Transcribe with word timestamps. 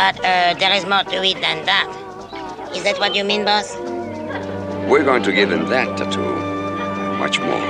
But 0.00 0.16
uh, 0.24 0.54
there 0.54 0.72
is 0.72 0.86
more 0.86 1.04
to 1.04 1.22
it 1.22 1.34
than 1.42 1.66
that. 1.66 2.72
Is 2.74 2.84
that 2.84 2.98
what 2.98 3.14
you 3.14 3.22
mean, 3.22 3.44
boss? 3.44 3.76
We're 4.88 5.04
going 5.04 5.22
to 5.24 5.30
give 5.30 5.52
him 5.52 5.66
that 5.66 5.98
tattoo. 5.98 6.36
Much 7.18 7.38
more. 7.38 7.60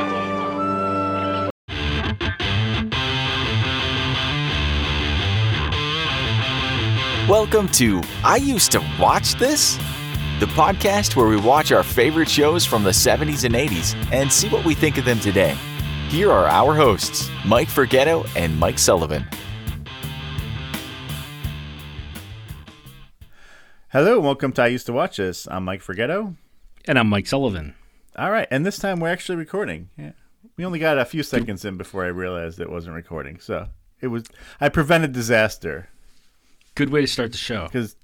Welcome 7.29 7.66
to 7.71 8.01
I 8.22 8.37
Used 8.37 8.71
to 8.72 8.81
Watch 9.01 9.35
This, 9.35 9.74
the 10.38 10.47
podcast 10.54 11.17
where 11.17 11.26
we 11.26 11.37
watch 11.37 11.72
our 11.72 11.83
favorite 11.83 12.28
shows 12.28 12.65
from 12.65 12.85
the 12.85 12.90
70s 12.90 13.42
and 13.42 13.56
80s 13.56 13.97
and 14.12 14.33
see 14.33 14.49
what 14.51 14.65
we 14.65 14.74
think 14.74 14.99
of 14.99 15.04
them 15.04 15.19
today. 15.19 15.56
Here 16.10 16.30
are 16.30 16.47
our 16.47 16.77
hosts, 16.77 17.28
Mike 17.45 17.66
Forgetto 17.69 18.24
and 18.37 18.56
Mike 18.56 18.78
Sullivan. 18.78 19.27
Hello, 23.93 24.17
and 24.17 24.25
welcome 24.25 24.53
to 24.53 24.62
I 24.62 24.69
Used 24.69 24.87
to 24.87 24.93
Watch 24.93 25.17
This. 25.17 25.49
I'm 25.51 25.65
Mike 25.65 25.83
Forgetto. 25.83 26.37
And 26.87 26.98
I'm 26.98 27.09
Mike 27.09 27.27
Sullivan. 27.27 27.75
All 28.17 28.31
right, 28.31 28.47
and 28.51 28.65
this 28.65 28.79
time 28.79 29.01
we're 29.01 29.09
actually 29.09 29.37
recording. 29.37 29.91
Yeah. 29.97 30.12
We 30.57 30.65
only 30.65 30.79
got 30.79 30.98
a 30.98 31.05
few 31.05 31.23
seconds 31.23 31.65
in 31.65 31.77
before 31.77 32.05
I 32.05 32.09
realized 32.09 32.61
it 32.61 32.71
wasn't 32.71 32.95
recording. 32.95 33.41
So 33.41 33.69
it 34.01 34.09
was 34.09 34.25
I 34.61 34.69
prevented 34.69 35.12
disaster 35.12 35.89
Good 36.75 36.91
way 36.91 37.01
to 37.01 37.07
start 37.07 37.33
the 37.33 37.39
show. 37.39 37.65
because 37.65 37.97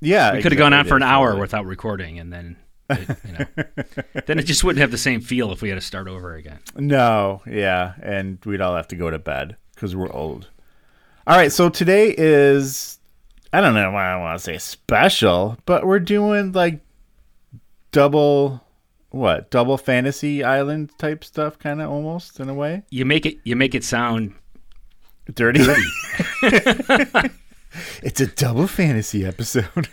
yeah, 0.00 0.34
We 0.34 0.42
could 0.42 0.52
have 0.52 0.58
gone 0.58 0.74
on 0.74 0.86
for 0.86 0.96
an 0.96 1.02
hour 1.02 1.28
absolutely. 1.28 1.40
without 1.40 1.66
recording, 1.66 2.18
and 2.18 2.32
then, 2.32 2.56
it, 2.90 3.08
you 3.26 3.32
know, 3.32 3.64
then 4.26 4.38
it 4.38 4.44
just 4.44 4.62
wouldn't 4.62 4.80
have 4.80 4.90
the 4.90 4.98
same 4.98 5.20
feel 5.20 5.50
if 5.52 5.62
we 5.62 5.70
had 5.70 5.74
to 5.76 5.80
start 5.80 6.06
over 6.06 6.34
again. 6.34 6.58
No, 6.76 7.42
yeah, 7.46 7.94
and 8.02 8.38
we'd 8.44 8.60
all 8.60 8.76
have 8.76 8.88
to 8.88 8.96
go 8.96 9.10
to 9.10 9.18
bed 9.18 9.56
because 9.74 9.96
we're 9.96 10.12
old. 10.12 10.50
All 11.26 11.36
right, 11.36 11.50
so 11.50 11.68
today 11.68 12.14
is 12.16 12.97
I 13.52 13.60
don't 13.60 13.74
know 13.74 13.90
why 13.90 14.12
I 14.12 14.16
want 14.16 14.38
to 14.38 14.44
say 14.44 14.58
special, 14.58 15.56
but 15.64 15.86
we're 15.86 16.00
doing 16.00 16.52
like 16.52 16.80
double 17.92 18.62
what 19.10 19.50
double 19.50 19.78
fantasy 19.78 20.44
island 20.44 20.90
type 20.98 21.24
stuff, 21.24 21.58
kind 21.58 21.80
of 21.80 21.90
almost 21.90 22.40
in 22.40 22.48
a 22.48 22.54
way. 22.54 22.82
You 22.90 23.04
make 23.04 23.24
it. 23.26 23.38
You 23.44 23.56
make 23.56 23.74
it 23.74 23.84
sound. 23.84 24.34
Dirty. 25.34 25.60
it's 28.02 28.20
a 28.20 28.26
double 28.26 28.66
fantasy 28.66 29.24
episode. 29.26 29.88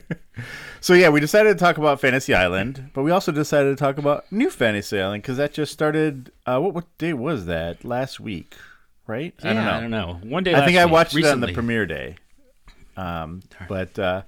so 0.80 0.94
yeah, 0.94 1.08
we 1.08 1.20
decided 1.20 1.56
to 1.56 1.64
talk 1.64 1.78
about 1.78 2.00
Fantasy 2.00 2.34
Island, 2.34 2.90
but 2.92 3.02
we 3.02 3.12
also 3.12 3.30
decided 3.30 3.70
to 3.70 3.76
talk 3.76 3.98
about 3.98 4.30
New 4.32 4.50
Fantasy 4.50 5.00
Island 5.00 5.22
because 5.22 5.36
that 5.36 5.52
just 5.52 5.72
started. 5.72 6.32
Uh, 6.46 6.60
what 6.60 6.74
what 6.74 6.98
day 6.98 7.12
was 7.12 7.46
that? 7.46 7.84
Last 7.84 8.20
week, 8.20 8.56
right? 9.06 9.34
I 9.42 9.52
don't 9.52 9.64
know. 9.64 9.70
I 9.70 9.80
don't 9.80 9.90
know. 9.90 10.20
One 10.24 10.44
day. 10.44 10.54
I 10.54 10.64
think 10.64 10.76
last 10.76 10.82
I 10.82 10.86
week, 10.86 10.92
watched 10.92 11.16
it 11.16 11.24
on 11.26 11.40
the 11.40 11.52
premiere 11.52 11.86
day. 11.86 12.16
Um, 12.96 13.40
but 13.68 13.98
uh, 13.98 14.22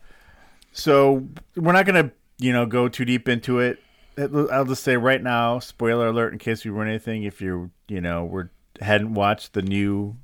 so 0.73 1.27
we're 1.57 1.73
not 1.73 1.87
gonna, 1.87 2.11
you 2.39 2.53
know, 2.53 2.67
go 2.67 2.89
too 2.89 3.05
deep 3.05 3.29
into 3.29 3.61
it. 3.61 3.79
I'll 4.19 4.65
just 4.65 4.84
say 4.84 4.97
right 4.97 5.23
now, 5.23 5.59
spoiler 5.59 6.07
alert, 6.09 6.33
in 6.33 6.39
case 6.39 6.65
we 6.65 6.70
run 6.70 6.89
anything. 6.89 7.25
If 7.25 7.41
you're, 7.41 7.70
you 7.89 8.01
know, 8.01 8.25
we're 8.25 8.51
hadn't 8.81 9.15
watched 9.15 9.53
the 9.55 9.62
new 9.62 10.17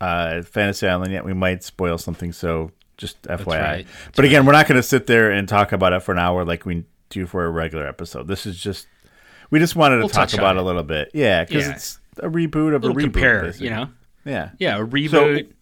uh, 0.00 0.42
Fantasy 0.42 0.86
Island 0.86 1.12
yet, 1.12 1.24
we 1.24 1.32
might 1.34 1.64
spoil 1.64 1.98
something. 1.98 2.32
So 2.32 2.70
just 2.96 3.20
FYI. 3.22 3.46
right. 3.46 3.86
But 4.14 4.24
again, 4.24 4.46
we're 4.46 4.52
not 4.52 4.66
going 4.68 4.76
to 4.76 4.82
sit 4.84 5.06
there 5.06 5.30
and 5.32 5.48
talk 5.48 5.72
about 5.72 5.92
it 5.92 6.02
for 6.02 6.12
an 6.12 6.18
hour 6.18 6.44
like 6.44 6.64
we 6.64 6.84
do 7.10 7.26
for 7.26 7.44
a 7.44 7.50
regular 7.50 7.86
episode. 7.86 8.28
This 8.28 8.46
is 8.46 8.60
just 8.60 8.86
we 9.50 9.58
just 9.58 9.74
wanted 9.76 9.96
to 9.96 10.00
We'll 10.02 10.08
talk 10.10 10.32
about 10.34 10.56
it 10.56 10.60
a 10.60 10.62
little 10.62 10.82
bit. 10.84 11.10
Yeah, 11.14 11.44
because 11.44 11.66
Yeah. 11.66 11.72
it's 11.74 12.00
a 12.18 12.28
reboot 12.28 12.74
of 12.74 12.84
a, 12.84 12.88
reboot. 12.88 13.00
compare. 13.00 13.42
basically. 13.42 13.66
You 13.68 13.74
know. 13.74 13.88
Yeah. 14.24 14.50
Yeah, 14.58 14.78
a 14.78 14.86
reboot. 14.86 15.52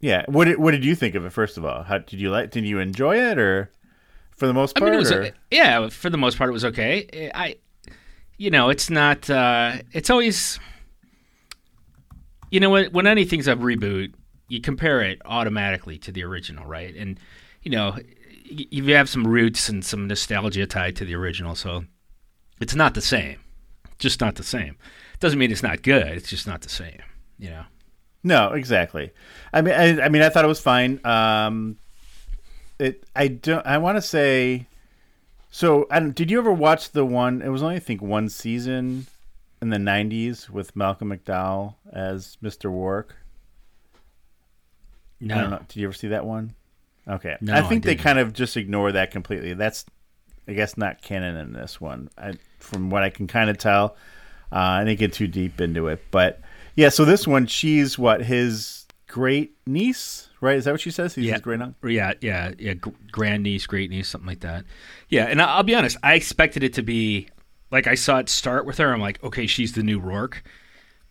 Yeah. 0.00 0.24
What 0.28 0.46
did, 0.46 0.58
what 0.58 0.70
did 0.72 0.84
you 0.84 0.94
think 0.94 1.14
of 1.14 1.24
it? 1.24 1.30
First 1.32 1.56
of 1.58 1.64
all, 1.64 1.82
how 1.82 1.98
did 1.98 2.20
you 2.20 2.30
like? 2.30 2.50
Did 2.50 2.64
you 2.66 2.78
enjoy 2.78 3.16
it, 3.18 3.38
or 3.38 3.70
for 4.36 4.46
the 4.46 4.54
most 4.54 4.76
I 4.76 4.80
part? 4.80 4.90
mean, 4.90 4.96
it 4.96 5.00
was. 5.00 5.12
or- 5.12 5.30
Yeah, 5.50 5.88
for 5.88 6.08
the 6.10 6.16
most 6.18 6.38
part, 6.38 6.48
it 6.50 6.52
was 6.54 6.64
okay. 6.64 7.30
I, 7.34 7.56
you 8.38 8.50
know, 8.50 8.70
it's 8.70 8.88
not. 8.90 9.28
Uh, 9.28 9.78
it's 9.92 10.10
always. 10.10 10.58
You 12.50 12.60
know, 12.60 12.70
when 12.70 12.90
when 12.92 13.06
anything's 13.06 13.46
a 13.46 13.54
reboot, 13.54 14.14
you 14.48 14.60
compare 14.60 15.02
it 15.02 15.20
automatically 15.24 15.98
to 15.98 16.12
the 16.12 16.24
original, 16.24 16.66
right? 16.66 16.94
And 16.96 17.20
you 17.62 17.70
know, 17.70 17.96
you 18.44 18.94
have 18.94 19.08
some 19.08 19.26
roots 19.26 19.68
and 19.68 19.84
some 19.84 20.08
nostalgia 20.08 20.66
tied 20.66 20.96
to 20.96 21.04
the 21.04 21.14
original, 21.14 21.54
so 21.54 21.84
it's 22.60 22.74
not 22.74 22.94
the 22.94 23.02
same. 23.02 23.38
Just 23.98 24.20
not 24.20 24.34
the 24.36 24.42
same. 24.42 24.76
Doesn't 25.20 25.38
mean 25.38 25.52
it's 25.52 25.62
not 25.62 25.82
good. 25.82 26.06
It's 26.08 26.28
just 26.30 26.46
not 26.46 26.62
the 26.62 26.70
same. 26.70 27.00
You 27.38 27.50
know. 27.50 27.64
No, 28.22 28.52
exactly. 28.52 29.12
I 29.52 29.62
mean, 29.62 29.74
I, 29.74 30.02
I 30.02 30.08
mean, 30.08 30.22
I 30.22 30.28
thought 30.28 30.44
it 30.44 30.48
was 30.48 30.60
fine. 30.60 31.04
Um, 31.04 31.76
it. 32.78 33.04
I 33.16 33.28
don't. 33.28 33.66
I 33.66 33.78
want 33.78 33.96
to 33.96 34.02
say. 34.02 34.66
So, 35.50 35.86
I 35.90 35.98
don't, 35.98 36.14
did 36.14 36.30
you 36.30 36.38
ever 36.38 36.52
watch 36.52 36.92
the 36.92 37.04
one? 37.04 37.42
It 37.42 37.48
was 37.48 37.62
only 37.62 37.76
I 37.76 37.80
think 37.80 38.02
one 38.02 38.28
season 38.28 39.06
in 39.60 39.70
the 39.70 39.78
'90s 39.78 40.48
with 40.48 40.76
Malcolm 40.76 41.10
McDowell 41.10 41.74
as 41.92 42.36
Mr. 42.42 42.70
Rourke. 42.70 43.16
No. 45.20 45.34
I 45.34 45.40
don't 45.40 45.50
know. 45.50 45.60
Did 45.68 45.76
you 45.76 45.86
ever 45.86 45.92
see 45.92 46.08
that 46.08 46.24
one? 46.24 46.54
Okay. 47.08 47.36
No, 47.40 47.54
I 47.54 47.62
think 47.62 47.84
I 47.84 47.88
they 47.90 47.96
kind 47.96 48.18
of 48.18 48.32
just 48.32 48.56
ignore 48.56 48.92
that 48.92 49.10
completely. 49.10 49.54
That's, 49.54 49.84
I 50.46 50.52
guess, 50.52 50.76
not 50.76 51.02
canon 51.02 51.36
in 51.36 51.52
this 51.52 51.80
one. 51.80 52.08
I, 52.16 52.34
from 52.58 52.90
what 52.90 53.02
I 53.02 53.10
can 53.10 53.26
kind 53.26 53.50
of 53.50 53.58
tell, 53.58 53.96
uh, 54.52 54.56
I 54.56 54.84
didn't 54.84 54.98
get 54.98 55.12
too 55.12 55.26
deep 55.26 55.60
into 55.60 55.88
it, 55.88 56.02
but 56.10 56.40
yeah. 56.80 56.88
So 56.88 57.04
this 57.04 57.26
one, 57.26 57.46
she's 57.46 57.98
what 57.98 58.22
his 58.22 58.86
great 59.06 59.54
niece, 59.66 60.28
right? 60.40 60.56
Is 60.56 60.64
that 60.64 60.72
what 60.72 60.80
she 60.80 60.90
says? 60.90 61.14
He's 61.14 61.26
Yeah. 61.26 61.32
his 61.34 61.42
great 61.42 61.60
uncle. 61.60 61.90
Yeah, 61.90 62.12
yeah, 62.20 62.52
yeah. 62.58 62.74
gr- 62.74 62.90
Grand 63.12 63.42
niece, 63.42 63.66
great 63.66 63.90
niece, 63.90 64.08
something 64.08 64.26
like 64.28 64.40
that. 64.40 64.64
Yeah, 65.08 65.24
and 65.26 65.40
I'll 65.42 65.62
be 65.62 65.74
honest. 65.74 65.96
I 66.02 66.14
expected 66.14 66.62
it 66.62 66.74
to 66.74 66.82
be 66.82 67.28
like 67.70 67.86
I 67.86 67.94
saw 67.94 68.18
it 68.18 68.28
start 68.28 68.66
with 68.66 68.78
her. 68.78 68.92
I'm 68.92 69.00
like, 69.00 69.22
okay, 69.22 69.46
she's 69.46 69.72
the 69.72 69.82
new 69.82 69.98
Rourke, 70.00 70.42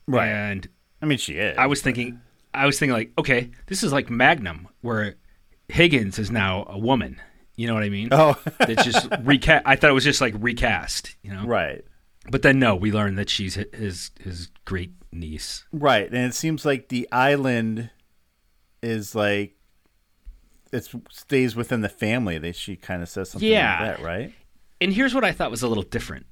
Right. 0.07 0.27
And 0.27 0.67
I 1.01 1.05
mean, 1.05 1.17
she 1.17 1.33
is. 1.33 1.57
I 1.57 1.67
was 1.67 1.81
thinking, 1.81 2.19
I 2.53 2.65
was 2.65 2.79
thinking 2.79 2.93
like, 2.93 3.11
okay, 3.17 3.51
this 3.67 3.83
is 3.83 3.93
like 3.93 4.09
Magnum, 4.09 4.67
where 4.81 5.15
Higgins 5.67 6.17
is 6.19 6.31
now 6.31 6.65
a 6.67 6.77
woman. 6.77 7.21
You 7.55 7.67
know 7.67 7.73
what 7.75 7.83
I 7.83 7.89
mean? 7.89 8.09
Oh, 8.11 8.35
It's 8.61 8.83
just 8.85 9.07
recast. 9.23 9.63
I 9.65 9.75
thought 9.75 9.89
it 9.89 9.93
was 9.93 10.03
just 10.05 10.19
like 10.21 10.33
recast. 10.39 11.15
You 11.21 11.33
know? 11.33 11.45
right. 11.45 11.83
But 12.29 12.41
then 12.41 12.59
no, 12.59 12.75
we 12.75 12.91
learn 12.91 13.15
that 13.15 13.29
she's 13.29 13.55
his 13.55 14.11
his 14.19 14.49
great 14.65 14.91
niece. 15.11 15.65
Right, 15.71 16.07
and 16.07 16.25
it 16.25 16.33
seems 16.35 16.65
like 16.65 16.89
the 16.89 17.07
island 17.11 17.89
is 18.83 19.15
like 19.15 19.55
it 20.71 20.87
stays 21.09 21.55
within 21.55 21.81
the 21.81 21.89
family. 21.89 22.37
That 22.37 22.55
she 22.55 22.75
kind 22.75 23.01
of 23.01 23.09
says 23.09 23.31
something 23.31 23.49
Yeah. 23.49 23.79
like 23.81 23.97
that, 23.97 24.03
right? 24.05 24.33
And 24.81 24.93
here's 24.93 25.13
what 25.15 25.23
I 25.23 25.31
thought 25.31 25.49
was 25.51 25.63
a 25.63 25.67
little 25.67 25.83
different. 25.83 26.25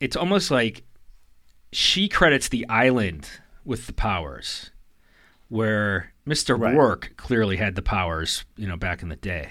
It's 0.00 0.16
almost 0.16 0.50
like 0.50 0.84
she 1.72 2.08
credits 2.08 2.48
the 2.48 2.66
island 2.68 3.28
with 3.64 3.86
the 3.86 3.92
powers, 3.92 4.70
where 5.48 6.12
Mr. 6.26 6.58
Right. 6.58 6.74
Rourke 6.74 7.12
clearly 7.16 7.56
had 7.56 7.74
the 7.74 7.82
powers, 7.82 8.44
you 8.56 8.66
know, 8.66 8.76
back 8.76 9.02
in 9.02 9.08
the 9.08 9.16
day. 9.16 9.50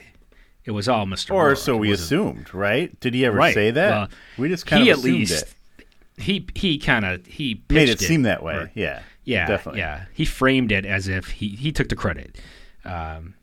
It 0.69 0.73
was 0.73 0.87
all 0.87 1.07
Mr. 1.07 1.33
Or 1.33 1.55
so 1.55 1.75
we 1.75 1.91
assumed, 1.91 2.53
right? 2.53 2.97
Did 2.99 3.15
he 3.15 3.25
ever 3.25 3.35
Right. 3.37 3.55
say 3.55 3.71
that? 3.71 3.89
Well, 3.89 4.07
we 4.37 4.49
just 4.49 4.67
kind 4.67 4.83
he 4.83 4.91
of 4.91 4.99
at 4.99 4.99
assumed 4.99 5.15
least 5.15 5.55
it. 5.79 5.87
he 6.21 6.47
he 6.53 6.77
kind 6.77 7.05
of 7.05 7.25
he 7.25 7.55
Made 7.71 7.87
pitched 7.87 8.03
it 8.03 8.05
seem 8.05 8.21
that 8.21 8.43
way. 8.43 8.53
or- 8.53 8.71
yeah. 8.75 9.01
yeah, 9.23 9.47
Definitely. 9.47 9.79
yeah. 9.79 10.05
He 10.13 10.25
framed 10.25 10.71
it 10.71 10.85
as 10.85 11.07
if 11.07 11.25
he 11.29 11.49
he 11.49 11.71
took 11.71 11.89
the 11.89 11.95
credit, 11.95 12.37
um, 12.85 13.33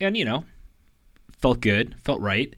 and 0.00 0.16
you 0.16 0.24
know, 0.24 0.44
felt 1.40 1.60
good, 1.60 1.96
felt 2.04 2.20
right. 2.20 2.54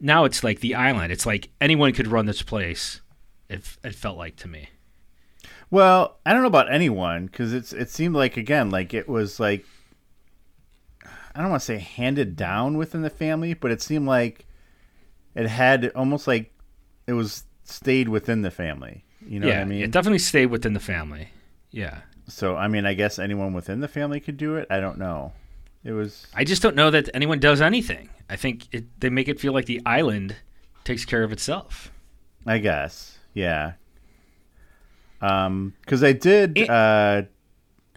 Now 0.00 0.22
it's 0.24 0.44
like 0.44 0.60
the 0.60 0.76
island. 0.76 1.10
It's 1.10 1.26
like 1.26 1.48
anyone 1.60 1.92
could 1.92 2.06
run 2.06 2.26
this 2.26 2.42
place. 2.42 3.00
It, 3.48 3.62
it 3.82 3.96
felt 3.96 4.16
like 4.16 4.36
to 4.36 4.46
me. 4.48 4.68
Well, 5.68 6.20
I 6.24 6.32
don't 6.32 6.42
know 6.42 6.46
about 6.48 6.72
anyone 6.72 7.26
because 7.26 7.52
it's 7.52 7.72
it 7.72 7.90
seemed 7.90 8.14
like 8.14 8.36
again 8.36 8.70
like 8.70 8.94
it 8.94 9.08
was 9.08 9.40
like 9.40 9.66
I 11.34 11.40
don't 11.40 11.50
want 11.50 11.60
to 11.60 11.66
say 11.66 11.78
handed 11.78 12.36
down 12.36 12.76
within 12.76 13.02
the 13.02 13.10
family, 13.10 13.54
but 13.54 13.70
it 13.70 13.80
seemed 13.82 14.06
like 14.06 14.46
it 15.34 15.46
had 15.46 15.90
almost 15.94 16.26
like 16.26 16.52
it 17.06 17.12
was 17.12 17.44
stayed 17.64 18.08
within 18.08 18.42
the 18.42 18.50
family. 18.50 19.04
You 19.26 19.40
know 19.40 19.48
yeah, 19.48 19.58
what 19.58 19.62
I 19.62 19.64
mean? 19.66 19.82
it 19.82 19.90
definitely 19.90 20.20
stayed 20.20 20.46
within 20.46 20.72
the 20.72 20.80
family. 20.80 21.30
Yeah, 21.70 22.00
so 22.28 22.56
I 22.56 22.68
mean, 22.68 22.86
I 22.86 22.94
guess 22.94 23.18
anyone 23.18 23.52
within 23.52 23.80
the 23.80 23.88
family 23.88 24.20
could 24.20 24.36
do 24.36 24.56
it. 24.56 24.66
I 24.70 24.80
don't 24.80 24.98
know. 24.98 25.32
It 25.84 25.92
was 25.92 26.26
I 26.34 26.44
just 26.44 26.62
don't 26.62 26.76
know 26.76 26.90
that 26.90 27.08
anyone 27.14 27.38
does 27.38 27.60
anything. 27.60 28.10
I 28.28 28.36
think 28.36 28.66
it, 28.72 29.00
they 29.00 29.10
make 29.10 29.28
it 29.28 29.40
feel 29.40 29.52
like 29.52 29.66
the 29.66 29.80
island 29.86 30.36
takes 30.84 31.04
care 31.04 31.22
of 31.22 31.32
itself. 31.32 31.92
I 32.46 32.58
guess. 32.58 33.18
Yeah. 33.34 33.72
Um, 35.20 35.74
because 35.80 36.02
I 36.02 36.12
did. 36.12 36.58
It- 36.58 36.70
uh, 36.70 37.22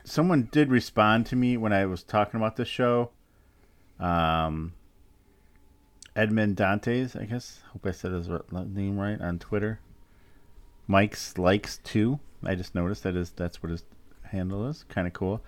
someone 0.04 0.50
did 0.51 0.69
respond 0.69 1.25
to 1.27 1.36
me 1.36 1.57
when 1.57 1.74
I 1.74 1.86
was 1.86 2.04
talking 2.04 2.39
about 2.39 2.56
the 2.56 2.66
show. 2.66 3.12
Um, 4.01 4.74
Edmund 6.15 6.57
Dantes, 6.57 7.15
I 7.15 7.25
guess. 7.25 7.62
Hope 7.71 7.86
I 7.86 7.92
said 7.92 8.12
his 8.12 8.27
name 8.51 9.00
right 9.00 9.21
on 9.21 9.39
Twitter. 9.39 9.80
Mike's 10.88 11.38
likes 11.38 11.77
too. 11.77 12.19
I 12.44 12.56
just 12.56 12.75
noticed 12.75 13.03
that 13.03 13.15
is 13.15 13.30
that's 13.30 13.63
what 13.63 13.71
his 13.71 13.83
handle 14.24 14.68
is. 14.68 14.83
Kind 14.89 15.07
of 15.07 15.13
cool. 15.13 15.42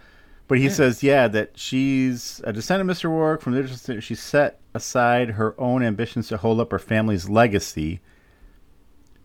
But 0.47 0.59
he 0.59 0.69
says, 0.69 1.01
yeah, 1.01 1.27
that 1.29 1.57
she's 1.57 2.41
a 2.43 2.53
descendant 2.53 2.89
of 2.91 2.97
Mr. 2.97 3.09
Rourke. 3.09 3.41
From 3.41 3.53
the 3.53 4.01
she 4.01 4.13
set 4.13 4.59
aside 4.73 5.31
her 5.31 5.59
own 5.59 5.81
ambitions 5.81 6.27
to 6.27 6.37
hold 6.37 6.59
up 6.59 6.71
her 6.71 6.79
family's 6.79 7.29
legacy, 7.29 8.01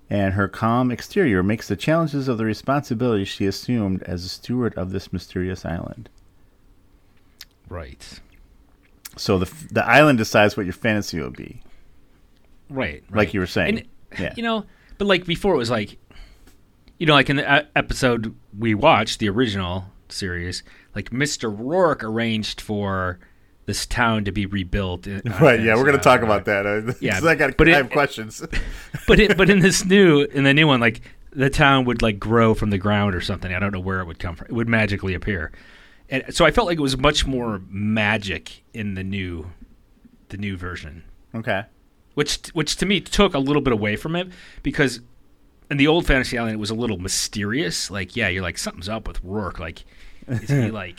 and 0.09 0.35
her 0.35 0.49
calm 0.49 0.91
exterior 0.91 1.43
makes 1.43 1.69
the 1.69 1.77
challenges 1.77 2.29
of 2.29 2.39
the 2.39 2.45
responsibility 2.45 3.25
she 3.25 3.47
assumed 3.47 4.03
as 4.05 4.25
a 4.25 4.29
steward 4.29 4.75
of 4.75 4.91
this 4.91 5.13
mysterious 5.13 5.65
island. 5.65 6.09
Right. 7.69 8.21
So 9.19 9.39
the 9.39 9.53
the 9.71 9.85
island 9.85 10.19
decides 10.19 10.57
what 10.57 10.67
your 10.67 10.73
fantasy 10.73 11.21
will 11.21 11.31
be. 11.31 11.61
Right. 12.71 13.03
Like 13.11 13.15
right. 13.17 13.35
you 13.35 13.41
were 13.41 13.47
saying. 13.47 13.79
And, 13.79 13.89
Yeah. 14.19 14.35
You 14.37 14.43
know, 14.43 14.65
but 14.99 15.07
like 15.07 15.25
before 15.27 15.55
it 15.55 15.59
was 15.59 15.71
like, 15.71 15.99
you 16.99 17.07
know, 17.07 17.15
like 17.15 17.31
in 17.31 17.37
the 17.37 17.51
uh, 17.51 17.63
episode 17.77 18.35
we 18.59 18.75
watched, 18.75 19.19
the 19.21 19.29
original 19.29 19.85
series, 20.09 20.63
like 20.95 21.11
Mr. 21.11 21.55
Rourke 21.57 22.03
arranged 22.03 22.61
for 22.61 23.19
this 23.67 23.85
town 23.87 24.25
to 24.25 24.33
be 24.33 24.47
rebuilt. 24.47 25.07
on 25.07 25.21
Right, 25.41 25.61
yeah, 25.61 25.75
we're 25.77 25.85
going 25.85 25.97
to 25.97 26.03
talk 26.03 26.23
about 26.23 26.47
that. 26.47 26.67
Uh, 26.67 26.93
Yeah, 27.01 27.15
'cause 27.15 27.27
I 27.33 27.35
got 27.35 27.57
but 27.57 27.69
I 27.69 27.81
it- 27.81 27.91
questions. 27.91 28.43
but 29.07 29.21
it, 29.21 29.37
but 29.37 29.51
in 29.51 29.61
this 29.61 29.85
new 29.85 30.23
in 30.23 30.45
the 30.45 30.55
new 30.55 30.67
one, 30.67 30.81
like 30.81 31.01
the 31.33 31.51
town 31.51 31.85
would 31.85 32.01
like 32.03 32.19
grow 32.19 32.55
from 32.55 32.71
the 32.71 32.79
ground 32.79 33.15
or 33.15 33.21
something. 33.21 33.53
I 33.55 33.59
don't 33.59 33.73
know 33.73 33.81
where 33.81 34.01
it 34.01 34.07
would 34.07 34.19
come 34.19 34.35
from. 34.35 34.47
It 34.49 34.53
would 34.55 34.69
magically 34.69 35.13
appear, 35.15 35.53
and 36.11 36.35
so 36.35 36.45
I 36.45 36.51
felt 36.51 36.67
like 36.67 36.79
it 36.79 36.83
was 36.83 36.97
much 36.97 37.27
more 37.27 37.61
magic 37.69 38.65
in 38.73 38.95
the 38.95 39.05
new, 39.05 39.51
the 40.29 40.37
new 40.37 40.57
version, 40.57 41.05
okay. 41.35 41.65
which 42.15 42.49
which 42.55 42.77
to 42.77 42.87
me 42.87 43.01
took 43.01 43.35
a 43.35 43.39
little 43.39 43.63
bit 43.63 43.73
away 43.73 43.97
from 43.97 44.17
it 44.17 44.29
because 44.63 45.01
in 45.71 45.77
the 45.77 45.87
old 45.87 46.07
Fantasy 46.07 46.39
Island 46.39 46.55
it 46.55 46.59
was 46.59 46.71
a 46.71 46.75
little 46.75 46.99
mysterious. 46.99 47.91
Like 47.91 48.17
yeah, 48.17 48.29
you're 48.29 48.43
like 48.43 48.59
something's 48.59 48.89
up 48.89 49.07
with 49.07 49.23
Rourke. 49.23 49.59
Like 49.59 49.85
is 50.27 50.49
he 50.49 50.71
like, 50.71 50.97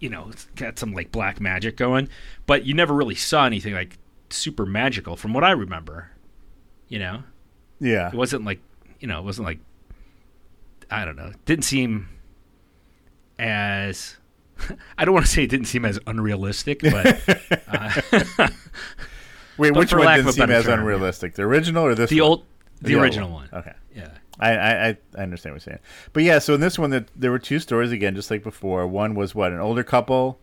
you 0.00 0.08
know, 0.08 0.32
got 0.56 0.78
some 0.78 0.92
like 0.92 1.12
black 1.12 1.40
magic 1.40 1.76
going? 1.76 2.08
But 2.46 2.64
you 2.64 2.74
never 2.74 2.94
really 2.94 3.14
saw 3.14 3.46
anything 3.46 3.74
like 3.74 3.98
super 4.30 4.66
magical 4.66 5.16
from 5.16 5.32
what 5.32 5.44
I 5.44 5.52
remember. 5.52 6.10
You 6.88 6.98
know. 6.98 7.22
Yeah. 7.80 8.08
It 8.08 8.14
wasn't 8.14 8.44
like 8.44 8.60
you 8.98 9.06
know, 9.06 9.20
it 9.20 9.24
wasn't 9.24 9.46
like 9.46 9.60
I 10.90 11.04
don't 11.04 11.16
know. 11.16 11.26
It 11.26 11.44
didn't 11.44 11.64
seem 11.64 12.08
as 13.38 14.16
I 14.98 15.04
don't 15.04 15.14
want 15.14 15.26
to 15.26 15.32
say 15.32 15.44
it 15.44 15.50
didn't 15.50 15.66
seem 15.66 15.84
as 15.84 15.98
unrealistic, 16.06 16.80
but 16.82 17.22
uh, 17.68 18.48
Wait, 19.56 19.72
But 19.72 19.78
which 19.78 19.92
one 19.92 20.16
didn't 20.16 20.32
seem 20.32 20.50
as 20.50 20.64
term, 20.64 20.80
unrealistic? 20.80 21.34
The 21.34 21.42
original 21.42 21.84
or 21.84 21.94
this 21.94 22.10
the 22.10 22.20
one? 22.20 22.30
old 22.30 22.44
the, 22.80 22.94
old 22.94 23.02
original 23.04 23.30
one. 23.30 23.48
Okay. 23.52 23.72
Yeah. 23.94 24.08
I, 24.40 24.50
I, 24.50 24.88
I 24.88 24.96
I 25.16 25.22
understand 25.22 25.54
what 25.54 25.64
you're 25.64 25.74
saying. 25.74 25.78
But 26.12 26.24
yeah, 26.24 26.40
so 26.40 26.54
in 26.54 26.60
this 26.60 26.78
one 26.78 26.90
that 26.90 27.08
there 27.14 27.30
were 27.30 27.38
two 27.38 27.60
stories 27.60 27.92
again, 27.92 28.16
just 28.16 28.30
like 28.30 28.42
before. 28.42 28.86
One 28.86 29.14
was 29.14 29.34
what, 29.34 29.52
an 29.52 29.60
older 29.60 29.84
couple. 29.84 30.40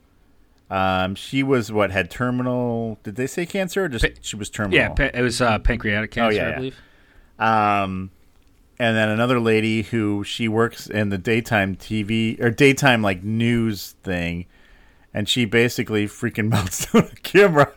Um, 0.70 1.16
she 1.16 1.44
was 1.44 1.72
what 1.72 1.92
had 1.92 2.10
terminal. 2.10 2.98
Did 3.04 3.18
they 3.18 3.28
say 3.28 3.46
cancer 3.46 3.84
or 3.84 3.90
just 3.90 4.06
Pa- 4.06 4.20
she 4.22 4.38
was 4.38 4.50
terminal? 4.50 4.78
Yeah, 4.78 4.90
pa- 4.90 5.12
it 5.14 5.22
was 5.22 5.42
uh, 5.42 5.60
pancreatic 5.60 6.12
cancer, 6.12 6.40
oh, 6.40 6.42
yeah, 6.42 6.46
I 6.46 6.50
yeah. 6.50 6.56
believe. 6.56 6.76
Um, 7.38 8.12
and 8.82 8.98
then 8.98 9.10
another 9.10 9.40
lady 9.40 9.84
who 9.84 10.24
she 10.24 10.48
works 10.48 10.88
in 10.88 11.10
the 11.10 11.18
daytime 11.20 11.76
TV 11.76 12.42
or 12.42 12.50
daytime 12.50 13.04
like 13.04 13.24
news 13.24 13.92
thing, 14.02 14.48
and 15.14 15.30
she 15.30 15.46
basically 15.46 16.08
freaking 16.08 16.50
melts 16.50 16.92
down 16.92 17.08
the 17.08 17.16
camera 17.18 17.72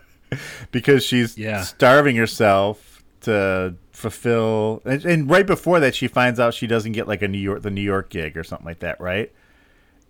because 0.71 1.05
she's 1.05 1.37
Yeah. 1.37 1.61
starving 1.61 2.17
herself 2.17 3.05
to 3.21 3.75
fulfill. 3.93 4.81
And, 4.87 5.05
and 5.05 5.31
right 5.31 5.47
before 5.47 5.79
that, 5.81 5.95
she 5.95 6.09
finds 6.09 6.41
out 6.41 6.55
she 6.55 6.67
doesn't 6.67 6.93
get 6.93 7.07
like 7.07 7.21
a 7.21 7.29
New 7.29 7.37
York 7.37 7.61
the 7.61 7.71
New 7.71 7.83
York 7.83 8.09
gig 8.09 8.35
or 8.35 8.43
something 8.43 8.65
like 8.67 8.79
that, 8.79 8.99
right? 8.99 9.31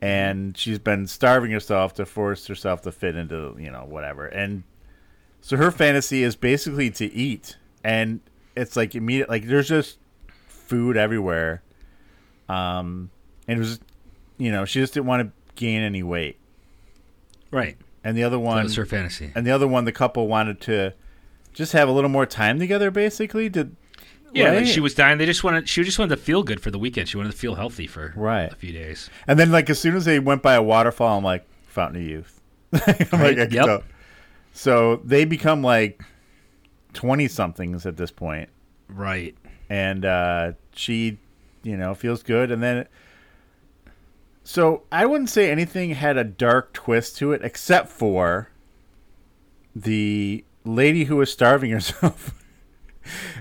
And 0.00 0.52
mm-hmm. 0.52 0.54
she's 0.54 0.78
been 0.78 1.08
starving 1.08 1.50
herself 1.50 1.94
to 1.94 2.06
force 2.06 2.46
herself 2.46 2.82
to 2.82 2.92
fit 2.92 3.16
into 3.16 3.56
you 3.58 3.72
know 3.72 3.84
whatever, 3.84 4.26
and 4.26 4.62
so 5.40 5.56
her 5.56 5.72
fantasy 5.72 6.22
is 6.22 6.36
basically 6.36 6.92
to 6.92 7.12
eat, 7.12 7.56
and 7.82 8.20
it's 8.54 8.76
like 8.76 8.94
immediate. 8.94 9.28
Like 9.28 9.48
there's 9.48 9.68
just 9.68 9.98
food 10.66 10.96
everywhere. 10.96 11.62
Um, 12.48 13.10
and 13.48 13.56
it 13.56 13.60
was, 13.60 13.80
you 14.38 14.50
know, 14.52 14.64
she 14.64 14.80
just 14.80 14.94
didn't 14.94 15.06
want 15.06 15.22
to 15.26 15.32
gain 15.54 15.82
any 15.82 16.02
weight. 16.02 16.38
Right. 17.50 17.76
And 18.02 18.16
the 18.16 18.24
other 18.24 18.36
That 18.36 18.40
one, 18.42 18.64
was 18.64 18.76
her 18.76 18.84
fantasy. 18.86 19.32
and 19.34 19.46
the 19.46 19.50
other 19.50 19.66
one, 19.68 19.84
the 19.84 19.92
couple 19.92 20.26
wanted 20.28 20.60
to 20.62 20.92
just 21.52 21.72
have 21.72 21.88
a 21.88 21.92
little 21.92 22.10
more 22.10 22.26
time 22.26 22.58
together. 22.58 22.90
Basically, 22.90 23.48
did 23.48 23.76
Yeah, 24.32 24.52
like 24.52 24.66
she 24.66 24.80
was 24.80 24.94
dying. 24.94 25.16
They 25.18 25.26
just 25.26 25.42
wanted 25.44 25.68
she 25.68 25.82
just 25.84 25.98
wanted 25.98 26.16
to 26.16 26.20
feel 26.22 26.42
good 26.42 26.60
for 26.60 26.70
the 26.70 26.78
weekend. 26.78 27.08
She 27.08 27.16
wanted 27.16 27.32
to 27.32 27.38
feel 27.38 27.54
healthy 27.54 27.86
for 27.86 28.12
Right. 28.16 28.52
a 28.52 28.56
few 28.56 28.72
days. 28.72 29.08
And 29.26 29.38
then, 29.38 29.50
like, 29.52 29.70
as 29.70 29.78
soon 29.78 29.94
as 29.96 30.04
they 30.04 30.18
went 30.18 30.42
by 30.42 30.54
a 30.54 30.62
waterfall, 30.62 31.16
I'm 31.16 31.24
like, 31.24 31.46
Fountain 31.68 32.02
of 32.02 32.08
Youth. 32.08 32.40
I'm 32.74 33.20
like, 33.20 33.38
I 33.38 33.46
can 33.46 33.50
yep. 33.52 33.64
tell. 33.66 33.82
So 34.52 34.96
they 35.04 35.24
become 35.24 35.62
like 35.62 36.02
20 36.92 37.28
somethings 37.28 37.86
at 37.86 37.96
this 37.96 38.10
point. 38.10 38.48
Right. 38.88 39.34
And 39.68 40.04
uh, 40.04 40.52
she, 40.74 41.18
you 41.62 41.76
know, 41.76 41.94
feels 41.94 42.22
good. 42.22 42.50
And 42.50 42.62
then, 42.62 42.86
so 44.42 44.82
I 44.92 45.06
wouldn't 45.06 45.30
say 45.30 45.50
anything 45.50 45.90
had 45.90 46.16
a 46.16 46.24
dark 46.24 46.72
twist 46.72 47.16
to 47.18 47.32
it 47.32 47.40
except 47.42 47.88
for 47.88 48.50
the 49.74 50.44
lady 50.64 51.04
who 51.04 51.16
was 51.16 51.32
starving 51.32 51.70
herself. 51.72 52.34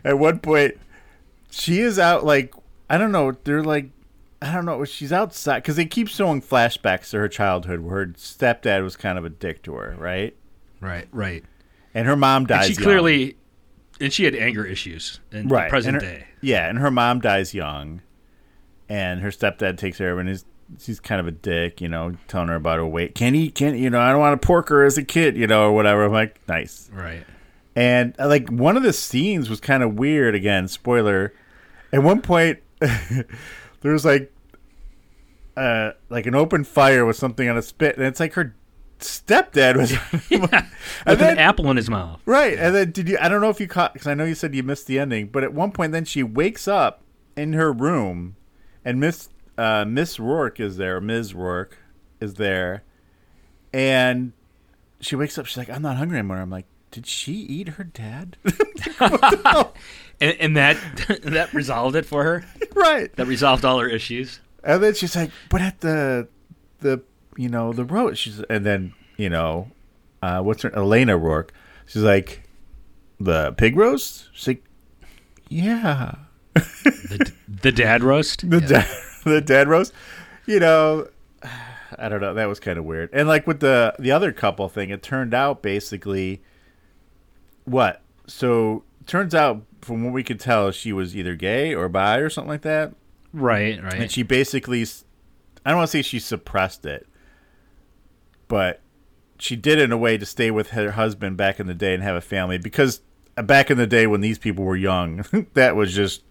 at 0.03 0.17
one 0.17 0.39
point, 0.39 0.75
she 1.51 1.79
is 1.79 1.99
out 1.99 2.25
like, 2.25 2.53
I 2.89 2.97
don't 2.97 3.11
know, 3.11 3.31
they're 3.43 3.63
like, 3.63 3.89
I 4.41 4.51
don't 4.53 4.65
know. 4.65 4.83
She's 4.83 5.13
outside 5.13 5.59
because 5.63 5.77
they 5.77 5.85
keep 5.85 6.09
showing 6.09 6.41
flashbacks 6.41 7.11
to 7.11 7.17
her 7.19 7.29
childhood 7.29 7.79
where 7.79 7.95
her 7.99 8.05
stepdad 8.07 8.83
was 8.83 8.97
kind 8.97 9.17
of 9.17 9.23
a 9.23 9.29
dick 9.29 9.63
to 9.63 9.73
her, 9.75 9.95
right? 9.97 10.35
Right. 10.81 11.07
Right. 11.13 11.45
And 11.93 12.05
her 12.07 12.17
mom 12.17 12.41
And 12.41 12.47
dies. 12.49 12.67
she 12.67 12.73
young. 12.73 12.83
And 14.01 14.11
she 14.11 14.25
had 14.25 14.35
anger 14.35 14.65
issues 14.65 15.19
in 15.31 15.47
right 15.47 15.65
the 15.65 15.69
present 15.69 15.95
her- 15.95 15.99
day. 16.01 16.27
Yeah, 16.41 16.67
and 16.69 16.79
her 16.79 16.91
mom 16.91 17.19
dies 17.21 17.53
young, 17.53 18.01
and 18.89 19.21
her 19.21 19.29
stepdad 19.29 19.77
takes 19.77 19.97
care 19.97 20.11
of 20.11 20.15
her, 20.15 20.19
and 20.19 20.29
he's 20.29 20.45
he's 20.81 20.99
kind 20.99 21.19
of 21.21 21.27
a 21.27 21.31
dick, 21.31 21.81
you 21.81 21.87
know, 21.87 22.13
telling 22.27 22.47
her 22.47 22.55
about 22.55 22.77
her 22.79 22.85
weight. 22.85 23.15
Can't 23.15 23.35
eat, 23.35 23.53
can't 23.55 23.77
you 23.77 23.89
know? 23.89 23.99
I 23.99 24.11
don't 24.11 24.19
want 24.19 24.41
to 24.41 24.45
pork 24.45 24.69
her 24.69 24.83
as 24.83 24.97
a 24.97 25.03
kid, 25.03 25.37
you 25.37 25.45
know, 25.47 25.65
or 25.69 25.71
whatever. 25.73 26.05
I'm 26.05 26.11
like, 26.11 26.39
nice. 26.47 26.89
Right. 26.91 27.23
And 27.75 28.15
uh, 28.19 28.27
like 28.27 28.49
one 28.49 28.77
of 28.77 28.83
the 28.83 28.93
scenes 28.93 29.49
was 29.49 29.59
kind 29.59 29.83
of 29.83 29.95
weird. 29.95 30.35
Again, 30.35 30.67
spoiler. 30.67 31.33
At 31.91 32.01
one 32.03 32.21
point, 32.21 32.59
there 32.79 33.25
was 33.83 34.03
like, 34.05 34.31
uh, 35.55 35.91
like 36.09 36.25
an 36.25 36.33
open 36.35 36.63
fire 36.63 37.05
with 37.05 37.15
something 37.15 37.47
on 37.47 37.57
a 37.57 37.61
spit, 37.61 37.97
and 37.97 38.05
it's 38.05 38.19
like 38.19 38.33
her 38.33 38.55
stepdad 39.03 39.77
was. 39.77 39.91
With 40.31 40.53
and 41.05 41.19
then, 41.19 41.33
an 41.33 41.37
apple 41.39 41.69
in 41.69 41.77
his 41.77 41.89
mouth. 41.89 42.21
Right, 42.25 42.57
and 42.57 42.73
then 42.75 42.91
did 42.91 43.07
you? 43.09 43.17
I 43.21 43.29
don't 43.29 43.41
know 43.41 43.49
if 43.49 43.59
you 43.59 43.67
caught 43.67 43.93
because 43.93 44.07
I 44.07 44.13
know 44.13 44.25
you 44.25 44.35
said 44.35 44.55
you 44.55 44.63
missed 44.63 44.87
the 44.87 44.99
ending, 44.99 45.27
but 45.27 45.43
at 45.43 45.53
one 45.53 45.71
point, 45.71 45.91
then 45.91 46.05
she 46.05 46.23
wakes 46.23 46.67
up 46.67 47.01
in 47.35 47.53
her 47.53 47.71
room, 47.71 48.35
and 48.83 48.99
Miss 48.99 49.29
uh, 49.57 49.85
Miss 49.85 50.19
Rourke 50.19 50.59
is 50.59 50.77
there. 50.77 50.99
Ms. 50.99 51.33
Rourke 51.33 51.77
is 52.19 52.35
there, 52.35 52.83
and 53.73 54.33
she 54.99 55.15
wakes 55.15 55.37
up. 55.37 55.45
She's 55.45 55.57
like, 55.57 55.69
"I'm 55.69 55.81
not 55.81 55.97
hungry 55.97 56.17
anymore." 56.19 56.37
I'm 56.37 56.49
like, 56.49 56.65
"Did 56.91 57.05
she 57.05 57.33
eat 57.33 57.69
her 57.69 57.83
dad?" 57.83 58.37
And, 60.21 60.37
and 60.39 60.57
that 60.57 60.77
that 61.23 61.53
resolved 61.53 61.95
it 61.97 62.05
for 62.05 62.23
her. 62.23 62.45
right, 62.75 63.13
That 63.15 63.25
resolved 63.25 63.65
all 63.65 63.79
her 63.79 63.89
issues. 63.89 64.39
and 64.63 64.81
then 64.81 64.93
she's 64.93 65.15
like, 65.15 65.31
"But 65.49 65.61
at 65.61 65.81
the 65.81 66.27
the 66.79 67.01
you 67.37 67.49
know 67.49 67.73
the 67.73 67.85
road," 67.85 68.17
she's 68.17 68.39
and 68.49 68.65
then 68.65 68.93
you 69.17 69.29
know, 69.29 69.71
uh, 70.21 70.41
what's 70.41 70.63
her 70.63 70.75
Elena 70.75 71.17
Rourke? 71.17 71.53
She's 71.85 72.03
like, 72.03 72.43
"The 73.19 73.53
pig 73.53 73.75
roast." 73.75 74.29
She's 74.33 74.47
like, 74.47 74.63
"Yeah." 75.49 76.15
The, 76.53 77.31
the 77.61 77.71
dad 77.71 78.03
roast. 78.03 78.49
the 78.49 78.61
dad, 78.61 78.87
the 79.23 79.41
dad 79.41 79.67
roast. 79.67 79.93
You 80.45 80.59
know, 80.59 81.07
I 81.97 82.09
don't 82.09 82.21
know. 82.21 82.33
That 82.33 82.47
was 82.47 82.59
kind 82.59 82.77
of 82.77 82.85
weird. 82.85 83.09
And 83.13 83.27
like 83.27 83.47
with 83.47 83.59
the 83.59 83.95
the 83.99 84.11
other 84.11 84.31
couple 84.31 84.67
thing, 84.69 84.89
it 84.89 85.03
turned 85.03 85.33
out 85.33 85.61
basically 85.61 86.41
what? 87.65 88.01
So 88.27 88.83
turns 89.05 89.35
out 89.35 89.63
from 89.81 90.03
what 90.03 90.13
we 90.13 90.23
could 90.23 90.39
tell, 90.39 90.71
she 90.71 90.93
was 90.93 91.15
either 91.15 91.35
gay 91.35 91.73
or 91.73 91.89
bi 91.89 92.17
or 92.17 92.29
something 92.29 92.49
like 92.49 92.61
that. 92.61 92.93
Right. 93.33 93.81
Right. 93.83 93.93
And 93.93 94.11
she 94.11 94.23
basically, 94.23 94.83
I 95.65 95.69
don't 95.69 95.77
want 95.77 95.89
to 95.89 95.97
say 95.97 96.01
she 96.01 96.19
suppressed 96.19 96.85
it, 96.85 97.07
but 98.53 98.81
she 99.39 99.55
did 99.55 99.79
it 99.79 99.83
in 99.83 99.91
a 99.91 99.97
way 99.97 100.17
to 100.17 100.25
stay 100.25 100.51
with 100.51 100.69
her 100.69 100.91
husband 100.91 101.35
back 101.37 101.59
in 101.59 101.67
the 101.67 101.73
day 101.73 101.93
and 101.93 102.01
have 102.03 102.15
a 102.15 102.21
family 102.21 102.57
because 102.57 103.01
uh, 103.35 103.41
back 103.41 103.69
in 103.71 103.77
the 103.77 103.87
day 103.87 104.07
when 104.07 104.21
these 104.21 104.37
people 104.39 104.63
were 104.63 104.75
young, 104.77 105.25
that 105.55 105.75
was 105.75 105.93
just. 105.93 106.21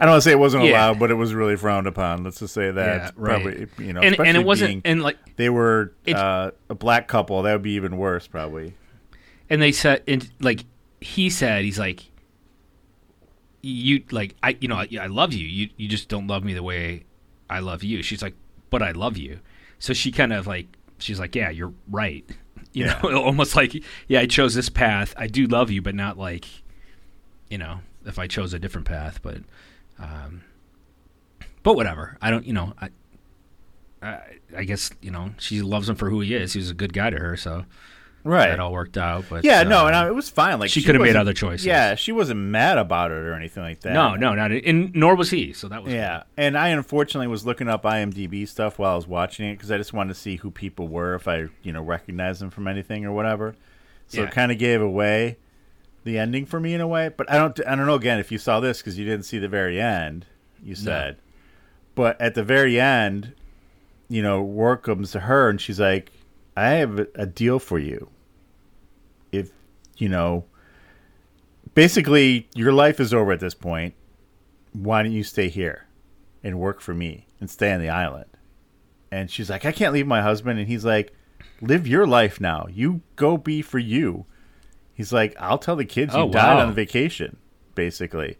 I 0.00 0.06
don't 0.06 0.12
want 0.14 0.22
to 0.24 0.28
say 0.28 0.32
it 0.32 0.38
wasn't 0.40 0.64
Yeah. 0.64 0.72
allowed, 0.72 0.98
but 0.98 1.12
it 1.12 1.14
was 1.14 1.32
really 1.34 1.54
frowned 1.56 1.86
upon. 1.86 2.24
Let's 2.24 2.40
just 2.40 2.52
say 2.52 2.70
that. 2.72 2.96
Yeah, 2.96 3.10
right. 3.16 3.42
Probably, 3.42 3.66
you 3.86 3.92
know, 3.92 4.00
and 4.00 4.18
and 4.18 4.36
it 4.36 4.44
wasn't 4.44 4.70
being- 4.70 4.82
and 4.84 5.02
like 5.02 5.18
they 5.36 5.48
were 5.50 5.92
it- 6.04 6.16
uh, 6.16 6.50
a 6.68 6.74
black 6.74 7.06
couple. 7.06 7.40
That 7.42 7.52
would 7.52 7.62
be 7.62 7.72
even 7.74 7.96
worse, 7.96 8.26
probably. 8.26 8.74
and 9.48 9.62
they 9.62 9.70
said 9.70 10.02
and 10.08 10.28
like 10.40 10.64
he 11.00 11.30
said 11.30 11.64
he's 11.64 11.78
like 11.78 12.10
you 13.62 14.02
like 14.10 14.34
I 14.42 14.56
you 14.60 14.68
know 14.68 14.76
I, 14.76 14.88
I 15.00 15.06
love 15.06 15.32
you 15.32 15.46
you 15.46 15.68
you 15.76 15.88
just 15.88 16.08
don't 16.08 16.26
love 16.26 16.44
me 16.44 16.54
the 16.54 16.62
way 16.62 17.04
I 17.48 17.60
love 17.60 17.82
you 17.82 18.02
she's 18.02 18.22
like 18.22 18.34
but 18.70 18.82
I 18.82 18.90
love 18.92 19.16
you 19.16 19.40
So 19.78 19.92
she 19.92 20.10
kind 20.12 20.32
of 20.32 20.46
like 20.46 20.66
she's 21.04 21.20
like, 21.20 21.34
yeah, 21.34 21.50
you're 21.50 21.74
right. 21.90 22.24
You 22.76 22.86
know, 22.86 22.98
almost 23.24 23.54
like 23.54 23.72
yeah, 24.08 24.18
I 24.18 24.26
chose 24.26 24.52
this 24.52 24.68
path. 24.68 25.14
I 25.16 25.28
do 25.28 25.46
love 25.46 25.70
you, 25.70 25.80
but 25.80 25.94
not 25.94 26.18
like, 26.18 26.44
you 27.48 27.56
know, 27.56 27.78
if 28.04 28.18
I 28.18 28.26
chose 28.26 28.52
a 28.52 28.58
different 28.58 28.84
path. 28.84 29.20
But, 29.22 29.42
um, 29.96 30.42
but 31.62 31.76
whatever. 31.76 32.18
I 32.20 32.30
don't. 32.32 32.44
You 32.44 32.52
know, 32.52 32.72
I. 32.80 32.88
I, 34.02 34.20
I 34.56 34.64
guess 34.64 34.90
you 35.00 35.12
know 35.12 35.30
she 35.38 35.62
loves 35.62 35.88
him 35.88 35.94
for 35.94 36.10
who 36.10 36.20
he 36.20 36.34
is. 36.34 36.52
He 36.54 36.58
was 36.58 36.68
a 36.68 36.74
good 36.74 36.92
guy 36.92 37.10
to 37.10 37.16
her, 37.16 37.36
so 37.36 37.64
right. 38.24 38.48
that 38.48 38.58
all 38.60 38.72
worked 38.72 38.96
out. 38.96 39.26
But 39.30 39.44
yeah, 39.44 39.62
no, 39.62 39.84
uh, 39.84 39.86
and 39.86 39.96
I, 39.96 40.08
it 40.08 40.14
was 40.14 40.28
fine. 40.28 40.58
Like 40.58 40.70
she 40.70 40.82
could 40.82 40.94
have 40.96 41.02
made 41.02 41.14
other 41.16 41.32
choices. 41.32 41.66
Yeah, 41.66 41.94
she 41.94 42.10
wasn't 42.10 42.40
mad 42.40 42.78
about 42.78 43.10
it 43.12 43.14
or 43.18 43.34
anything 43.34 43.62
like 43.62 43.80
that. 43.80 43.92
no, 43.92 44.16
no, 44.16 44.34
not 44.34 44.50
and 44.50 44.94
nor 44.94 45.14
was 45.14 45.30
he. 45.30 45.52
So 45.52 45.68
that 45.68 45.82
was 45.84 45.92
Yeah, 45.92 46.24
and 46.36 46.58
I 46.58 46.68
unfortunately 46.68 47.28
was 47.28 47.46
looking 47.46 47.68
up 47.68 47.84
IMDb 47.84 48.48
stuff 48.48 48.78
while 48.78 48.92
I 48.92 48.96
was 48.96 49.06
watching 49.06 49.48
it 49.48 49.54
because 49.54 49.70
I 49.70 49.78
just 49.78 49.92
wanted 49.92 50.14
to 50.14 50.18
see 50.20 50.36
who 50.36 50.50
people 50.50 50.88
were 50.88 51.14
if 51.14 51.28
I, 51.28 51.46
you 51.62 51.72
know, 51.72 51.82
recognized 51.82 52.40
them 52.40 52.50
from 52.50 52.66
anything 52.66 53.04
or 53.04 53.12
whatever. 53.12 53.54
So 54.08 54.20
Yeah. 54.22 54.28
it 54.28 54.32
kind 54.32 54.50
of 54.50 54.58
gave 54.58 54.80
away 54.82 55.36
the 56.04 56.18
ending 56.18 56.44
for 56.46 56.60
me 56.60 56.74
in 56.74 56.80
a 56.80 56.86
way. 56.88 57.10
But 57.16 57.30
I 57.30 57.38
don't, 57.38 57.58
I 57.66 57.74
don't 57.74 57.86
know. 57.86 57.94
Again, 57.94 58.18
if 58.18 58.30
you 58.30 58.38
saw 58.38 58.60
this 58.60 58.78
because 58.78 58.98
you 58.98 59.04
didn't 59.04 59.24
see 59.24 59.38
the 59.38 59.48
very 59.48 59.80
end, 59.80 60.26
you 60.62 60.74
said, 60.74 61.16
but 61.94 62.20
at 62.20 62.34
the 62.34 62.42
very 62.42 62.80
end, 62.80 63.32
you 64.08 64.22
know, 64.22 64.42
Rourke 64.42 64.82
comes 64.82 65.12
to 65.12 65.20
her 65.20 65.48
and 65.48 65.60
she's 65.60 65.80
like, 65.80 66.12
"I 66.56 66.70
have 66.70 67.06
a- 67.14 67.26
deal 67.26 67.58
for 67.58 67.78
you. 67.78 68.10
If 69.32 69.50
you 69.96 70.08
know." 70.08 70.44
Basically, 71.74 72.48
your 72.54 72.72
life 72.72 73.00
is 73.00 73.12
over 73.12 73.32
at 73.32 73.40
this 73.40 73.54
point 73.54 73.94
why 74.72 75.02
don't 75.02 75.12
you 75.12 75.22
stay 75.24 75.48
here 75.48 75.86
and 76.42 76.58
work 76.58 76.80
for 76.80 76.92
me 76.94 77.26
and 77.40 77.48
stay 77.50 77.72
on 77.72 77.80
the 77.80 77.88
island? 77.88 78.26
And 79.12 79.30
she's 79.30 79.48
like, 79.48 79.64
I 79.64 79.70
can't 79.72 79.92
leave 79.92 80.06
my 80.06 80.20
husband. 80.22 80.58
And 80.58 80.66
he's 80.68 80.84
like, 80.84 81.12
live 81.60 81.86
your 81.86 82.06
life 82.06 82.40
now. 82.40 82.66
You 82.70 83.00
go 83.16 83.36
be 83.36 83.62
for 83.62 83.78
you. 83.78 84.26
He's 84.92 85.12
like, 85.12 85.34
I'll 85.38 85.58
tell 85.58 85.76
the 85.76 85.84
kids 85.84 86.12
oh, 86.14 86.18
you 86.18 86.24
Oh, 86.24 86.32
died 86.32 86.54
wow. 86.56 86.66
on 86.66 86.74
vacation, 86.74 87.36
basically. 87.76 88.36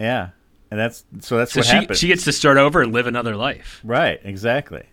Yeah. 0.00 0.30
And 0.70 0.80
that's 0.80 1.04
so 1.20 1.36
that's 1.38 1.52
So 1.52 1.60
what 1.60 1.66
she 1.66 1.76
happened. 1.76 1.98
she 1.98 2.08
gets 2.08 2.24
to 2.24 2.32
start 2.32 2.56
over 2.56 2.82
and 2.82 2.92
live 2.92 3.06
another 3.06 3.36
life. 3.36 3.80
right, 3.84 4.20
exactly. 4.24 4.84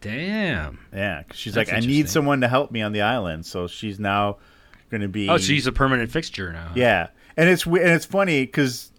Damn. 0.00 0.78
Yeah. 0.92 1.24
she's 1.32 1.54
That's 1.54 1.70
like, 1.70 1.82
I 1.82 1.86
need 1.86 2.08
someone 2.08 2.40
to 2.40 2.48
help 2.48 2.70
me 2.70 2.82
on 2.82 2.92
the 2.92 3.02
island. 3.02 3.44
So 3.46 3.66
she's 3.66 3.98
now 4.00 4.38
going 4.90 5.02
to 5.02 5.08
be. 5.08 5.28
Oh, 5.28 5.38
she's 5.38 5.66
a 5.66 5.72
permanent 5.72 6.10
fixture 6.10 6.52
now. 6.52 6.72
Yeah, 6.74 7.08
and 7.36 7.48
it's 7.48 7.66
and 7.66 7.76
it's 7.78 8.04
funny 8.06 8.44
because 8.46 8.92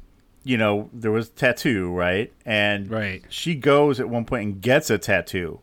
you 0.44 0.58
know 0.58 0.90
there 0.94 1.12
was 1.12 1.30
tattoo 1.30 1.92
right, 1.92 2.32
and 2.46 2.90
Right. 2.90 3.24
she 3.30 3.56
goes 3.56 4.00
at 4.00 4.10
one 4.10 4.26
point 4.26 4.44
and 4.46 4.62
gets 4.62 4.90
a 4.90 4.98
tattoo, 4.98 5.60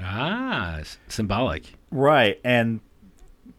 Ah, 0.00 0.80
symbolic. 1.08 1.74
right, 1.90 2.40
and 2.44 2.80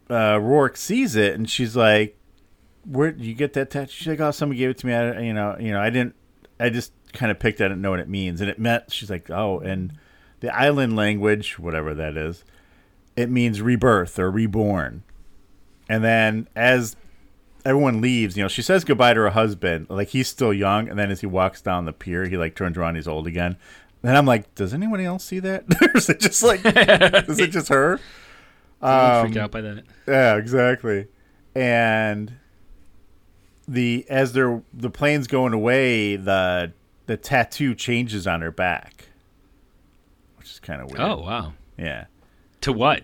uh, 0.10 0.40
Rourke 0.42 0.78
sees 0.78 1.16
it 1.16 1.36
and 1.36 1.50
she's 1.50 1.76
like, 1.76 2.18
"Where 2.86 3.12
did 3.12 3.24
you 3.26 3.34
get 3.34 3.54
that 3.54 3.70
tattoo?" 3.70 3.92
She's 3.92 4.08
like, 4.08 4.20
"Oh, 4.20 4.32
somebody 4.32 4.60
gave 4.60 4.70
it 4.72 4.78
to 4.80 4.88
me. 4.88 4.94
I, 4.94 5.20
you 5.20 5.34
know, 5.34 5.56
you 5.60 5.72
know, 5.72 5.80
I 5.82 5.90
didn't. 5.90 6.16
I 6.60 6.70
just 6.70 6.94
kind 7.14 7.32
of 7.32 7.40
picked. 7.40 7.62
I 7.62 7.66
didn't 7.66 7.82
know 7.82 7.92
what 7.92 8.00
it 8.00 8.10
means, 8.10 8.42
and 8.42 8.50
it 8.50 8.58
meant." 8.60 8.92
She's 8.92 9.10
like, 9.10 9.30
"Oh, 9.30 9.60
and 9.60 9.94
the 10.40 10.56
island 10.56 10.96
language, 10.96 11.60
whatever 11.60 11.94
that 11.94 12.18
is, 12.18 12.44
it 13.16 13.30
means 13.30 13.62
rebirth 13.62 14.18
or 14.20 14.30
reborn." 14.32 15.04
And 15.88 16.04
then 16.04 16.48
as 16.56 16.96
everyone 17.66 18.02
leaves, 18.02 18.38
you 18.38 18.44
know, 18.44 18.48
she 18.48 18.62
says 18.62 18.84
goodbye 18.84 19.14
to 19.14 19.22
her 19.22 19.30
husband. 19.32 19.88
Like 19.90 20.10
he's 20.10 20.28
still 20.28 20.54
young, 20.54 20.88
and 20.90 20.98
then 20.98 21.12
as 21.12 21.22
he 21.22 21.28
walks 21.28 21.62
down 21.62 21.86
the 21.86 21.94
pier, 21.94 22.26
he 22.26 22.38
like 22.38 22.56
turns 22.56 22.78
around, 22.78 22.96
he's 22.96 23.08
old 23.08 23.28
again. 23.28 23.58
And 24.04 24.18
I'm 24.18 24.26
like, 24.26 24.54
does 24.56 24.74
anyone 24.74 25.02
else 25.02 25.26
see 25.26 25.40
that? 25.40 25.66
or 25.82 25.98
is 25.98 26.10
it 26.10 26.20
just 26.20 26.42
like, 26.42 26.62
is 26.64 27.40
it 27.40 27.52
just 27.52 27.70
her? 27.70 28.00
Um, 28.82 29.26
freaked 29.26 29.36
out 29.36 29.52
by 29.52 29.60
that. 29.60 29.84
Yeah, 30.08 30.38
exactly. 30.38 31.08
And 31.54 32.38
the 33.68 34.06
as 34.10 34.32
they're 34.32 34.62
the 34.74 34.90
plane's 34.90 35.28
going 35.28 35.52
away, 35.52 36.16
the 36.16 36.72
the 37.06 37.18
tattoo 37.18 37.76
changes 37.76 38.26
on 38.26 38.40
her 38.40 38.52
back, 38.52 39.09
which 40.50 40.54
is 40.56 40.60
kind 40.60 40.82
of 40.82 40.88
weird. 40.90 41.02
Oh 41.02 41.18
wow. 41.22 41.54
yeah. 41.78 42.06
To 42.62 42.74
what? 42.74 43.04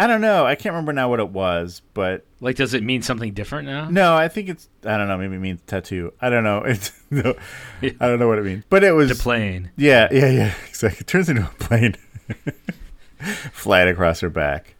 I 0.00 0.06
don't 0.06 0.20
know. 0.20 0.46
I 0.46 0.54
can't 0.54 0.74
remember 0.74 0.92
now 0.92 1.08
what 1.10 1.18
it 1.18 1.30
was, 1.30 1.82
but 1.92 2.24
Like, 2.40 2.54
does 2.54 2.72
it 2.72 2.84
mean 2.84 3.02
something 3.02 3.32
different 3.32 3.66
now? 3.66 3.90
No, 3.90 4.14
I 4.14 4.28
think 4.28 4.48
it's. 4.48 4.68
I 4.84 4.96
don't 4.96 5.08
know. 5.08 5.18
Maybe 5.18 5.34
it 5.34 5.40
means 5.40 5.60
tattoo. 5.66 6.12
I 6.20 6.30
don't 6.30 6.44
know. 6.44 6.62
It's 6.66 6.92
no. 7.10 7.34
I 7.82 7.88
don't 8.06 8.18
know 8.20 8.28
what 8.28 8.38
it 8.38 8.44
means. 8.44 8.64
But 8.68 8.84
it 8.84 8.92
was. 8.92 9.08
The 9.08 9.14
plane. 9.16 9.70
Yeah, 9.76 10.08
yeah, 10.12 10.30
yeah. 10.30 10.54
Exactly. 10.68 11.00
It 11.00 11.06
turns 11.08 11.28
into 11.28 11.42
a 11.42 11.54
plane, 11.58 11.96
flat 13.52 13.88
across 13.88 14.20
her 14.20 14.30
back. 14.30 14.74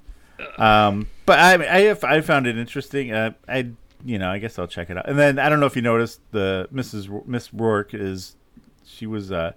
Um, 0.59 1.09
but 1.27 1.39
I, 1.39 1.55
I, 1.55 1.81
have- 1.83 2.05
I 2.05 2.21
found 2.21 2.47
it 2.47 2.57
interesting. 2.57 3.13
Uh, 3.13 3.33
I, 3.49 3.71
you 4.05 4.19
know, 4.19 4.31
I 4.31 4.39
guess 4.39 4.59
I'll 4.59 4.69
check 4.69 4.91
it 4.91 4.97
out. 4.97 5.09
And 5.09 5.19
then 5.19 5.39
I 5.41 5.49
don't 5.49 5.59
know 5.59 5.67
if 5.67 5.75
you 5.75 5.83
noticed 5.83 6.21
the 6.31 6.69
Mrs. 6.73 7.27
Miss 7.27 7.53
Rourke 7.53 7.95
is, 7.95 8.37
she 8.85 9.07
was 9.07 9.33
uh, 9.33 9.53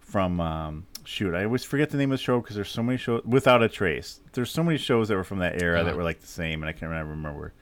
from. 0.00 0.40
Um, 0.40 0.86
shoot, 1.10 1.34
I 1.34 1.44
always 1.44 1.64
forget 1.64 1.90
the 1.90 1.96
name 1.98 2.12
of 2.12 2.18
the 2.18 2.22
show 2.24 2.40
because 2.40 2.54
there's 2.56 2.70
so 2.70 2.82
many 2.82 2.96
shows. 2.96 3.22
Without 3.24 3.62
a 3.62 3.68
Trace, 3.68 4.20
there's 4.32 4.50
so 4.50 4.62
many 4.62 4.78
shows 4.78 5.08
that 5.08 5.16
were 5.16 5.24
from 5.24 5.40
that 5.40 5.60
era 5.60 5.78
that 5.82 5.88
Uh-huh. 5.90 5.96
were 5.98 6.04
like 6.04 6.20
the 6.20 6.26
same, 6.26 6.62
and 6.62 6.68
I 6.68 6.72
can't 6.72 6.90
remember. 6.90 7.52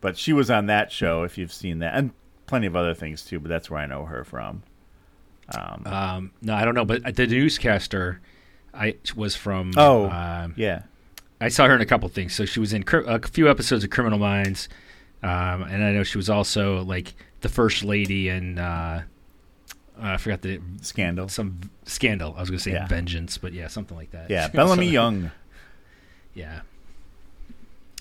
But 0.00 0.18
she 0.18 0.32
was 0.32 0.50
on 0.50 0.66
that 0.66 0.90
show 0.90 1.22
if 1.22 1.38
you've 1.38 1.52
seen 1.52 1.78
that, 1.78 1.94
and 1.94 2.10
plenty 2.46 2.66
of 2.66 2.74
other 2.74 2.92
things 2.94 3.24
too. 3.24 3.38
But 3.38 3.48
that's 3.48 3.70
where 3.70 3.80
I 3.80 3.86
know 3.86 4.04
her 4.06 4.24
from. 4.24 4.62
Um, 5.54 5.82
Um, 5.86 6.30
no, 6.42 6.54
I 6.54 6.64
don't 6.64 6.74
know, 6.74 6.84
but 6.84 7.14
the 7.16 7.26
newscaster, 7.26 8.20
I 8.74 8.96
was 9.14 9.36
from. 9.36 9.72
Oh, 9.76 10.08
um, 10.10 10.54
yeah. 10.56 10.82
I 11.40 11.48
saw 11.48 11.66
her 11.66 11.74
in 11.74 11.80
a 11.80 11.86
couple 11.86 12.08
things. 12.08 12.34
So 12.34 12.44
she 12.44 12.60
was 12.60 12.72
in 12.72 12.84
a 12.88 13.18
few 13.28 13.48
episodes 13.50 13.84
of 13.84 13.90
Criminal 13.90 14.18
Minds, 14.18 14.68
um, 15.22 15.62
and 15.62 15.82
I 15.84 15.92
know 15.92 16.02
she 16.04 16.18
was 16.18 16.30
also 16.30 16.82
like 16.82 17.14
the 17.42 17.48
first 17.48 17.84
lady 17.84 18.28
in. 18.28 18.58
Uh, 18.58 19.02
I 20.08 20.16
forgot 20.16 20.42
the 20.42 20.60
Scandal. 20.80 21.28
some 21.28 21.60
scandal. 21.84 22.34
I 22.36 22.40
was 22.40 22.50
going 22.50 22.58
to 22.58 22.62
say 22.64 22.72
Yeah. 22.72 22.86
Vengeance, 22.86 23.38
but 23.38 23.52
yeah, 23.52 23.68
something 23.68 23.96
like 23.96 24.10
that. 24.12 24.28
Yeah, 24.30 24.48
Bellamy 24.52 24.86
So- 24.86 24.92
Young. 24.92 25.30
Yeah. 26.34 26.60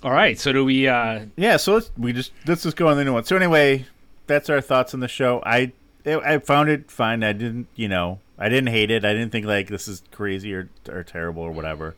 All 0.03 0.12
right. 0.12 0.39
So 0.39 0.51
do 0.51 0.65
we? 0.65 0.88
Uh, 0.88 1.25
Yeah, 1.36 1.58
so 1.58 1.74
let's 1.75 1.91
we 1.98 2.12
just 2.13 2.31
let's 2.48 2.63
just 2.63 2.75
go 2.77 2.88
on 2.88 2.98
the 2.98 3.03
new 3.03 3.13
one. 3.13 3.24
So 3.24 3.36
anyway, 3.36 3.86
that's 4.27 4.50
our 4.50 4.62
thoughts 4.62 4.93
on 4.93 5.00
the 5.00 5.08
show. 5.08 5.41
I 5.46 5.74
I 6.05 6.39
found 6.39 6.70
it 6.70 6.89
fine. 6.89 7.24
I 7.24 7.34
didn't, 7.34 7.67
you 7.75 7.88
know, 7.88 8.20
I 8.39 8.50
didn't 8.50 8.70
hate 8.70 8.89
it. 8.89 9.05
I 9.05 9.13
didn't 9.13 9.31
think 9.31 9.46
like 9.46 9.67
this 9.67 9.88
is 9.88 10.01
crazy 10.12 10.53
or 10.53 10.70
or 10.89 11.03
terrible 11.03 11.43
or 11.43 11.51
whatever. 11.51 11.96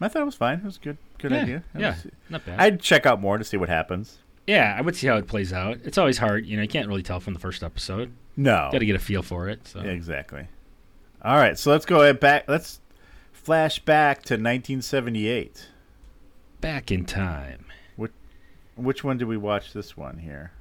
I 0.00 0.08
thought 0.08 0.22
it 0.22 0.26
was 0.26 0.34
fine. 0.34 0.58
It 0.58 0.64
was 0.64 0.78
good. 0.78 0.98
Good 1.18 1.30
yeah, 1.30 1.42
idea. 1.42 1.56
It 1.74 1.80
yeah, 1.80 1.90
was- 1.90 2.06
not 2.28 2.44
bad. 2.44 2.60
I'd 2.60 2.80
check 2.80 3.06
out 3.06 3.20
more 3.20 3.38
to 3.38 3.44
see 3.44 3.56
what 3.56 3.68
happens. 3.68 4.18
yeah, 4.46 4.74
I 4.76 4.82
would 4.82 4.96
see 4.96 5.06
how 5.06 5.16
it 5.16 5.26
plays 5.28 5.52
out. 5.52 5.78
It's 5.84 5.96
always 5.96 6.18
hard. 6.18 6.44
You 6.44 6.56
know, 6.56 6.62
you 6.64 6.68
can't 6.68 6.88
really 6.88 7.04
tell 7.04 7.20
from 7.20 7.32
the 7.34 7.38
first 7.40 7.62
episode. 7.62 8.12
No. 8.36 8.68
Got 8.72 8.78
to 8.78 8.86
get 8.86 8.96
a 8.96 9.00
feel 9.00 9.22
for 9.22 9.48
it. 9.48 9.66
So 9.68 9.80
Exactly. 9.80 10.46
All 11.24 11.36
right, 11.36 11.58
so 11.58 11.70
let's 11.70 11.84
go 11.86 12.12
back. 12.14 12.44
Let's 12.48 12.80
flash 13.32 13.78
back 13.78 14.18
to 14.24 14.34
1978. 14.34 15.68
back 16.60 16.90
in 16.90 17.04
time. 17.04 17.66
Which 17.96 18.12
which 18.74 19.04
one 19.04 19.18
did 19.18 19.28
we 19.28 19.36
watch 19.36 19.72
this 19.72 19.96
one 19.96 20.18
here? 20.18 20.52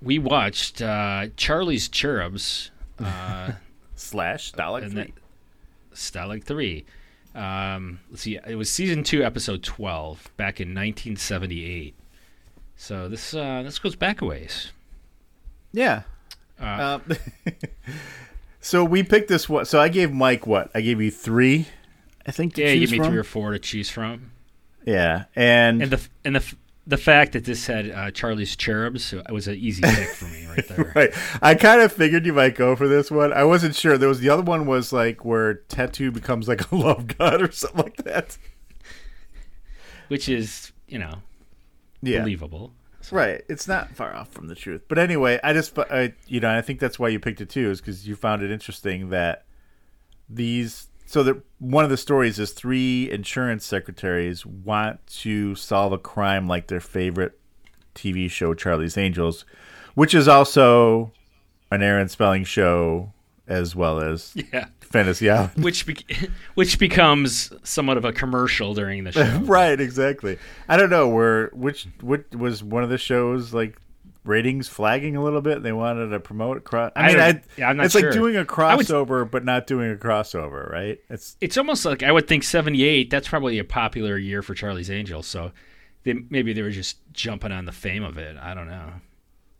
We 0.00 0.18
watched 0.18 0.80
uh, 0.80 1.26
Charlie's 1.36 1.88
Cherubs. 1.88 2.70
Uh, 2.98 3.52
Slash 3.96 4.52
3. 4.92 4.94
that- 4.94 5.10
Stalag 5.94 6.44
3. 6.44 6.84
Um, 7.34 7.98
let's 8.10 8.22
see, 8.22 8.38
it 8.46 8.54
was 8.54 8.70
season 8.70 9.02
2, 9.02 9.24
episode 9.24 9.62
12, 9.64 10.30
back 10.36 10.60
in 10.60 10.68
1978. 10.68 11.94
So 12.76 13.08
this 13.08 13.34
uh, 13.34 13.62
this 13.64 13.78
goes 13.80 13.96
back 13.96 14.22
a 14.22 14.24
ways. 14.24 14.70
Yeah. 15.72 16.02
Uh, 16.60 16.98
Um, 17.08 17.16
so 18.60 18.84
we 18.84 19.02
picked 19.02 19.28
this 19.28 19.48
one. 19.48 19.64
So 19.64 19.80
I 19.80 19.88
gave 19.88 20.12
Mike 20.12 20.46
what? 20.46 20.70
I 20.74 20.80
gave 20.80 21.00
you 21.00 21.10
three, 21.10 21.66
I 22.26 22.30
think. 22.32 22.56
Yeah, 22.56 22.68
you 22.70 22.80
give 22.80 22.90
me 22.92 22.98
from? 22.98 23.08
three 23.08 23.18
or 23.18 23.24
four 23.24 23.52
to 23.52 23.58
choose 23.58 23.90
from. 23.90 24.32
Yeah, 24.84 25.24
and, 25.36 25.82
And 25.82 25.90
the 25.92 26.08
and 26.24 26.36
the 26.36 26.54
the 26.86 26.96
fact 26.96 27.32
that 27.32 27.44
this 27.44 27.66
had 27.66 27.90
uh, 27.90 28.10
Charlie's 28.10 28.56
Cherubs 28.56 29.12
it 29.12 29.30
was 29.30 29.46
an 29.46 29.56
easy 29.56 29.82
pick 29.82 30.08
for 30.08 30.24
me 30.24 30.46
right 30.46 30.66
there. 30.68 30.92
right, 30.96 31.10
I 31.42 31.54
kind 31.54 31.82
of 31.82 31.92
figured 31.92 32.24
you 32.24 32.32
might 32.32 32.54
go 32.54 32.74
for 32.74 32.88
this 32.88 33.10
one. 33.10 33.32
I 33.34 33.44
wasn't 33.44 33.74
sure. 33.74 33.98
There 33.98 34.08
was 34.08 34.20
the 34.20 34.30
other 34.30 34.42
one 34.42 34.64
was 34.66 34.90
like 34.92 35.24
where 35.24 35.54
tattoo 35.68 36.10
becomes 36.10 36.48
like 36.48 36.72
a 36.72 36.74
love 36.76 37.06
god 37.18 37.42
or 37.42 37.52
something 37.52 37.82
like 37.82 37.96
that. 38.04 38.38
Which 40.08 40.28
is, 40.30 40.72
you 40.86 40.98
know, 40.98 41.16
Yeah, 42.00 42.20
believable. 42.20 42.72
Right. 43.12 43.42
It's 43.48 43.68
not 43.68 43.94
far 43.94 44.14
off 44.14 44.30
from 44.32 44.48
the 44.48 44.54
truth. 44.54 44.82
But 44.88 44.98
anyway, 44.98 45.38
I 45.42 45.52
just, 45.52 45.78
I, 45.78 46.14
you 46.26 46.40
know, 46.40 46.50
I 46.50 46.60
think 46.62 46.80
that's 46.80 46.98
why 46.98 47.08
you 47.08 47.18
picked 47.18 47.40
it 47.40 47.48
too, 47.48 47.70
is 47.70 47.80
because 47.80 48.06
you 48.06 48.16
found 48.16 48.42
it 48.42 48.50
interesting 48.50 49.10
that 49.10 49.44
these. 50.28 50.88
So 51.06 51.22
that 51.22 51.42
one 51.58 51.84
of 51.84 51.90
the 51.90 51.96
stories 51.96 52.38
is 52.38 52.50
three 52.50 53.10
insurance 53.10 53.64
secretaries 53.64 54.44
want 54.44 55.06
to 55.20 55.54
solve 55.54 55.92
a 55.92 55.98
crime 55.98 56.46
like 56.46 56.66
their 56.66 56.80
favorite 56.80 57.40
TV 57.94 58.30
show, 58.30 58.52
Charlie's 58.52 58.98
Angels, 58.98 59.46
which 59.94 60.14
is 60.14 60.28
also 60.28 61.12
an 61.70 61.82
Aaron 61.82 62.08
Spelling 62.08 62.44
show 62.44 63.14
as 63.48 63.74
well 63.74 64.00
as 64.00 64.34
Yeah. 64.52 64.66
Fantasy 64.80 65.28
Island. 65.28 65.50
Which 65.64 65.84
be- 65.86 66.04
which 66.54 66.78
becomes 66.78 67.52
somewhat 67.62 67.96
of 67.98 68.04
a 68.04 68.12
commercial 68.12 68.74
during 68.74 69.04
the 69.04 69.12
show. 69.12 69.38
right, 69.42 69.78
exactly. 69.80 70.38
I 70.68 70.76
don't 70.76 70.90
know 70.90 71.08
where 71.08 71.48
which 71.52 71.86
what 72.00 72.34
was 72.34 72.62
one 72.62 72.82
of 72.82 72.88
the 72.88 72.96
shows 72.98 73.52
like 73.52 73.76
ratings 74.24 74.68
flagging 74.68 75.14
a 75.16 75.22
little 75.22 75.40
bit. 75.42 75.62
They 75.62 75.72
wanted 75.72 76.08
to 76.10 76.20
promote 76.20 76.64
cross. 76.64 76.92
I 76.96 77.00
I 77.00 77.06
mean, 77.08 77.16
don't- 77.16 77.36
I, 77.36 77.42
yeah, 77.58 77.68
I'm 77.70 77.76
not 77.76 77.86
it's 77.86 77.92
sure. 77.98 78.02
like 78.04 78.12
doing 78.12 78.36
a 78.36 78.40
would- 78.40 78.48
crossover, 78.48 79.30
but 79.30 79.44
not 79.44 79.66
doing 79.66 79.92
a 79.92 79.96
crossover, 79.96 80.70
right? 80.70 80.98
It's 81.10 81.36
It's 81.40 81.56
almost 81.58 81.84
like 81.84 82.02
I 82.02 82.12
would 82.12 82.26
think 82.28 82.42
78, 82.44 83.10
that's 83.10 83.28
probably 83.28 83.58
a 83.58 83.64
popular 83.64 84.16
year 84.18 84.42
for 84.42 84.54
Charlie's 84.54 84.90
Angels. 84.90 85.26
So 85.26 85.52
they, 86.04 86.14
maybe 86.30 86.52
they 86.54 86.62
were 86.62 86.70
just 86.70 86.96
jumping 87.12 87.52
on 87.52 87.64
the 87.66 87.72
fame 87.72 88.04
of 88.04 88.16
it. 88.18 88.36
I 88.38 88.54
don't 88.54 88.68
know. 88.68 88.92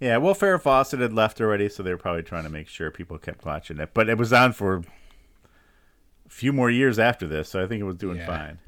Yeah. 0.00 0.16
Well, 0.18 0.34
Farrah 0.34 0.60
Fawcett 0.60 1.00
had 1.00 1.12
left 1.12 1.40
already, 1.40 1.68
so 1.68 1.82
they 1.82 1.90
were 1.90 1.96
probably 1.98 2.22
trying 2.22 2.44
to 2.44 2.50
make 2.50 2.68
sure 2.68 2.90
people 2.90 3.18
kept 3.18 3.44
watching 3.44 3.78
it. 3.78 3.90
But 3.94 4.08
it 4.08 4.18
was 4.18 4.32
on 4.32 4.52
for 4.52 4.76
a 6.26 6.30
few 6.30 6.52
more 6.52 6.70
years 6.70 6.98
after 6.98 7.26
this, 7.26 7.48
so 7.48 7.62
I 7.62 7.66
think 7.66 7.80
it 7.80 7.84
was 7.84 7.96
doing 7.96 8.18
Yeah. 8.18 8.26
fine. 8.26 8.58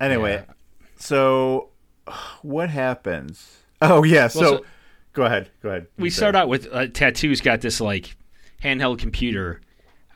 Anyway, 0.00 0.44
Yeah. 0.46 0.54
so 0.96 1.68
what 2.42 2.70
happens? 2.70 3.58
Oh 3.82 4.02
yeah, 4.04 4.28
so, 4.28 4.40
Well, 4.40 4.58
so- 4.58 4.64
go 5.12 5.24
ahead, 5.24 5.50
go 5.62 5.70
ahead. 5.70 5.86
we 5.98 6.10
start 6.10 6.34
out 6.36 6.48
with 6.48 6.68
uh, 6.72 6.86
tattoos 6.88 7.40
got 7.40 7.60
this 7.60 7.80
like 7.80 8.16
handheld 8.62 8.98
computer 8.98 9.60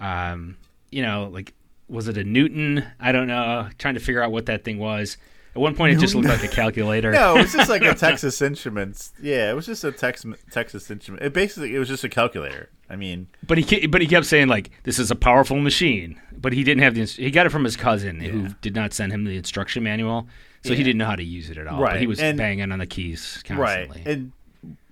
um, 0.01 0.57
you 0.91 1.03
know 1.03 1.29
like 1.33 1.53
was 1.89 2.07
it 2.09 2.17
a 2.19 2.23
newton 2.25 2.85
i 3.01 3.11
don't 3.11 3.27
know 3.27 3.69
trying 3.79 3.95
to 3.95 4.01
figure 4.01 4.23
out 4.23 4.31
what 4.31 4.47
that 4.47 4.65
thing 4.65 4.79
was 4.79 5.17
at 5.55 5.61
one 5.61 5.75
point 5.75 5.97
it 5.97 6.01
just 6.01 6.15
looked 6.15 6.29
like 6.29 6.43
a 6.43 6.49
calculator 6.49 7.13
No, 7.13 7.37
it 7.37 7.43
was 7.43 7.53
just 7.53 7.71
like 7.71 7.83
a 7.83 7.95
Texas 7.95 8.43
Instruments. 8.43 9.13
Yeah, 9.23 9.51
it 9.51 9.55
was 9.55 9.67
just 9.67 9.85
a 9.85 9.93
Tex- 9.93 10.25
Texas 10.51 10.91
Instrument. 10.91 11.25
It 11.25 11.33
basically 11.33 11.75
it 11.75 11.79
was 11.79 11.89
just 11.89 12.05
a 12.05 12.09
calculator. 12.09 12.71
I 12.91 12.97
mean, 12.97 13.29
but 13.47 13.59
he 13.59 13.87
but 13.87 14.01
he 14.01 14.07
kept 14.07 14.27
saying 14.27 14.49
like 14.49 14.71
this 14.83 14.99
is 14.99 15.11
a 15.11 15.17
powerful 15.17 15.59
machine 15.59 16.21
but 16.37 16.53
he 16.53 16.63
didn't 16.63 16.83
have 16.83 16.95
the 16.95 17.05
he 17.05 17.31
got 17.31 17.47
it 17.47 17.51
from 17.51 17.65
his 17.65 17.77
cousin 17.77 18.21
who 18.21 18.49
did 18.61 18.75
not 18.75 18.93
send 18.93 19.13
him 19.13 19.25
the 19.25 19.37
instruction 19.37 19.83
manual 19.83 20.29
so 20.63 20.75
he 20.75 20.83
didn't 20.83 20.99
know 20.99 21.07
how 21.07 21.17
to 21.17 21.25
use 21.25 21.51
it 21.51 21.59
at 21.59 21.67
all. 21.67 21.81
Right, 21.81 21.93
but 21.93 22.01
he 22.01 22.07
was 22.07 22.21
and- 22.21 22.39
banging 22.39 22.73
on 22.73 22.79
the 22.79 22.87
keys 22.87 23.43
constantly. 23.47 24.03
right? 24.05 24.07
And 24.07 24.33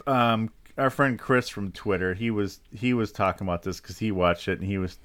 um, 0.06 0.50
our 0.76 0.90
friend 0.90 1.18
Chris 1.18 1.48
from 1.48 1.72
Twitter, 1.72 2.14
he 2.14 2.30
was 2.30 2.60
he 2.74 2.94
was 2.94 3.12
talking 3.12 3.46
about 3.46 3.62
this 3.62 3.80
because 3.80 3.98
he 3.98 4.12
watched 4.12 4.48
it 4.48 4.58
and 4.58 4.66
he 4.68 4.78
was 4.78 4.98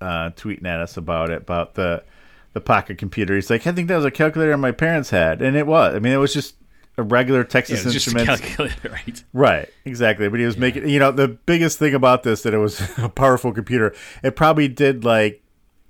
uh, 0.00 0.30
tweeting 0.30 0.66
at 0.66 0.80
us 0.80 0.96
about 0.96 1.30
it 1.30 1.42
about 1.42 1.74
the 1.74 2.04
the 2.52 2.60
pocket 2.60 2.98
computer. 2.98 3.34
He's 3.34 3.50
like, 3.50 3.66
I 3.66 3.72
think 3.72 3.88
that 3.88 3.96
was 3.96 4.04
a 4.04 4.10
calculator 4.10 4.56
my 4.56 4.72
parents 4.72 5.10
had, 5.10 5.40
and 5.42 5.56
it 5.56 5.66
was. 5.66 5.94
I 5.94 5.98
mean, 5.98 6.12
it 6.12 6.18
was 6.18 6.32
just 6.34 6.56
a 6.98 7.02
regular 7.02 7.42
Texas 7.44 7.80
it 7.80 7.84
was 7.86 7.94
just 7.94 8.06
a 8.08 8.10
Instruments. 8.18 8.42
calculator 8.56 8.90
right 8.92 9.24
Right, 9.32 9.68
exactly. 9.86 10.28
But 10.28 10.40
he 10.40 10.46
was 10.46 10.58
making, 10.58 10.88
you 10.88 10.98
know, 10.98 11.10
the 11.10 11.28
biggest 11.28 11.78
thing 11.78 11.94
about 11.94 12.22
this 12.22 12.42
that 12.42 12.52
it 12.52 12.58
was 12.58 12.80
a 12.98 13.08
powerful 13.08 13.52
computer. 13.52 13.94
It 14.22 14.36
probably 14.36 14.68
did 14.68 15.02
like 15.04 15.42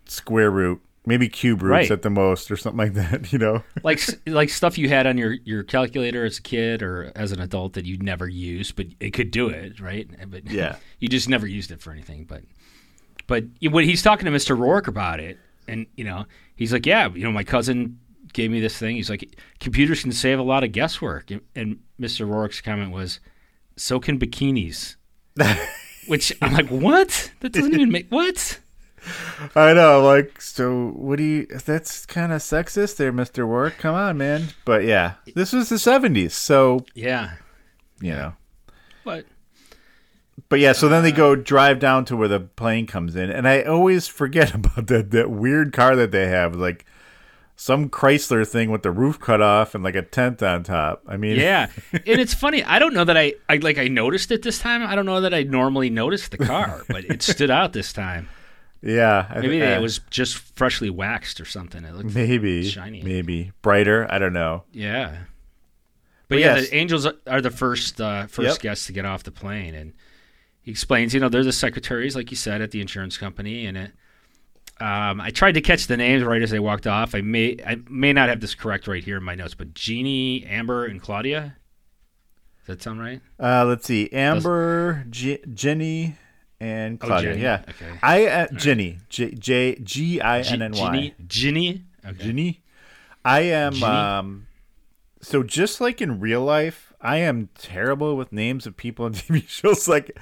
square 0.07 0.51
root, 0.51 0.81
maybe 1.05 1.29
cube 1.29 1.63
roots 1.63 1.71
Right. 1.73 1.91
at 1.91 2.03
the 2.03 2.11
most, 2.11 2.51
or 2.53 2.57
something 2.57 2.79
like 2.79 2.95
that. 2.95 3.33
You 3.33 3.41
know, 3.41 3.65
like 3.83 4.01
like 4.27 4.49
stuff 4.51 4.79
you 4.79 4.89
had 4.89 5.09
on 5.09 5.19
your 5.19 5.33
your 5.45 5.65
calculator 5.65 6.25
as 6.25 6.39
a 6.39 6.43
kid 6.43 6.83
or 6.83 7.11
as 7.17 7.33
an 7.33 7.41
adult 7.41 7.73
that 7.73 7.85
you'd 7.87 8.03
never 8.05 8.29
used, 8.29 8.77
but 8.77 8.87
it 9.01 9.11
could 9.13 9.33
do 9.33 9.49
it, 9.49 9.81
right? 9.81 10.09
But 10.31 10.49
Yeah. 10.49 10.77
you 11.01 11.09
just 11.09 11.29
never 11.29 11.49
used 11.49 11.73
it 11.73 11.81
for 11.81 11.91
anything. 11.91 12.25
But 12.25 12.43
but 13.27 13.45
when 13.71 13.85
he's 13.85 14.03
talking 14.03 14.27
to 14.27 14.31
Mister 14.31 14.55
Rourke 14.55 14.87
about 14.87 15.19
it, 15.19 15.39
and 15.69 15.87
you 15.97 16.05
know, 16.05 16.27
he's 16.57 16.73
like, 16.73 16.87
yeah, 16.87 17.09
you 17.15 17.25
know, 17.25 17.33
my 17.33 17.45
cousin 17.45 17.99
gave 18.33 18.51
me 18.51 18.61
this 18.61 18.77
thing. 18.79 18.97
He's 18.97 19.11
like, 19.11 19.39
computers 19.61 20.03
can 20.03 20.13
save 20.13 20.39
a 20.39 20.43
lot 20.43 20.65
of 20.65 20.73
guesswork, 20.73 21.31
and, 21.31 21.41
and 21.55 21.81
Mister 21.99 22.25
Rourke's 22.27 22.61
comment 22.61 22.93
was, 22.93 23.21
so 23.77 24.01
can 24.01 24.19
bikinis. 24.19 24.97
Which 26.09 26.33
I'm 26.43 26.53
like, 26.53 26.69
what? 26.69 27.31
That 27.41 27.53
doesn't 27.53 27.73
even 27.75 27.91
make 27.93 28.09
what? 28.09 28.59
I 29.57 29.73
know. 29.73 30.01
Like, 30.03 30.41
so 30.41 30.89
what 30.91 31.17
do 31.17 31.25
you? 31.25 31.47
That's 31.47 32.07
kind 32.07 32.33
of 32.33 32.41
sexist, 32.41 32.97
there, 32.97 33.13
Mister 33.13 33.47
Work. 33.47 33.79
Come 33.79 33.95
on, 33.95 34.19
man. 34.19 34.49
But 34.65 34.85
yeah, 34.85 35.15
this 35.35 35.53
was 35.53 35.69
the 35.69 35.77
'70s, 35.77 36.33
so 36.33 36.85
Yeah, 36.95 37.35
you 38.01 38.13
know. 38.13 38.35
but 39.05 39.27
But 40.49 40.61
yeah, 40.61 40.73
so 40.73 40.89
then 40.89 41.03
they 41.03 41.13
go 41.13 41.37
drive 41.37 41.79
down 41.79 42.05
to 42.07 42.17
where 42.17 42.29
the 42.29 42.41
plane 42.41 42.87
comes 42.87 43.17
in, 43.17 43.31
and 43.31 43.47
I 43.47 43.63
always 43.63 44.09
forget 44.09 44.55
about 44.55 44.87
that 44.89 45.11
that 45.11 45.31
weird 45.31 45.73
car 45.73 45.95
that 45.97 46.11
they 46.11 46.27
have, 46.29 46.55
like 46.57 46.85
some 47.55 47.89
Chrysler 47.91 48.49
thing 48.49 48.71
with 48.71 48.83
the 48.83 48.91
roof 48.91 49.21
cut 49.21 49.41
off 49.43 49.75
and 49.75 49.85
like 49.85 49.95
a 49.95 50.03
tent 50.03 50.43
on 50.43 50.63
top. 50.65 51.03
I 51.07 51.17
mean, 51.17 51.39
Yeah, 51.39 51.69
and 51.93 52.03
it's 52.07 52.35
funny. 52.35 52.65
I 52.65 52.79
don't 52.79 52.95
know 52.95 53.05
that 53.05 53.17
I, 53.17 53.35
I 53.49 53.57
like 53.57 53.79
I 53.79 53.89
noticed 53.89 54.31
it 54.33 54.43
this 54.43 54.59
time. 54.59 54.83
I 54.83 54.95
don't 54.95 55.07
know 55.07 55.21
that 55.21 55.35
I 55.35 55.43
normally 55.43 55.91
noticed 55.91 56.31
the 56.33 56.39
car, 56.39 56.83
but 56.89 57.05
it 57.05 57.23
stood 57.23 57.51
out 57.51 57.73
this 57.75 57.93
time. 57.93 58.29
yeah. 58.81 59.27
I 59.31 59.41
Maybe 59.41 59.59
it 59.61 59.79
uh, 59.79 59.81
was 59.83 60.01
just 60.11 60.37
freshly 60.57 60.91
waxed 60.91 61.41
or 61.41 61.45
something. 61.45 61.85
It 61.85 61.95
looked 61.95 62.15
maybe 62.15 62.69
shiny. 62.69 63.03
maybe 63.03 63.53
brighter. 63.61 64.07
I 64.11 64.19
don't 64.19 64.33
know. 64.33 64.65
yeah. 64.73 65.11
But, 66.29 66.37
But 66.37 66.39
yeah, 66.39 66.57
yes. 66.57 66.71
the 66.71 66.77
Angels 66.77 67.07
are 67.27 67.41
the 67.43 67.51
first 67.51 68.01
uh, 68.01 68.27
first 68.27 68.49
Yep. 68.49 68.59
guests 68.61 68.87
to 68.87 68.93
get 68.95 69.05
off 69.05 69.23
the 69.23 69.31
plane, 69.31 69.75
and 69.75 69.93
he 70.63 70.71
explains, 70.71 71.13
you 71.13 71.21
know, 71.21 71.29
they're 71.29 71.45
the 71.45 71.53
secretaries, 71.53 72.15
like 72.17 72.31
you 72.31 72.37
said, 72.37 72.61
at 72.63 72.71
the 72.71 72.81
insurance 72.81 73.17
company, 73.19 73.67
and 73.67 73.77
it. 73.77 73.93
Um, 74.81 75.21
I 75.21 75.31
tried 75.31 75.53
to 75.53 75.61
catch 75.61 75.87
the 75.87 75.97
names 75.97 76.25
right 76.25 76.43
as 76.43 76.51
they 76.51 76.59
walked 76.59 76.87
off. 76.89 77.15
I 77.15 77.21
may 77.21 77.57
I 77.65 77.77
may 77.89 78.13
not 78.13 78.29
have 78.29 78.41
this 78.41 78.55
correct 78.55 78.89
right 78.89 79.05
here 79.05 79.17
in 79.19 79.23
my 79.23 79.35
notes, 79.37 79.55
but 79.55 79.75
Jeannie, 79.75 80.45
Amber, 80.45 80.87
and 80.87 81.01
Claudia. 81.01 81.57
Does 82.61 82.67
that 82.79 82.83
sound 82.83 82.99
right? 83.01 83.21
Uh, 83.39 83.65
let's 83.67 83.87
see, 83.87 84.09
Amber, 84.13 85.05
G- 85.11 85.39
Jenny, 85.53 86.17
and 86.59 86.99
Oh, 87.03 87.07
Claudia. 87.07 87.31
Jenny. 87.31 87.43
Yeah, 87.43 87.63
Okay. 87.69 87.99
I 88.03 88.27
uh, 88.27 88.47
Jenny, 88.57 88.99
J 89.09 89.33
J 89.35 89.77
G 89.83 90.21
I 90.21 90.41
N 90.41 90.63
N 90.63 90.73
Y. 90.73 90.79
Ginny. 90.79 91.15
Ginny. 91.27 91.85
Okay. 92.05 92.19
Ginny. 92.25 92.63
I 93.25 93.41
am. 93.43 93.73
Ginny? 93.75 93.85
Um, 93.87 94.47
so 95.21 95.45
just 95.45 95.81
like 95.81 96.01
in 96.01 96.19
real 96.19 96.43
life, 96.43 96.93
I 97.01 97.19
am 97.19 97.51
terrible 97.57 98.17
with 98.17 98.33
names 98.33 98.67
of 98.67 98.77
people 98.77 99.07
in 99.07 99.13
TV 99.13 99.47
shows. 99.49 99.87
Like 99.87 100.19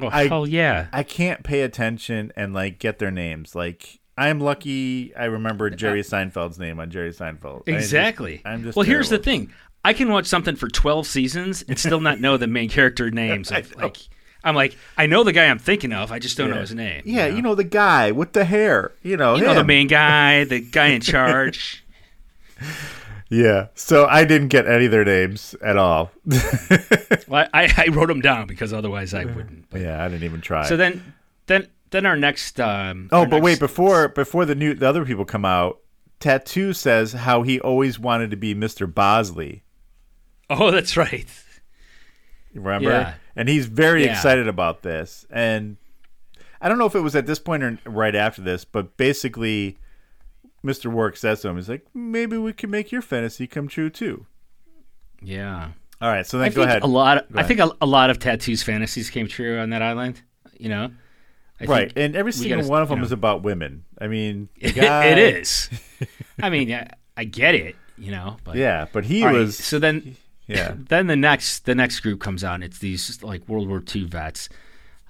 Oh, 0.00 0.08
I- 0.08 0.26
hell 0.28 0.46
yeah. 0.46 0.88
I 0.92 1.02
can't 1.02 1.42
pay 1.42 1.62
attention 1.62 2.32
and 2.36 2.52
like 2.54 2.78
get 2.78 2.98
their 2.98 3.10
names. 3.10 3.54
Like 3.54 4.00
I'm 4.16 4.40
lucky 4.40 5.14
I 5.16 5.24
remember 5.26 5.66
uh, 5.66 5.70
Jerry 5.70 6.02
Seinfeld's 6.02 6.58
name 6.58 6.78
on 6.80 6.90
Jerry 6.90 7.10
Seinfeld. 7.12 7.62
I 7.68 7.72
just- 7.72 7.84
Exactly. 7.86 8.42
I'm 8.44 8.62
just 8.62 8.76
well, 8.76 8.86
here's 8.86 9.08
the 9.08 9.18
thing. 9.18 9.52
I 9.84 9.92
can 9.92 10.08
watch 10.10 10.26
something 10.26 10.56
for 10.56 10.68
12 10.68 11.06
seasons 11.06 11.62
and 11.68 11.78
still 11.78 12.00
not 12.00 12.18
know 12.20 12.36
the 12.36 12.46
main 12.46 12.68
character 12.70 13.10
names. 13.10 13.50
Of, 13.52 13.76
like, 13.76 13.98
I'm 14.42 14.54
like, 14.54 14.76
I 14.96 15.06
know 15.06 15.24
the 15.24 15.32
guy 15.32 15.46
I'm 15.46 15.58
thinking 15.58 15.92
of. 15.92 16.10
I 16.12 16.18
just 16.18 16.36
don't 16.36 16.50
know 16.50 16.60
his 16.60 16.74
name. 16.74 17.02
Yeah, 17.04 17.26
you 17.26 17.40
know 17.42 17.54
the 17.54 17.64
guy 17.64 18.10
with 18.12 18.32
the 18.34 18.44
hair. 18.44 18.92
You 19.02 19.16
know, 19.16 19.36
You 19.36 19.42
know 19.44 19.54
the 19.54 19.64
main 19.64 19.86
guy, 19.86 20.44
the 20.44 20.60
guy 20.60 20.88
in 20.88 21.00
charge. 21.00 21.84
Yeah. 23.34 23.68
So 23.74 24.06
I 24.06 24.24
didn't 24.24 24.48
get 24.48 24.66
any 24.66 24.84
of 24.86 24.90
their 24.90 25.04
names 25.04 25.54
at 25.62 25.76
all. 25.76 26.10
well, 27.28 27.48
I, 27.52 27.72
I 27.76 27.88
wrote 27.90 28.08
them 28.08 28.20
down 28.20 28.46
because 28.46 28.72
otherwise 28.72 29.12
I 29.14 29.24
wouldn't. 29.24 29.70
But- 29.70 29.80
yeah, 29.80 30.04
I 30.04 30.08
didn't 30.08 30.24
even 30.24 30.40
try. 30.40 30.66
So 30.66 30.76
then, 30.76 31.14
then, 31.46 31.68
then 31.90 32.06
our 32.06 32.16
next. 32.16 32.60
Um, 32.60 33.08
Oh, 33.12 33.20
our 33.20 33.26
but 33.26 33.42
wait, 33.42 33.58
before 33.58 34.08
before 34.08 34.44
the 34.44 34.54
new 34.54 34.74
the 34.74 34.88
other 34.88 35.04
people 35.04 35.24
come 35.24 35.44
out, 35.44 35.80
Tattoo 36.20 36.72
says 36.72 37.12
how 37.12 37.42
he 37.42 37.60
always 37.60 37.98
wanted 37.98 38.30
to 38.30 38.36
be 38.36 38.54
Mr. 38.54 38.92
Bosley. 38.92 39.62
Oh, 40.50 40.70
that's 40.70 40.96
right. 40.96 41.26
Remember? 42.54 42.90
Yeah. 42.90 43.14
And 43.34 43.48
he's 43.48 43.66
very 43.66 44.04
Yeah. 44.04 44.12
excited 44.12 44.46
about 44.46 44.82
this. 44.82 45.26
And 45.30 45.76
I 46.60 46.68
don't 46.68 46.78
know 46.78 46.86
if 46.86 46.94
it 46.94 47.00
was 47.00 47.16
at 47.16 47.26
this 47.26 47.38
point 47.38 47.62
or 47.64 47.78
right 47.84 48.14
after 48.14 48.42
this, 48.42 48.64
but 48.64 48.96
basically 48.96 49.76
Mr. 50.64 50.90
Work 50.90 51.16
says 51.16 51.42
to 51.42 51.48
him, 51.48 51.56
he's 51.56 51.68
like, 51.68 51.86
maybe 51.94 52.38
we 52.38 52.52
can 52.52 52.70
make 52.70 52.90
your 52.90 53.02
fantasy 53.02 53.46
come 53.46 53.68
true 53.68 53.90
too. 53.90 54.26
Yeah. 55.22 55.70
All 56.00 56.08
right, 56.10 56.26
so 56.26 56.38
then 56.38 56.46
I 56.46 56.48
go 56.50 56.54
think 56.62 56.68
ahead. 56.70 56.82
a 56.82 56.86
lot. 56.86 57.32
Go 57.32 57.38
I 57.38 57.42
think 57.44 57.60
a, 57.60 57.70
a 57.80 57.86
lot 57.86 58.10
of 58.10 58.18
tattoos 58.18 58.62
fantasies 58.62 59.10
came 59.10 59.26
true 59.28 59.58
on 59.58 59.70
that 59.70 59.82
island. 59.82 60.20
You 60.58 60.68
know. 60.68 60.90
I 61.60 61.64
right, 61.66 61.92
and 61.96 62.16
every 62.16 62.32
single 62.32 62.58
gotta- 62.58 62.68
one 62.68 62.82
of 62.82 62.88
you 62.88 62.94
them 62.94 62.98
know. 63.00 63.04
is 63.06 63.12
about 63.12 63.42
women. 63.42 63.84
I 64.00 64.08
mean, 64.08 64.48
guy- 64.74 65.06
it 65.06 65.18
is. 65.18 65.70
I 66.42 66.50
mean, 66.50 66.72
I, 66.72 66.90
I 67.16 67.24
get 67.24 67.54
it, 67.54 67.76
you 67.96 68.10
know. 68.10 68.36
But 68.44 68.56
Yeah, 68.56 68.86
but 68.92 69.04
he 69.04 69.22
All 69.22 69.28
right, 69.28 69.36
was. 69.38 69.56
so 69.56 69.78
then 69.78 70.16
yeah, 70.48 70.74
then 70.76 71.06
the 71.06 71.16
next 71.16 71.64
the 71.64 71.74
next 71.76 72.00
group 72.00 72.20
comes 72.20 72.42
out 72.42 72.56
and 72.56 72.64
it's 72.64 72.78
these 72.80 73.22
like 73.22 73.48
World 73.48 73.68
War 73.68 73.82
II 73.94 74.04
vets, 74.04 74.48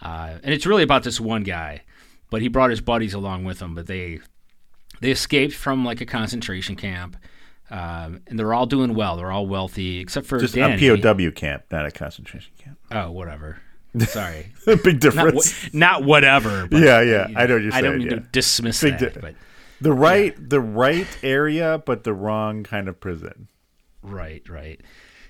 uh, 0.02 0.34
and 0.42 0.52
it's 0.54 0.66
really 0.66 0.82
about 0.82 1.02
this 1.02 1.18
one 1.18 1.44
guy, 1.44 1.82
but 2.30 2.42
he 2.42 2.48
brought 2.48 2.70
his 2.70 2.82
buddies 2.82 3.14
along 3.14 3.44
with 3.44 3.60
him. 3.62 3.74
But 3.74 3.86
they 3.86 4.20
they 5.04 5.10
escaped 5.10 5.52
from 5.54 5.84
like 5.84 6.00
a 6.00 6.06
concentration 6.06 6.76
camp, 6.76 7.16
um, 7.70 8.22
and 8.26 8.38
they're 8.38 8.54
all 8.54 8.64
doing 8.66 8.94
well. 8.94 9.16
They're 9.16 9.30
all 9.30 9.46
wealthy 9.46 9.98
except 10.00 10.26
for 10.26 10.38
just 10.38 10.54
Danny. 10.54 10.86
a 10.88 10.96
POW 10.96 11.30
camp, 11.30 11.64
not 11.70 11.84
a 11.84 11.90
concentration 11.90 12.52
camp. 12.58 12.78
Oh, 12.90 13.10
whatever. 13.10 13.58
Sorry, 14.06 14.46
Big 14.66 14.98
difference. 15.00 15.62
wha- 15.64 15.68
not 15.78 16.04
whatever. 16.04 16.66
But, 16.70 16.82
Yeah, 16.82 17.00
yeah, 17.02 17.28
you 17.28 17.34
I 17.36 17.46
know 17.46 17.56
you're 17.56 17.72
I 17.74 17.80
don't 17.82 17.98
saying, 18.00 18.08
mean 18.08 18.08
to 18.08 18.28
dismiss 18.32 18.80
Big 18.80 18.98
that, 18.98 19.14
di- 19.14 19.20
but 19.20 19.34
the 19.82 19.92
right, 19.92 20.34
the 20.38 20.60
right 20.60 21.06
area, 21.22 21.82
but 21.84 22.04
the 22.04 22.14
wrong 22.14 22.62
kind 22.64 22.88
of 22.88 22.98
prison. 22.98 23.48
Right, 24.02 24.48
right. 24.48 24.80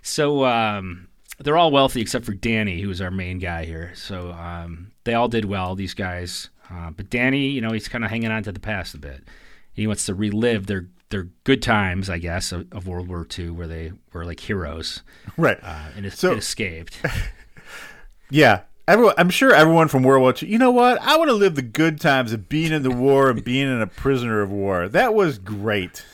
So 0.03 0.45
um, 0.45 1.09
they're 1.41 1.57
all 1.57 1.71
wealthy 1.73 2.01
except 2.01 2.25
for 2.25 2.33
Danny, 2.35 2.81
who 2.81 2.91
is 2.91 3.01
our 3.01 3.11
main 3.11 3.39
guy 3.39 3.65
here. 3.65 3.93
So 3.97 4.31
um, 4.33 4.93
they 5.05 5.15
all 5.15 5.29
did 5.29 5.45
well. 5.47 5.75
These 5.75 5.95
guys, 5.95 6.51
uh, 6.71 6.91
but 6.91 7.11
Danny, 7.11 7.49
you 7.49 7.61
know, 7.61 7.73
he's 7.73 7.89
kind 7.89 8.05
of 8.05 8.11
hanging 8.11 8.31
on 8.31 8.43
to 8.45 8.53
the 8.53 8.61
past 8.61 8.95
a 8.95 8.99
bit. 8.99 9.25
He 9.75 9.87
wants 9.87 10.07
to 10.07 10.15
relive 10.15 10.67
their 10.67 10.89
their 11.11 11.25
good 11.45 11.63
times, 11.63 12.09
I 12.11 12.19
guess, 12.19 12.51
of, 12.51 12.67
of 12.73 12.89
World 12.89 13.09
War 13.09 13.27
II, 13.39 13.51
where 13.51 13.67
they 13.69 13.93
were 14.13 14.25
like 14.25 14.41
heroes 14.41 15.03
Right. 15.37 15.59
uh, 15.63 15.89
and, 15.97 16.07
es- 16.07 16.19
So- 16.19 16.31
and 16.31 16.39
escaped. 16.39 16.97
Yeah. 18.31 18.63
Everyone, 18.89 19.15
I'm 19.17 19.31
sure 19.31 19.55
everyone 19.55 19.89
from 19.89 20.03
World 20.03 20.23
War 20.23 20.35
II, 20.43 20.49
you 20.51 20.59
know 20.59 20.71
what? 20.71 21.01
I 21.01 21.17
want 21.17 21.29
to 21.29 21.35
live 21.35 21.55
the 21.55 21.63
good 21.63 22.01
times 22.01 22.33
of 22.33 22.49
being 22.49 22.73
in 22.73 22.83
the 22.83 22.91
war 22.91 23.31
and 23.31 23.45
being 23.45 23.69
in 23.69 23.81
a 23.81 23.87
prisoner 23.87 24.41
of 24.43 24.51
war. 24.51 24.89
That 24.89 25.15
was 25.15 25.39
great. 25.39 26.05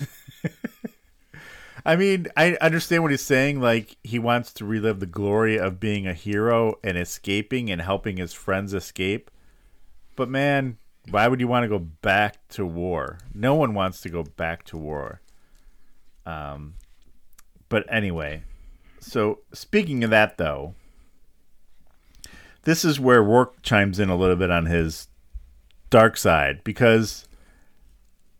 I 1.84 1.96
mean, 1.96 2.26
I 2.36 2.56
understand 2.60 3.02
what 3.02 3.10
he's 3.10 3.22
saying. 3.22 3.60
Like, 3.60 3.96
he 4.04 4.18
wants 4.18 4.52
to 4.54 4.64
relive 4.66 5.00
the 5.00 5.06
glory 5.06 5.58
of 5.58 5.80
being 5.80 6.06
a 6.06 6.12
hero 6.12 6.74
and 6.84 6.98
escaping 6.98 7.70
and 7.70 7.80
helping 7.80 8.18
his 8.18 8.34
friends 8.34 8.74
escape. 8.74 9.30
But, 10.14 10.28
man, 10.28 10.76
why 11.08 11.28
would 11.28 11.40
you 11.40 11.48
want 11.48 11.64
to 11.64 11.68
go 11.68 11.78
back 11.78 12.36
to 12.50 12.66
war? 12.66 13.18
No 13.34 13.54
one 13.54 13.74
wants 13.74 14.00
to 14.02 14.08
go 14.08 14.22
back 14.22 14.64
to 14.66 14.76
war. 14.76 15.20
Um, 16.26 16.74
but 17.68 17.86
anyway, 17.88 18.42
so 19.00 19.40
speaking 19.52 20.04
of 20.04 20.10
that, 20.10 20.36
though, 20.36 20.74
this 22.62 22.84
is 22.84 23.00
where 23.00 23.22
Rourke 23.22 23.62
chimes 23.62 23.98
in 23.98 24.10
a 24.10 24.16
little 24.16 24.36
bit 24.36 24.50
on 24.50 24.66
his 24.66 25.08
dark 25.88 26.16
side 26.16 26.62
because 26.62 27.26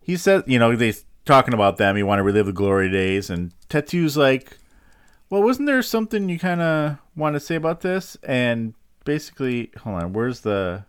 he 0.00 0.16
said, 0.16 0.44
you 0.46 0.58
know, 0.58 0.76
they 0.76 0.94
talking 1.24 1.54
about 1.54 1.76
them. 1.76 1.96
You 1.96 2.06
want 2.06 2.18
to 2.18 2.24
relive 2.24 2.46
the 2.46 2.52
glory 2.52 2.90
days, 2.90 3.30
and 3.30 3.52
Tattoo's 3.68 4.16
like, 4.16 4.58
"Well, 5.28 5.42
wasn't 5.42 5.66
there 5.66 5.82
something 5.82 6.28
you 6.28 6.38
kind 6.38 6.60
of 6.60 6.98
want 7.16 7.34
to 7.34 7.40
say 7.40 7.54
about 7.54 7.80
this?" 7.80 8.16
And 8.22 8.74
basically, 9.04 9.70
hold 9.78 10.02
on, 10.02 10.12
where's 10.12 10.40
the? 10.40 10.84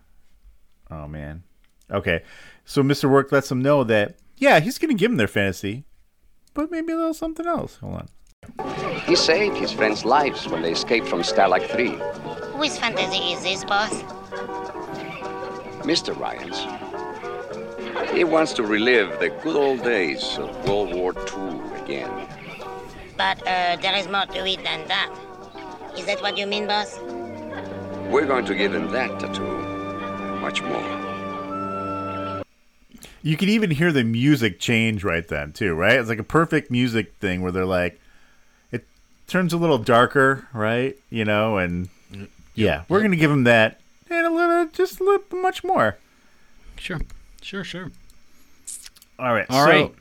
Oh 0.90 1.08
man, 1.08 1.44
okay. 1.92 2.24
So 2.66 2.84
Mr. 2.84 3.10
Work 3.10 3.32
lets 3.32 3.50
them 3.50 3.62
know 3.62 3.84
that 3.84 4.16
yeah, 4.38 4.60
he's 4.60 4.80
going 4.80 4.90
to 4.90 5.00
give 5.00 5.12
them 5.12 5.18
their 5.18 5.28
fantasy, 5.28 5.84
but 6.54 6.72
maybe 6.72 6.94
a 6.94 6.96
little 6.96 7.14
something 7.14 7.46
else. 7.46 7.78
Hold 7.78 7.94
on. 7.94 8.08
He 9.06 9.16
saved 9.16 9.56
his 9.58 9.72
friends' 9.72 10.04
lives 10.04 10.48
when 10.48 10.64
they 10.64 10.72
escaped 10.72 11.08
from 11.08 11.22
Stalag 11.22 11.68
3. 11.70 11.90
Whose 12.58 12.78
fantasy 12.78 13.34
is 13.34 13.44
this, 13.44 13.64
boss? 13.64 13.94
Mr. 15.84 16.18
Ryan's. 16.18 16.60
He 18.12 18.24
wants 18.24 18.54
to 18.54 18.64
relive 18.64 19.20
the 19.20 19.30
good 19.30 19.56
old 19.56 19.84
days 19.84 20.38
of 20.40 20.50
World 20.68 20.94
War 20.94 21.14
II 21.14 21.82
again. 21.84 22.12
But 23.18 23.40
uh, 23.48 23.78
there 23.82 23.96
is 23.96 24.08
more 24.08 24.26
to 24.26 24.48
it 24.48 24.64
than 24.64 24.88
that. 24.88 25.14
Is 25.98 26.06
that 26.08 26.22
what 26.22 26.38
you 26.38 26.48
mean, 26.48 26.66
boss? 26.66 26.98
We're 28.10 28.26
going 28.26 28.46
to 28.46 28.56
give 28.56 28.74
him 28.74 28.90
that 28.92 29.20
tattoo. 29.20 29.44
Much 30.42 30.62
more. 30.64 31.11
You 33.24 33.38
can 33.38 33.50
even 33.50 33.72
hear 33.72 33.92
the 33.92 34.04
music 34.04 34.60
change 34.60 35.04
right 35.04 35.28
then 35.28 35.52
too, 35.54 35.74
right? 35.74 36.00
It's 36.00 36.10
like 36.10 36.20
a 36.20 36.24
perfect 36.24 36.72
music 36.72 37.14
thing 37.20 37.42
where 37.42 37.52
they're 37.52 37.66
like, 37.66 38.00
it 38.72 38.86
turns 39.28 39.54
a 39.54 39.58
little 39.58 39.78
darker, 39.78 40.48
right? 40.54 40.98
You 41.10 41.26
know, 41.26 41.58
and 41.58 41.90
yeah, 42.56 42.84
we're 42.90 43.02
gonna 43.02 43.16
give 43.16 43.32
him 43.32 43.44
that 43.46 43.80
and 44.10 44.26
a 44.26 44.30
little, 44.32 44.66
just 44.74 45.00
a 45.00 45.04
little 45.04 45.38
much 45.40 45.64
more. 45.64 45.98
sure, 46.78 47.00
sure, 47.42 47.64
sure. 47.64 47.92
All 49.20 49.34
right, 49.34 49.46
All 49.50 49.66
so 49.66 49.70
right. 49.72 49.94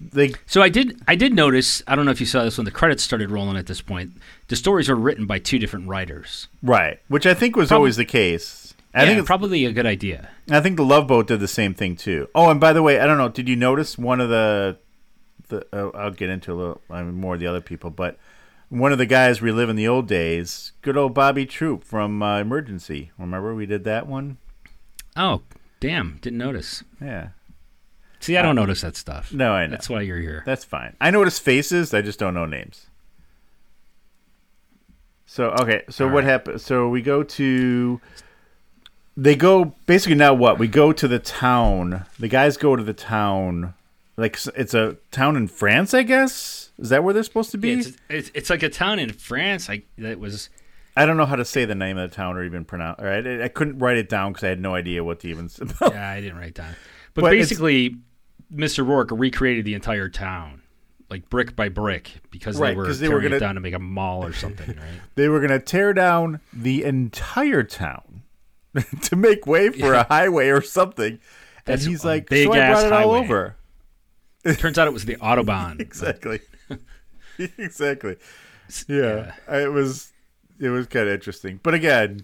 They 0.00 0.32
So 0.46 0.62
I 0.62 0.68
did 0.68 1.00
I 1.08 1.16
did 1.16 1.34
notice. 1.34 1.82
I 1.88 1.96
don't 1.96 2.04
know 2.04 2.12
if 2.12 2.20
you 2.20 2.26
saw 2.26 2.44
this 2.44 2.56
when 2.56 2.64
the 2.64 2.70
credits 2.70 3.02
started 3.02 3.32
rolling. 3.32 3.56
At 3.56 3.66
this 3.66 3.80
point, 3.80 4.12
the 4.46 4.54
stories 4.54 4.88
are 4.88 4.94
written 4.94 5.26
by 5.26 5.40
two 5.40 5.58
different 5.58 5.88
writers. 5.88 6.46
right, 6.62 7.00
which 7.08 7.26
I 7.26 7.34
think 7.34 7.56
was 7.56 7.68
Prob- 7.70 7.78
always 7.78 7.96
the 7.96 8.04
case. 8.04 8.67
I 8.94 9.02
yeah, 9.02 9.08
think 9.08 9.18
it's, 9.18 9.26
probably 9.26 9.64
a 9.64 9.72
good 9.72 9.86
idea. 9.86 10.30
I 10.50 10.60
think 10.60 10.76
the 10.76 10.84
Love 10.84 11.06
Boat 11.06 11.26
did 11.26 11.40
the 11.40 11.48
same 11.48 11.74
thing 11.74 11.94
too. 11.96 12.28
Oh, 12.34 12.48
and 12.48 12.58
by 12.58 12.72
the 12.72 12.82
way, 12.82 12.98
I 12.98 13.06
don't 13.06 13.18
know. 13.18 13.28
Did 13.28 13.48
you 13.48 13.56
notice 13.56 13.98
one 13.98 14.20
of 14.20 14.28
the 14.28 14.78
the? 15.48 15.66
Uh, 15.72 15.90
I'll 15.96 16.10
get 16.10 16.30
into 16.30 16.52
a 16.52 16.54
little 16.54 16.80
I 16.88 17.02
mean, 17.02 17.14
more 17.14 17.34
of 17.34 17.40
the 17.40 17.46
other 17.46 17.60
people, 17.60 17.90
but 17.90 18.18
one 18.70 18.92
of 18.92 18.98
the 18.98 19.06
guys 19.06 19.42
reliving 19.42 19.76
the 19.76 19.88
old 19.88 20.08
days, 20.08 20.72
good 20.82 20.96
old 20.96 21.14
Bobby 21.14 21.46
Troup 21.46 21.84
from 21.84 22.22
uh, 22.22 22.40
Emergency. 22.40 23.10
Remember 23.18 23.54
we 23.54 23.66
did 23.66 23.84
that 23.84 24.06
one? 24.06 24.38
Oh, 25.16 25.42
damn! 25.80 26.18
Didn't 26.22 26.38
notice. 26.38 26.82
Yeah. 27.00 27.28
See, 28.20 28.36
I 28.36 28.42
don't 28.42 28.56
notice 28.56 28.80
that 28.80 28.96
stuff. 28.96 29.32
No, 29.32 29.52
I 29.52 29.66
know. 29.66 29.72
That's 29.72 29.88
why 29.88 30.00
you're 30.00 30.18
here. 30.18 30.42
That's 30.44 30.64
fine. 30.64 30.96
I 31.00 31.10
notice 31.10 31.38
faces. 31.38 31.94
I 31.94 32.02
just 32.02 32.18
don't 32.18 32.34
know 32.34 32.46
names. 32.46 32.86
So 35.26 35.50
okay. 35.60 35.82
So 35.88 36.06
All 36.06 36.12
what 36.12 36.24
right. 36.24 36.30
happened? 36.30 36.60
So 36.60 36.88
we 36.88 37.02
go 37.02 37.22
to. 37.22 38.00
They 39.20 39.34
go 39.34 39.74
basically 39.86 40.14
now. 40.14 40.32
What 40.32 40.60
we 40.60 40.68
go 40.68 40.92
to 40.92 41.08
the 41.08 41.18
town. 41.18 42.04
The 42.20 42.28
guys 42.28 42.56
go 42.56 42.76
to 42.76 42.84
the 42.84 42.94
town. 42.94 43.74
Like 44.16 44.38
it's 44.56 44.74
a 44.74 44.96
town 45.10 45.36
in 45.36 45.48
France, 45.48 45.92
I 45.92 46.04
guess. 46.04 46.70
Is 46.78 46.90
that 46.90 47.02
where 47.02 47.12
they're 47.12 47.24
supposed 47.24 47.50
to 47.50 47.58
be? 47.58 47.70
Yeah, 47.70 47.78
it's, 47.78 47.96
it's 48.08 48.30
it's 48.34 48.50
like 48.50 48.62
a 48.62 48.68
town 48.68 49.00
in 49.00 49.12
France. 49.12 49.68
I 49.68 49.82
that 49.98 50.20
was 50.20 50.50
I 50.96 51.04
don't 51.04 51.16
know 51.16 51.26
how 51.26 51.34
to 51.34 51.44
say 51.44 51.64
the 51.64 51.74
name 51.74 51.98
of 51.98 52.08
the 52.08 52.14
town 52.14 52.36
or 52.36 52.44
even 52.44 52.64
pronounce. 52.64 53.00
Right, 53.02 53.26
I, 53.26 53.44
I 53.44 53.48
couldn't 53.48 53.80
write 53.80 53.96
it 53.96 54.08
down 54.08 54.32
because 54.32 54.44
I 54.44 54.50
had 54.50 54.60
no 54.60 54.76
idea 54.76 55.02
what 55.02 55.18
to 55.20 55.28
even. 55.28 55.50
yeah, 55.82 56.10
I 56.10 56.20
didn't 56.20 56.38
write 56.38 56.54
down. 56.54 56.76
But, 57.14 57.22
But 57.22 57.30
basically, 57.30 57.96
Mr. 58.54 58.86
Rourke 58.86 59.10
recreated 59.10 59.64
the 59.64 59.74
entire 59.74 60.08
town, 60.08 60.62
like 61.10 61.28
brick 61.28 61.56
by 61.56 61.68
brick, 61.68 62.12
because 62.30 62.56
Right, 62.60 62.70
they 62.70 62.76
were 62.76 62.92
they 62.92 63.06
tearing 63.06 63.12
were 63.14 63.20
gonna- 63.20 63.36
it 63.36 63.40
down 63.40 63.56
to 63.56 63.60
make 63.60 63.74
a 63.74 63.80
mall 63.80 64.24
or 64.24 64.32
something, 64.32 64.68
right? 64.68 65.00
they 65.16 65.28
were 65.28 65.40
going 65.40 65.50
to 65.50 65.58
tear 65.58 65.92
down 65.92 66.40
the 66.52 66.84
entire 66.84 67.64
town 67.64 68.02
to 69.02 69.16
make 69.16 69.46
way 69.46 69.70
for 69.70 69.94
a 69.94 70.04
highway 70.04 70.48
or 70.48 70.62
something. 70.62 71.18
That's 71.64 71.82
and 71.84 71.90
he's 71.92 72.04
like, 72.04 72.28
big 72.28 72.46
so 72.46 72.54
I 72.54 72.58
ass 72.58 72.80
brought 72.82 72.86
it 72.86 72.92
all 72.92 73.12
highway." 73.14 73.24
over. 73.24 73.56
Turns 74.56 74.78
out 74.78 74.86
it 74.86 74.92
was 74.92 75.04
the 75.04 75.16
autobahn. 75.16 75.80
Exactly. 75.80 76.40
exactly. 77.58 78.16
Yeah, 78.88 79.32
it 79.48 79.72
was. 79.72 80.12
It 80.60 80.68
was 80.70 80.86
kind 80.88 81.06
of 81.08 81.14
interesting, 81.14 81.60
but 81.62 81.72
again, 81.74 82.22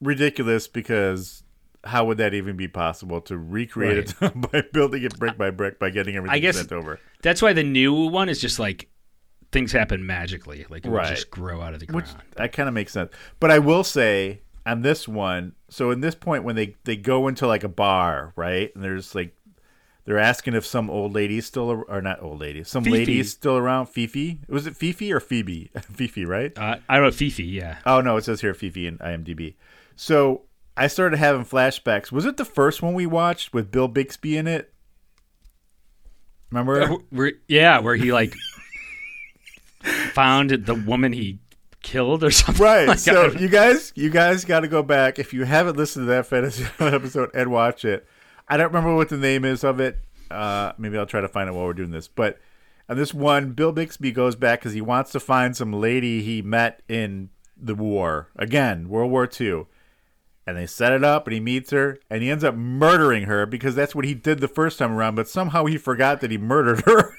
ridiculous 0.00 0.66
because 0.66 1.42
how 1.84 2.04
would 2.04 2.18
that 2.18 2.34
even 2.34 2.56
be 2.56 2.68
possible 2.68 3.20
to 3.22 3.38
recreate 3.38 3.98
it 3.98 4.14
by 4.50 4.62
building 4.72 5.02
it 5.04 5.18
brick 5.18 5.38
by 5.38 5.50
brick 5.50 5.78
by 5.78 5.90
getting 5.90 6.16
everything 6.16 6.34
I 6.34 6.38
guess- 6.40 6.56
sent 6.56 6.72
over? 6.72 6.98
That's 7.22 7.40
why 7.40 7.52
the 7.52 7.62
new 7.62 7.92
one 7.94 8.28
is 8.28 8.40
just 8.40 8.58
like 8.58 8.88
things 9.52 9.72
happen 9.72 10.04
magically, 10.06 10.66
like 10.70 10.84
it 10.84 10.88
would 10.88 10.96
Right. 10.96 11.08
just 11.14 11.30
grow 11.30 11.60
out 11.60 11.74
of 11.74 11.80
the 11.80 11.86
ground. 11.86 12.06
Which 12.06 12.34
that 12.36 12.52
kind 12.52 12.68
of 12.68 12.74
makes 12.74 12.92
sense. 12.92 13.12
But 13.40 13.50
I 13.50 13.58
will 13.60 13.84
say 13.84 14.40
on 14.66 14.82
this 14.82 15.08
one, 15.08 15.54
so 15.68 15.90
in 15.90 16.00
this 16.00 16.14
point 16.14 16.44
when 16.44 16.56
they 16.56 16.76
they 16.84 16.96
go 16.96 17.28
into 17.28 17.46
like 17.46 17.64
a 17.64 17.68
bar, 17.68 18.32
right? 18.36 18.74
And 18.74 18.84
there's 18.84 19.14
like 19.14 19.36
they're 20.04 20.18
asking 20.18 20.54
if 20.54 20.66
some 20.66 20.90
old 20.90 21.14
lady's 21.14 21.46
still 21.46 21.84
or 21.88 22.00
not 22.02 22.22
old 22.22 22.40
lady, 22.40 22.64
some 22.64 22.84
Fifi. 22.84 22.96
lady's 22.98 23.30
still 23.30 23.56
around. 23.56 23.86
Fifi 23.86 24.40
was 24.48 24.66
it 24.66 24.76
Fifi 24.76 25.12
or 25.12 25.20
Phoebe? 25.20 25.70
Fifi, 25.92 26.24
right? 26.24 26.56
uh, 26.58 26.76
I 26.88 26.98
don't 26.98 27.14
Fifi, 27.14 27.44
yeah. 27.44 27.78
Oh 27.86 28.00
no, 28.00 28.16
it 28.16 28.24
says 28.24 28.40
here 28.40 28.54
Fifi 28.54 28.86
in 28.86 28.98
IMDb. 28.98 29.54
So 29.96 30.42
I 30.76 30.86
started 30.86 31.18
having 31.18 31.44
flashbacks. 31.44 32.10
Was 32.10 32.24
it 32.24 32.36
the 32.36 32.44
first 32.44 32.82
one 32.82 32.94
we 32.94 33.06
watched 33.06 33.52
with 33.52 33.70
Bill 33.70 33.88
Bixby 33.88 34.36
in 34.36 34.46
it? 34.46 34.72
Remember? 36.50 36.96
Where, 37.10 37.32
yeah, 37.48 37.78
where 37.78 37.94
he 37.94 38.12
like 38.12 38.34
found 40.12 40.50
the 40.50 40.74
woman 40.74 41.12
he 41.12 41.38
killed 41.82 42.24
or 42.24 42.30
something. 42.30 42.64
Right. 42.64 42.88
Like, 42.88 42.98
so 42.98 43.32
you 43.32 43.48
guys, 43.48 43.92
you 43.94 44.10
guys 44.10 44.44
got 44.44 44.60
to 44.60 44.68
go 44.68 44.82
back 44.82 45.18
if 45.18 45.32
you 45.32 45.44
haven't 45.44 45.76
listened 45.76 46.04
to 46.06 46.10
that 46.10 46.26
fantasy 46.26 46.66
episode 46.80 47.30
and 47.34 47.50
watch 47.50 47.84
it. 47.84 48.06
I 48.48 48.56
don't 48.56 48.68
remember 48.68 48.94
what 48.94 49.08
the 49.08 49.16
name 49.16 49.44
is 49.44 49.64
of 49.64 49.80
it. 49.80 49.98
Uh, 50.30 50.72
maybe 50.78 50.98
I'll 50.98 51.06
try 51.06 51.20
to 51.20 51.28
find 51.28 51.48
it 51.48 51.52
while 51.52 51.64
we're 51.64 51.72
doing 51.72 51.90
this. 51.90 52.08
But 52.08 52.38
on 52.88 52.96
this 52.96 53.14
one, 53.14 53.52
Bill 53.52 53.72
Bixby 53.72 54.12
goes 54.12 54.36
back 54.36 54.60
because 54.60 54.72
he 54.72 54.80
wants 54.80 55.12
to 55.12 55.20
find 55.20 55.56
some 55.56 55.72
lady 55.72 56.22
he 56.22 56.42
met 56.42 56.82
in 56.88 57.30
the 57.56 57.74
war 57.74 58.28
again, 58.36 58.88
World 58.88 59.10
War 59.10 59.28
II. 59.40 59.66
And 60.46 60.56
they 60.56 60.66
set 60.66 60.92
it 60.92 61.04
up, 61.04 61.28
and 61.28 61.34
he 61.34 61.38
meets 61.38 61.70
her, 61.70 62.00
and 62.08 62.22
he 62.22 62.30
ends 62.30 62.42
up 62.42 62.56
murdering 62.56 63.24
her 63.24 63.46
because 63.46 63.76
that's 63.76 63.94
what 63.94 64.04
he 64.04 64.14
did 64.14 64.40
the 64.40 64.48
first 64.48 64.78
time 64.78 64.90
around. 64.90 65.14
But 65.14 65.28
somehow 65.28 65.66
he 65.66 65.76
forgot 65.76 66.20
that 66.22 66.32
he 66.32 66.38
murdered 66.38 66.80
her. 66.86 67.14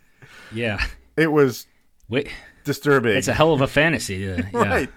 yeah. 0.52 0.86
it 1.16 1.32
was 1.32 1.66
Wait, 2.08 2.28
disturbing. 2.66 3.16
it's 3.16 3.28
a 3.28 3.32
hell 3.32 3.52
of 3.52 3.62
a 3.62 3.66
fantasy. 3.66 4.16
yeah. 4.16 4.42
right. 4.52 4.90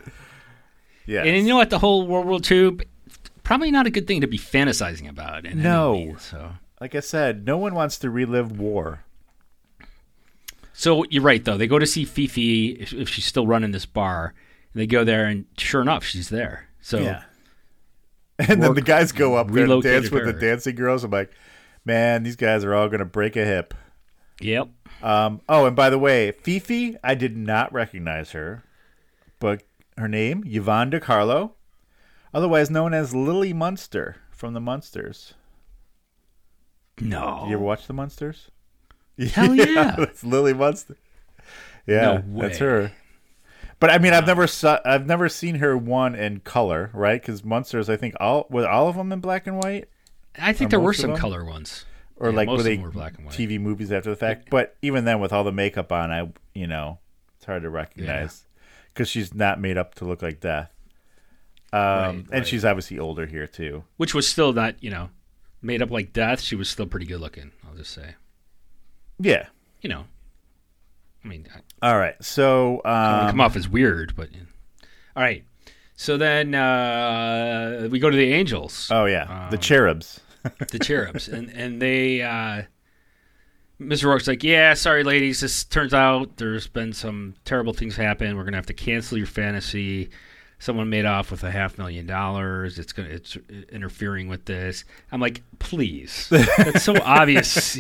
Yeah. 1.06 1.24
And 1.24 1.38
you 1.38 1.44
know 1.44 1.58
what? 1.58 1.70
The 1.70 1.80
whole 1.80 2.06
World 2.06 2.28
War 2.28 2.40
II, 2.50 2.80
probably 3.44 3.72
not 3.72 3.88
a 3.88 3.90
good 3.90 4.06
thing 4.06 4.22
to 4.22 4.28
be 4.28 4.38
fantasizing 4.38 5.10
about. 5.10 5.46
in 5.46 5.62
No. 5.62 5.94
means, 5.94 6.24
so. 6.24 6.52
like 6.82 6.94
I 6.94 7.00
said, 7.00 7.46
no 7.46 7.58
one 7.58 7.74
wants 7.74 7.98
to 8.00 8.10
relive 8.10 8.60
war. 8.60 9.06
So 10.74 11.04
you're 11.10 11.24
right, 11.24 11.44
though. 11.44 11.58
They 11.58 11.68
go 11.68 11.80
to 11.80 11.88
see 11.88 12.06
Fifi 12.06 12.70
if, 12.72 12.94
if 12.94 13.10
she's 13.10 13.26
still 13.26 13.48
running 13.48 13.72
this 13.72 13.86
bar. 13.86 14.34
They 14.76 14.86
go 14.86 15.04
there, 15.04 15.26
and 15.26 15.46
sure 15.58 15.82
enough, 15.82 16.04
she's 16.04 16.30
there. 16.30 16.68
So 16.82 17.00
Yeah. 17.00 17.24
And 18.48 18.64
then 18.64 18.74
the 18.74 18.82
guys 18.82 19.12
go 19.12 19.36
up 19.36 19.52
there 19.52 19.70
and 19.70 19.84
dance 19.84 20.10
with 20.10 20.26
the 20.26 20.32
dancing 20.32 20.76
girls. 20.76 21.04
I'm 21.04 21.12
like, 21.12 21.32
man, 21.84 22.24
these 22.24 22.38
guys 22.38 22.64
are 22.64 22.74
all 22.74 22.88
going 22.88 23.00
to 23.00 23.06
break 23.06 23.36
a 23.36 23.44
hip. 23.44 23.74
yep. 24.40 24.70
Um, 25.02 25.42
oh, 25.48 25.66
and 25.66 25.76
by 25.76 25.90
the 25.90 26.00
way, 26.00 26.32
Fifi, 26.32 26.98
I 27.04 27.16
did 27.16 27.38
not 27.38 27.72
recognize 27.72 28.32
her, 28.32 28.64
but 29.40 29.64
her 29.98 30.08
name, 30.08 30.44
Yvonne 30.46 30.90
De 30.90 31.00
Carlo. 31.00 31.56
otherwise 32.34 32.70
known 32.70 32.94
as 32.94 33.16
Lily 33.16 33.54
Munster 33.54 34.18
from 34.32 34.54
the 34.54 34.60
Munsters. 34.62 35.34
No. 37.00 37.46
You 37.48 37.54
ever 37.56 37.64
watch 37.64 37.88
the 37.88 37.94
Munsters? 37.94 38.52
Hell 39.34 39.56
yeah. 39.56 39.96
that's 39.98 40.24
Lily 40.26 40.54
Munster. 40.54 40.98
Yeah, 41.88 42.02
No 42.28 42.42
that's 42.42 42.60
way. 42.60 42.66
her. 42.66 42.92
But 43.80 43.90
I 43.90 43.98
mean, 43.98 44.14
I've 44.14 44.28
never 44.28 44.46
saw, 44.48 44.80
I've 44.84 45.06
never 45.08 45.30
seen 45.30 45.56
her 45.56 45.78
one 45.78 46.14
in 46.14 46.42
color, 46.42 46.90
right? 46.94 47.22
Because 47.22 47.44
Munsters, 47.46 47.90
I 47.90 47.96
think 47.96 48.16
all 48.20 48.46
were 48.50 48.68
all 48.68 48.90
of 48.90 48.96
them 48.98 49.12
in 49.14 49.22
black 49.22 49.48
and 49.48 49.58
white, 49.64 49.88
I 50.38 50.52
think 50.54 50.70
there 50.70 50.80
were 50.80 50.88
most 50.90 50.98
of 51.00 51.02
some 51.04 51.12
them? 51.12 51.20
color 51.20 51.46
ones. 51.46 51.86
Or 52.20 52.30
Yeah, 52.30 52.36
like 52.36 52.50
were 52.50 52.62
they 52.64 52.78
were 52.78 52.92
black 52.92 53.16
and 53.18 53.26
white. 53.26 53.36
TV 53.36 53.60
movies 53.60 53.92
after 53.92 54.10
the 54.10 54.16
fact? 54.16 54.50
But 54.50 54.76
even 54.82 55.06
then, 55.06 55.20
with 55.20 55.32
all 55.34 55.44
the 55.44 55.52
makeup 55.52 55.92
on, 55.92 56.12
I 56.12 56.32
you 56.54 56.68
know 56.68 57.00
it's 57.38 57.46
hard 57.46 57.64
to 57.64 57.70
recognize 57.70 58.46
because 58.94 59.08
she's 59.10 59.34
not 59.34 59.60
made 59.60 59.78
up 59.78 59.96
to 59.96 60.06
look 60.06 60.22
like 60.22 60.40
death. 60.40 60.72
Um, 61.72 61.80
Right, 61.80 62.10
and 62.16 62.32
right. 62.32 62.48
she's 62.48 62.66
obviously 62.66 62.98
older 63.00 63.26
here 63.26 63.46
too. 63.48 63.84
Which 63.98 64.14
was 64.16 64.28
still 64.28 64.54
not, 64.54 64.82
you 64.84 64.90
know, 64.90 65.10
made 65.62 65.82
up 65.82 65.92
like 65.92 66.12
death. 66.14 66.42
She 66.42 66.56
was 66.56 66.68
still 66.70 66.88
pretty 66.88 67.06
good 67.06 67.22
looking, 67.22 67.52
I'll 67.68 67.76
just 67.76 67.92
say. 67.92 68.16
Yeah. 69.20 69.48
You 69.82 69.90
know. 69.90 70.06
I 71.24 71.28
mean, 71.28 71.48
I 71.54 71.88
All 71.92 72.00
right. 72.00 72.16
So 72.24 72.78
um, 72.86 73.30
come 73.30 73.42
off 73.42 73.56
as 73.56 73.68
weird, 73.70 74.16
but 74.16 74.30
all 75.16 75.22
right. 75.24 75.44
So 75.96 76.18
then 76.18 76.56
uh, 76.56 77.88
we 77.92 78.00
go 78.00 78.10
to 78.10 78.16
the 78.18 78.32
angels. 78.34 78.88
oh 78.90 79.06
yeah, 79.06 79.48
the 79.52 79.58
Um, 79.58 79.62
cherubs. 79.62 80.22
The 80.72 80.80
cherubs, 80.80 81.28
and 81.28 81.50
and 81.50 81.82
they, 81.82 82.22
uh, 82.22 82.64
Mr. 83.80 84.06
Rourke's 84.06 84.28
like, 84.28 84.44
yeah, 84.44 84.74
sorry, 84.74 85.04
ladies. 85.04 85.40
This 85.42 85.64
turns 85.64 85.94
out 85.94 86.38
there's 86.38 86.68
been 86.68 86.94
some 86.94 87.36
terrible 87.46 87.74
things 87.74 87.96
happen. 87.96 88.36
We're 88.38 88.44
gonna 88.44 88.58
have 88.58 88.66
to 88.68 88.74
cancel 88.74 89.18
your 89.18 89.28
fantasy. 89.28 90.10
Someone 90.62 90.90
made 90.90 91.06
off 91.06 91.32
with 91.32 91.44
a 91.44 91.52
half 91.52 91.78
million 91.78 92.06
dollars. 92.06 92.78
It's 92.80 92.92
gonna 92.92 93.10
it's 93.10 93.38
interfering 93.72 94.28
with 94.28 94.46
this. 94.46 94.84
I'm 95.12 95.22
like, 95.22 95.42
please. 95.60 96.28
That's 96.30 96.84
so 96.84 96.96
obvious 97.02 97.76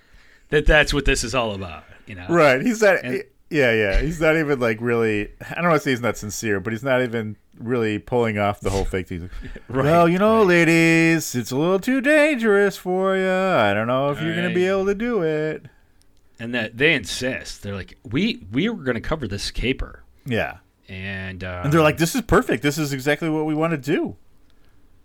that 0.48 0.66
that's 0.66 0.92
what 0.92 1.04
this 1.04 1.22
is 1.22 1.34
all 1.34 1.54
about. 1.54 1.84
You 2.06 2.16
know, 2.16 2.26
Right. 2.28 2.60
He's 2.60 2.82
not. 2.82 3.04
And- 3.04 3.22
yeah, 3.54 3.72
yeah. 3.72 4.00
He's 4.00 4.20
not 4.20 4.36
even 4.36 4.58
like 4.58 4.78
really. 4.80 5.30
I 5.50 5.54
don't 5.54 5.68
want 5.70 5.76
to 5.80 5.84
say 5.84 5.90
he's 5.90 6.00
not 6.00 6.16
sincere, 6.18 6.58
but 6.60 6.72
he's 6.72 6.82
not 6.82 7.02
even 7.02 7.36
really 7.58 7.98
pulling 8.00 8.36
off 8.38 8.60
the 8.60 8.70
whole 8.70 8.84
fake 8.84 9.08
thing. 9.08 9.30
Right, 9.68 9.84
well, 9.84 10.08
you 10.08 10.18
know, 10.18 10.42
ladies, 10.42 11.34
it's 11.34 11.50
a 11.52 11.56
little 11.56 11.78
too 11.78 12.00
dangerous 12.00 12.76
for 12.76 13.16
you. 13.16 13.30
I 13.30 13.72
don't 13.72 13.86
know 13.86 14.10
if 14.10 14.20
you're 14.20 14.34
going 14.34 14.48
to 14.48 14.54
be 14.54 14.66
able 14.66 14.86
to 14.86 14.94
do 14.94 15.22
it. 15.22 15.66
And 16.40 16.52
that 16.54 16.76
they 16.76 16.94
insist. 16.94 17.62
They're 17.62 17.74
like, 17.76 17.96
we 18.04 18.44
we 18.50 18.68
were 18.68 18.82
gonna 18.82 19.00
cover 19.00 19.28
this 19.28 19.52
caper, 19.52 20.02
Yeah. 20.26 20.58
and 20.88 21.44
uh, 21.44 21.60
And 21.62 21.72
they're 21.72 21.80
like, 21.80 21.96
"This 21.98 22.14
is 22.16 22.22
perfect. 22.22 22.62
This 22.64 22.76
is 22.76 22.92
exactly 22.92 23.30
what 23.30 23.46
we 23.46 23.54
want 23.54 23.70
to 23.70 23.78
do." 23.78 24.16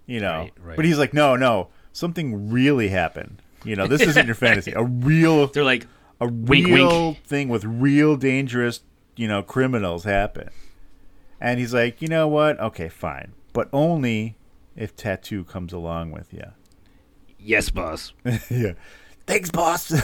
You 0.08 0.22
know. 0.22 0.40
Right, 0.40 0.54
right. 0.60 0.76
But 0.76 0.86
he's 0.86 0.98
like, 0.98 1.14
"No, 1.14 1.36
no. 1.36 1.68
Something 1.94 2.50
really 2.50 2.88
happened. 2.90 3.42
You 3.64 3.76
know, 3.76 3.86
this 3.86 4.02
isn't 4.02 4.26
your 4.26 4.36
fantasy. 4.48 4.72
A 4.76 4.84
real 4.84 5.46
they're 5.48 5.64
like, 5.64 5.86
a 6.22 6.28
Wink, 6.28 6.68
real 6.68 7.06
wink. 7.12 7.24
thing 7.26 7.50
with 7.50 7.64
real 7.66 8.16
dangerous, 8.18 8.82
you 9.16 9.28
know, 9.28 9.42
criminals 9.42 10.04
happen. 10.04 10.50
And 11.42 11.60
he's 11.60 11.74
like, 11.74 12.02
you 12.02 12.08
know 12.08 12.28
what? 12.28 12.60
Okay, 12.60 12.90
fine, 12.90 13.34
but 13.54 13.70
only 13.72 14.36
if 14.76 14.96
Tattoo 14.96 15.44
comes 15.46 15.72
along 15.74 16.12
with 16.12 16.34
you. 16.34 16.44
yes, 17.40 17.70
boss. 17.70 18.14
yeah. 18.50 18.74
Thanks, 19.26 19.50
boss. 19.52 19.94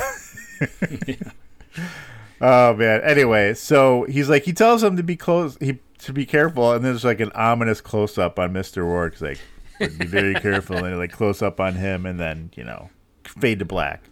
Oh 2.42 2.74
man. 2.76 3.02
Anyway, 3.02 3.54
so 3.54 4.06
he's 4.10 4.30
like, 4.30 4.44
he 4.44 4.52
tells 4.54 4.84
him 4.84 4.98
to 4.98 5.04
be 5.04 5.16
close, 5.16 5.58
he 5.62 5.80
to 6.00 6.12
be 6.14 6.26
careful, 6.26 6.74
and 6.74 6.84
there's 6.84 7.06
like 7.06 7.22
an 7.22 7.32
ominous 7.34 7.80
close 7.80 8.18
up 8.18 8.38
on 8.38 8.52
Mister. 8.52 9.10
He's 9.10 9.22
like, 9.22 9.40
be 9.80 10.06
very 10.06 10.34
careful, 10.42 10.84
and 10.84 10.98
like 10.98 11.14
close 11.14 11.42
up 11.42 11.60
on 11.62 11.76
him, 11.76 12.06
and 12.06 12.20
then 12.20 12.52
you 12.56 12.66
know, 12.66 12.90
fade 13.24 13.60
to 13.60 13.66
black. 13.66 14.04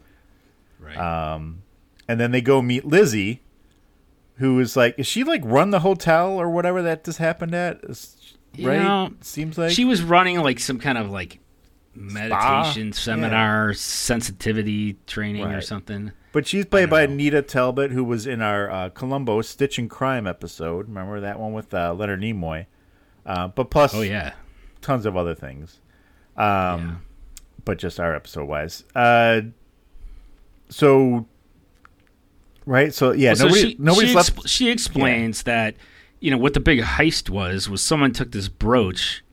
Right. 0.79 0.97
Um, 0.97 1.62
and 2.07 2.19
then 2.19 2.31
they 2.31 2.41
go 2.41 2.61
meet 2.61 2.85
Lizzie, 2.85 3.41
who 4.37 4.59
is 4.59 4.75
like, 4.75 4.95
is 4.97 5.07
she 5.07 5.23
like 5.23 5.41
run 5.43 5.69
the 5.71 5.79
hotel 5.81 6.31
or 6.39 6.49
whatever 6.49 6.81
that 6.81 7.03
just 7.03 7.17
happened 7.19 7.53
at? 7.55 7.79
Is- 7.83 8.35
right? 8.59 8.77
know, 8.81 9.11
Seems 9.21 9.57
like 9.57 9.71
she 9.71 9.85
was 9.85 10.01
running 10.03 10.39
like 10.41 10.59
some 10.59 10.79
kind 10.79 10.97
of 10.97 11.09
like 11.09 11.39
meditation 11.95 12.91
seminar, 12.93 13.73
sensitivity 13.73 14.97
training 15.07 15.45
or 15.45 15.61
something. 15.61 16.11
but 16.31 16.47
she's 16.47 16.65
played 16.65 16.89
by 16.89 17.05
know. 17.05 17.13
Nita 17.15 17.41
Talbot, 17.43 17.91
who 17.91 18.03
was 18.03 18.25
in 18.27 18.41
our 18.41 18.69
uh, 18.69 18.89
Columbo 18.89 19.41
Stitch 19.41 19.77
in 19.77 19.87
Crime 19.89 20.25
episode. 20.27 20.87
Remember 20.87 21.19
that 21.21 21.39
one 21.39 21.53
with 21.53 21.73
uh, 21.73 21.93
Leonard 21.93 22.21
Nimoy? 22.21 22.65
Uh, 23.25 23.47
but 23.49 23.69
plus, 23.69 23.93
Oh 23.93 24.01
yeah. 24.01 24.33
tons 24.81 25.05
of 25.05 25.15
other 25.15 25.35
things. 25.35 25.79
Um, 26.35 26.43
Yeah. 26.45 26.95
but 27.65 27.77
just 27.77 27.99
our 27.99 28.15
episode 28.15 28.45
wise. 28.47 28.83
Uh, 28.95 29.41
so, 30.69 31.27
right? 32.65 32.93
So 32.93 33.11
yeah, 33.11 33.29
Well, 33.29 33.35
so 33.35 33.45
nobody, 33.45 33.61
she, 33.71 33.75
nobody's 33.79 34.09
she, 34.11 34.15
left. 34.15 34.35
exp- 34.35 34.47
she 34.49 34.69
explains 34.69 35.43
that 35.43 35.75
you 36.19 36.31
know 36.31 36.37
what 36.37 36.53
the 36.53 36.59
big 36.59 36.79
heist 36.81 37.29
was 37.29 37.69
was 37.69 37.81
someone 37.81 38.11
took 38.13 38.31
this 38.31 38.47
brooch, 38.47 39.23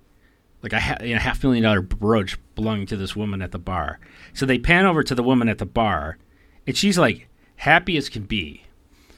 like 0.62 0.72
a 0.72 0.80
ha- 0.80 0.98
you 1.02 1.14
know, 1.14 1.20
half 1.20 1.42
million 1.42 1.62
dollar 1.64 1.80
brooch 1.82 2.38
belonging 2.54 2.86
to 2.86 2.96
this 2.96 3.14
woman 3.14 3.40
at 3.42 3.52
the 3.52 3.58
bar. 3.58 4.00
So 4.34 4.46
they 4.46 4.58
pan 4.58 4.86
over 4.86 5.02
to 5.02 5.14
the 5.14 5.22
woman 5.22 5.48
at 5.48 5.58
the 5.58 5.66
bar, 5.66 6.18
and 6.66 6.76
she's 6.76 6.98
like 6.98 7.28
happy 7.56 7.96
as 7.96 8.08
can 8.08 8.22
be. 8.24 8.64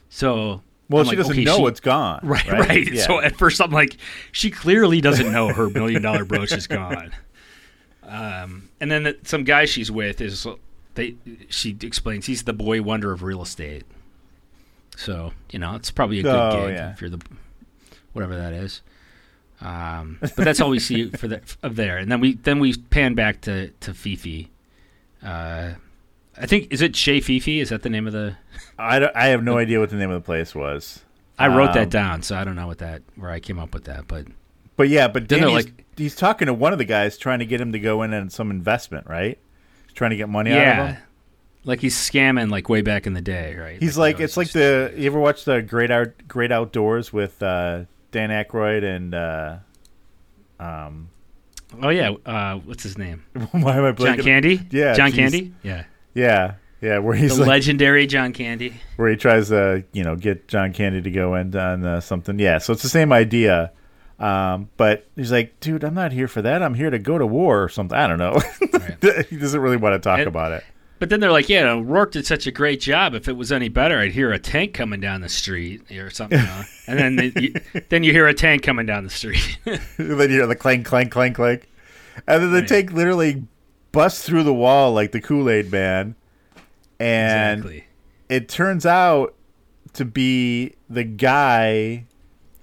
So 0.08 0.62
well, 0.90 1.00
I'm 1.00 1.04
she 1.06 1.08
like, 1.10 1.16
doesn't 1.18 1.32
okay, 1.32 1.44
know 1.44 1.56
she- 1.58 1.64
it's 1.64 1.80
gone. 1.80 2.20
Right, 2.22 2.46
Right. 2.46 2.68
right. 2.68 2.92
Yeah. 2.92 3.06
So 3.06 3.20
at 3.20 3.36
first 3.36 3.60
I'm 3.62 3.70
like, 3.70 3.96
she 4.32 4.50
clearly 4.50 5.00
doesn't 5.00 5.32
know 5.32 5.48
her 5.48 5.70
million 5.70 6.02
dollar 6.02 6.24
brooch 6.26 6.52
is 6.52 6.66
gone. 6.66 7.12
Um, 8.02 8.68
and 8.80 8.90
then 8.90 9.04
the, 9.04 9.16
some 9.22 9.44
guy 9.44 9.64
she's 9.64 9.90
with 9.90 10.20
is 10.20 10.46
they. 10.94 11.16
She 11.48 11.76
explains 11.82 12.26
he's 12.26 12.42
the 12.42 12.52
boy 12.52 12.82
wonder 12.82 13.12
of 13.12 13.22
real 13.22 13.40
estate. 13.42 13.84
So 14.96 15.32
you 15.50 15.58
know 15.58 15.74
it's 15.74 15.90
probably 15.90 16.20
a 16.20 16.22
good 16.22 16.34
Oh, 16.34 16.66
gig 16.66 16.76
yeah. 16.76 16.92
if 16.92 17.00
you're 17.00 17.10
the 17.10 17.20
whatever 18.12 18.36
that 18.36 18.52
is. 18.52 18.82
Um, 19.60 20.18
but 20.20 20.36
that's 20.36 20.60
all 20.60 20.70
we 20.70 20.78
see 20.80 21.10
for 21.10 21.28
the 21.28 21.40
of 21.62 21.76
there, 21.76 21.98
and 21.98 22.10
then 22.10 22.20
we 22.20 22.34
then 22.34 22.58
we 22.58 22.74
pan 22.76 23.14
back 23.14 23.40
to 23.42 23.68
to 23.80 23.94
Fifi. 23.94 24.50
Uh, 25.22 25.72
I 26.36 26.46
think 26.46 26.72
is 26.72 26.82
it 26.82 26.96
Chez 26.96 27.20
Fifi? 27.20 27.60
Is 27.60 27.68
that 27.68 27.82
the 27.82 27.90
name 27.90 28.06
of 28.06 28.12
the? 28.12 28.36
I, 28.78 28.98
don't- 28.98 29.14
I 29.16 29.26
have 29.26 29.42
no 29.44 29.58
idea 29.58 29.78
what 29.80 29.90
the 29.90 29.96
name 29.96 30.10
of 30.10 30.20
the 30.20 30.24
place 30.26 30.54
was. 30.54 31.04
I 31.38 31.46
wrote 31.48 31.68
Um, 31.70 31.74
that 31.74 31.90
down, 31.90 32.22
so 32.22 32.36
I 32.36 32.44
don't 32.44 32.56
know 32.56 32.66
what 32.66 32.78
that 32.78 33.02
where 33.16 33.30
I 33.30 33.38
came 33.40 33.58
up 33.58 33.72
with 33.74 33.84
that, 33.84 34.06
but 34.08 34.26
But 34.76 34.88
yeah, 34.88 35.08
but 35.08 35.28
Then 35.28 35.40
Danny's, 35.42 35.66
like- 35.66 35.84
he's 35.96 36.16
talking 36.16 36.46
to 36.46 36.54
one 36.54 36.72
of 36.72 36.78
the 36.78 36.84
guys 36.84 37.16
trying 37.16 37.38
to 37.38 37.46
get 37.46 37.60
him 37.60 37.72
to 37.72 37.78
go 37.78 38.02
in 38.02 38.12
on 38.14 38.30
some 38.30 38.50
investment, 38.50 39.06
right? 39.06 39.38
He's 39.86 39.94
trying 39.94 40.10
to 40.10 40.16
get 40.16 40.28
money 40.28 40.52
out 40.52 40.56
of 40.80 40.86
him. 40.88 40.96
Like 41.64 41.80
he's 41.80 41.94
scamming 41.96 42.50
like 42.50 42.68
way 42.68 42.82
back 42.82 43.06
in 43.06 43.12
the 43.14 43.20
day, 43.20 43.54
right? 43.56 43.80
He's 43.80 43.96
you 43.96 44.00
like, 44.00 44.20
it's 44.20 44.36
like 44.36 44.50
the 44.50 44.92
you 44.96 45.06
ever 45.06 45.20
watch 45.20 45.44
the 45.44 45.62
Great 45.62 45.90
Out 45.90 46.08
Great 46.28 46.50
Outdoors 46.52 47.12
with 47.12 47.42
uh, 47.42 47.84
Dan 48.10 48.30
Aykroyd 48.30 48.84
and 48.84 49.14
uh, 49.14 49.56
um, 50.60 51.10
oh 51.82 51.88
yeah, 51.88 52.10
uh, 52.26 52.56
what's 52.58 52.82
his 52.82 52.98
name? 52.98 53.24
why 53.52 53.76
am 53.76 53.84
I 53.84 53.92
John? 53.92 54.18
Candy. 54.20 54.60
Yeah, 54.70 54.94
John 54.94 55.10
geez. 55.10 55.16
Candy. 55.18 55.54
Yeah, 55.62 55.84
Yeah, 56.14 56.54
yeah, 56.80 56.98
where 56.98 57.14
he's 57.14 57.34
the 57.36 57.42
like, 57.42 57.48
legendary 57.48 58.06
John 58.06 58.32
Candy. 58.32 58.74
where 58.96 59.10
he 59.10 59.16
tries 59.16 59.48
to 59.48 59.84
you 59.92 60.04
know 60.04 60.16
get 60.16 60.48
John 60.48 60.72
Candy 60.72 61.02
to 61.02 61.10
go 61.10 61.34
in 61.34 61.54
on 61.56 61.84
uh, 61.84 62.00
something. 62.00 62.38
Yeah, 62.38 62.58
so 62.58 62.72
it's 62.72 62.82
the 62.82 62.88
same 62.88 63.12
idea. 63.12 63.72
Um, 64.18 64.68
but 64.76 65.08
he's 65.16 65.32
like, 65.32 65.58
dude, 65.58 65.82
I'm 65.82 65.94
not 65.94 66.12
here 66.12 66.28
for 66.28 66.42
that. 66.42 66.62
I'm 66.62 66.74
here 66.74 66.90
to 66.90 66.98
go 67.00 67.18
to 67.18 67.26
war 67.26 67.60
or 67.60 67.68
something. 67.68 67.96
I 67.98 68.06
don't 68.06 68.18
know. 68.18 68.38
Right. 68.72 69.26
he 69.30 69.36
doesn't 69.36 69.60
really 69.60 69.76
want 69.78 69.94
to 69.94 69.98
talk 69.98 70.18
And- 70.20 70.28
about 70.28 70.52
it. 70.52 70.64
But 71.02 71.08
then 71.08 71.18
they're 71.18 71.32
like, 71.32 71.48
yeah, 71.48 71.64
no, 71.64 71.80
Rourke 71.80 72.12
did 72.12 72.26
such 72.26 72.46
a 72.46 72.52
great 72.52 72.80
job. 72.80 73.12
If 73.12 73.26
it 73.26 73.32
was 73.32 73.50
any 73.50 73.68
better, 73.68 73.98
I'd 73.98 74.12
hear 74.12 74.30
a 74.30 74.38
tank 74.38 74.72
coming 74.72 75.00
down 75.00 75.20
the 75.20 75.28
street 75.28 75.90
or 75.90 76.10
something. 76.10 76.38
you 76.38 76.44
know? 76.44 76.62
and 76.86 76.96
then 76.96 77.16
the, 77.16 77.42
you, 77.42 77.82
then 77.88 78.04
you 78.04 78.12
hear 78.12 78.28
a 78.28 78.32
tank 78.32 78.62
coming 78.62 78.86
down 78.86 79.02
the 79.02 79.10
street. 79.10 79.58
Then 79.96 80.30
you 80.30 80.36
hear 80.36 80.46
the 80.46 80.54
clank, 80.54 80.86
clank, 80.86 81.10
clank, 81.10 81.34
clank. 81.34 81.68
And 82.28 82.40
then 82.40 82.52
the 82.52 82.60
Right. 82.60 82.68
tank 82.68 82.92
literally 82.92 83.42
busts 83.90 84.24
through 84.24 84.44
the 84.44 84.54
wall 84.54 84.92
like 84.92 85.10
the 85.10 85.20
Kool 85.20 85.50
Aid 85.50 85.72
Man. 85.72 86.14
And 87.00 87.58
exactly. 87.64 87.86
it 88.28 88.48
turns 88.48 88.86
out 88.86 89.34
to 89.94 90.04
be 90.04 90.76
the 90.88 91.02
guy 91.02 92.04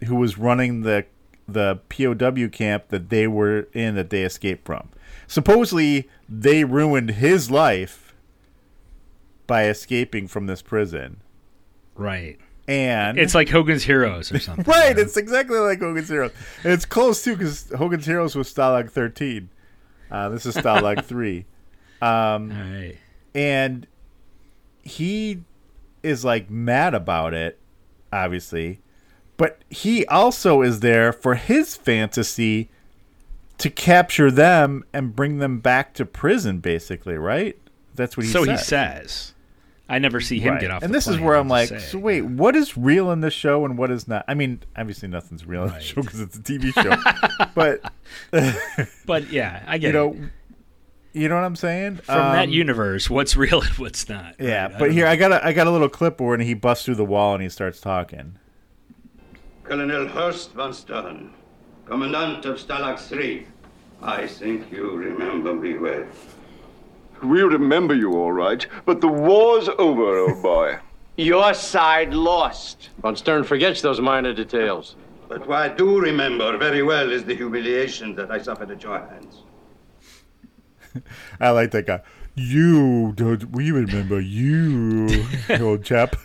who 0.06 0.16
was 0.16 0.38
running 0.38 0.84
the 0.84 1.06
the 1.46 1.82
POW 1.90 2.48
camp 2.48 2.88
that 2.88 3.10
they 3.10 3.28
were 3.28 3.68
in 3.74 3.96
that 3.96 4.12
they 4.12 4.24
escaped 4.24 4.66
from. 4.66 4.88
Supposedly, 5.28 6.08
they 6.30 6.64
ruined 6.64 7.10
his 7.10 7.52
life 7.52 8.09
by 9.50 9.66
escaping 9.66 10.28
from 10.28 10.46
this 10.46 10.62
prison. 10.62 11.22
Right. 11.96 12.40
And 12.68 13.18
It's 13.20 13.36
like 13.36 13.50
Hogan's 13.50 13.84
Heroes 13.84 14.32
or 14.32 14.40
something. 14.40 14.64
right, 14.68 14.98
it's 14.98 15.18
exactly 15.18 15.58
like 15.60 15.80
Hogan's 15.80 16.08
Heroes. 16.08 16.32
And 16.64 16.72
it's 16.72 16.86
close 16.86 17.24
too 17.24 17.36
because 17.36 17.70
Hogan's 17.76 18.06
Heroes 18.06 18.36
was 18.36 18.54
Stalag 18.54 18.92
13. 18.92 19.50
Uh, 20.10 20.30
this 20.30 20.46
is 20.46 20.56
Stalag 20.56 21.04
3. 21.06 21.46
Um, 22.02 22.10
All 22.52 22.58
right. 22.58 22.96
and 23.36 23.86
he 24.84 25.44
is 26.02 26.24
like 26.24 26.50
mad 26.50 26.94
about 26.94 27.34
it 27.34 27.60
obviously 28.14 28.80
but 29.40 29.64
he 29.70 30.06
also 30.08 30.62
is 30.62 30.82
there 30.82 31.12
for 31.14 31.36
his 31.36 31.76
fantasy 31.76 32.70
to 33.60 33.70
capture 33.70 34.32
them 34.32 34.84
and 34.92 35.16
bring 35.16 35.38
them 35.38 35.60
back 35.60 35.94
to 35.94 36.06
prison, 36.06 36.60
basically, 36.60 37.16
right? 37.16 37.58
That's 37.96 38.18
what 38.18 38.26
he 38.26 38.32
so 38.32 38.44
said. 38.46 38.52
he 38.52 38.58
says. 38.58 39.34
I 39.92 39.98
never 40.00 40.22
see 40.22 40.40
him 40.40 40.54
Right. 40.54 40.62
get 40.62 40.72
off. 40.72 40.84
And 40.84 40.94
the 40.94 40.98
this 40.98 41.08
is 41.08 41.20
where 41.20 41.34
I'll 41.36 41.42
I'm 41.42 41.48
like, 41.50 41.70
say. 41.70 41.80
so 41.80 41.98
wait, 41.98 42.22
what 42.22 42.56
is 42.56 42.78
real 42.78 43.10
in 43.12 43.22
this 43.22 43.34
show 43.34 43.66
and 43.66 43.78
what 43.78 43.90
is 43.90 44.08
not? 44.08 44.24
I 44.28 44.36
mean, 44.36 44.62
obviously 44.78 45.08
nothing's 45.10 45.46
real 45.46 45.64
in 45.64 45.70
the 45.74 45.80
show 45.80 46.02
because 46.02 46.20
it's 46.20 46.38
a 46.38 46.42
TV 46.42 46.72
show, 46.74 47.48
but 47.56 47.82
But 49.06 49.32
yeah, 49.32 49.64
I 49.68 49.78
get 49.80 49.88
you 49.88 49.94
know, 49.94 50.10
it. 50.14 50.20
you 51.14 51.28
know 51.28 51.36
what 51.36 51.44
I'm 51.44 51.56
saying? 51.56 51.98
From 51.98 52.16
that 52.34 52.44
Um, 52.46 52.50
universe, 52.52 53.10
what's 53.10 53.36
real 53.36 53.62
and 53.62 53.72
what's 53.80 54.08
not. 54.08 54.36
Yeah, 54.40 54.64
right? 54.68 54.72
But 54.74 54.80
don't 54.86 54.92
here 54.92 55.06
know. 55.06 55.12
I 55.12 55.16
got 55.16 55.32
a 55.32 55.46
I 55.46 55.54
got 55.54 55.66
a 55.68 55.72
little 55.72 55.90
clip 55.90 56.22
where 56.22 56.38
he 56.38 56.54
busts 56.54 56.86
through 56.86 56.96
the 56.96 57.06
wall 57.06 57.34
and 57.34 57.42
he 57.42 57.50
starts 57.50 57.82
talking. 57.82 58.38
Colonel 59.64 60.08
Hurst 60.08 60.54
von 60.54 60.74
Stern, 60.74 61.32
Commandant 61.86 62.46
of 62.46 62.58
Stalag 62.58 63.00
3. 63.00 63.46
I 64.02 64.26
think 64.28 64.72
you 64.72 64.92
remember 64.96 65.54
me 65.54 65.78
well. 65.78 66.06
We 67.24 67.42
remember 67.42 67.94
you 67.94 68.14
all 68.14 68.32
right, 68.32 68.66
but 68.86 69.02
the 69.02 69.08
war's 69.08 69.70
over, 69.78 70.18
old 70.20 70.42
boy. 70.44 70.80
Your 71.18 71.54
side 71.54 72.14
lost. 72.14 72.90
Von 73.02 73.16
Stern 73.16 73.44
forgets 73.44 73.82
those 73.82 74.00
minor 74.00 74.34
details. 74.34 74.96
But 75.28 75.46
what 75.48 75.58
I 75.60 75.68
do 75.70 76.00
remember 76.00 76.58
very 76.58 76.82
well 76.82 77.12
is 77.12 77.24
the 77.24 77.36
humiliation 77.36 78.16
that 78.16 78.32
I 78.32 78.42
suffered 78.42 78.72
at 78.72 78.82
your 78.82 79.00
hands. 79.00 79.44
I 81.40 81.52
like 81.52 81.72
that 81.72 81.86
guy. 81.86 82.02
You 82.36 83.12
don't 83.14 83.52
we 83.52 83.72
remember 83.72 84.20
you 84.22 85.26
old 85.60 85.84
chap. 85.84 86.16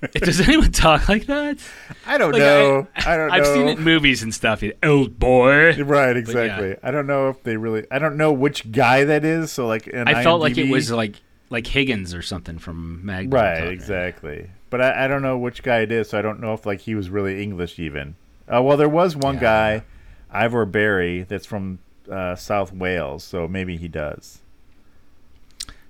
Does 0.14 0.40
anyone 0.40 0.70
talk 0.72 1.08
like 1.08 1.26
that? 1.26 1.58
I 2.06 2.18
don't 2.18 2.32
Like, 2.32 2.40
know. 2.40 2.86
I, 2.96 3.16
don't 3.16 3.28
know. 3.28 3.34
I've 3.34 3.46
seen 3.46 3.68
it 3.68 3.78
in 3.78 3.84
movies 3.84 4.22
and 4.22 4.32
stuff. 4.34 4.62
Old 4.82 5.18
boy. 5.18 5.82
Right, 5.82 6.16
exactly. 6.16 6.76
I 6.82 6.90
don't 6.90 7.06
know 7.06 7.28
if 7.30 7.42
they 7.42 7.56
really. 7.56 7.84
I 7.90 7.98
don't 7.98 8.16
know 8.16 8.32
which 8.32 8.70
guy 8.70 9.04
that 9.04 9.24
is. 9.24 9.50
So 9.52 9.66
like, 9.66 9.86
in 9.88 10.06
I 10.08 10.22
felt 10.22 10.40
like 10.40 10.56
it 10.58 10.70
was 10.70 10.90
like 10.90 11.16
like 11.50 11.66
Higgins 11.66 12.12
or 12.14 12.22
something 12.22 12.58
from 12.58 13.04
Magnum. 13.04 13.30
right, 13.40 13.68
exactly. 13.68 14.50
But 14.70 14.82
I, 14.82 15.04
I 15.04 15.08
don't 15.08 15.22
know 15.22 15.38
which 15.38 15.62
guy 15.62 15.78
it 15.80 15.90
is. 15.90 16.10
So 16.10 16.18
I 16.18 16.22
don't 16.22 16.40
know 16.40 16.52
if 16.54 16.66
like 16.66 16.80
he 16.80 16.94
was 16.94 17.08
really 17.10 17.42
English 17.42 17.78
even. 17.78 18.16
Uh, 18.52 18.62
well, 18.62 18.76
there 18.76 18.88
was 18.88 19.16
one 19.16 19.36
Yeah. 19.36 19.40
guy, 19.40 19.84
Ivor 20.30 20.64
Barry, 20.66 21.22
that's 21.22 21.46
from 21.46 21.78
uh, 22.10 22.34
South 22.36 22.72
Wales. 22.72 23.24
So 23.24 23.48
maybe 23.48 23.76
he 23.78 23.88
does. 23.88 24.40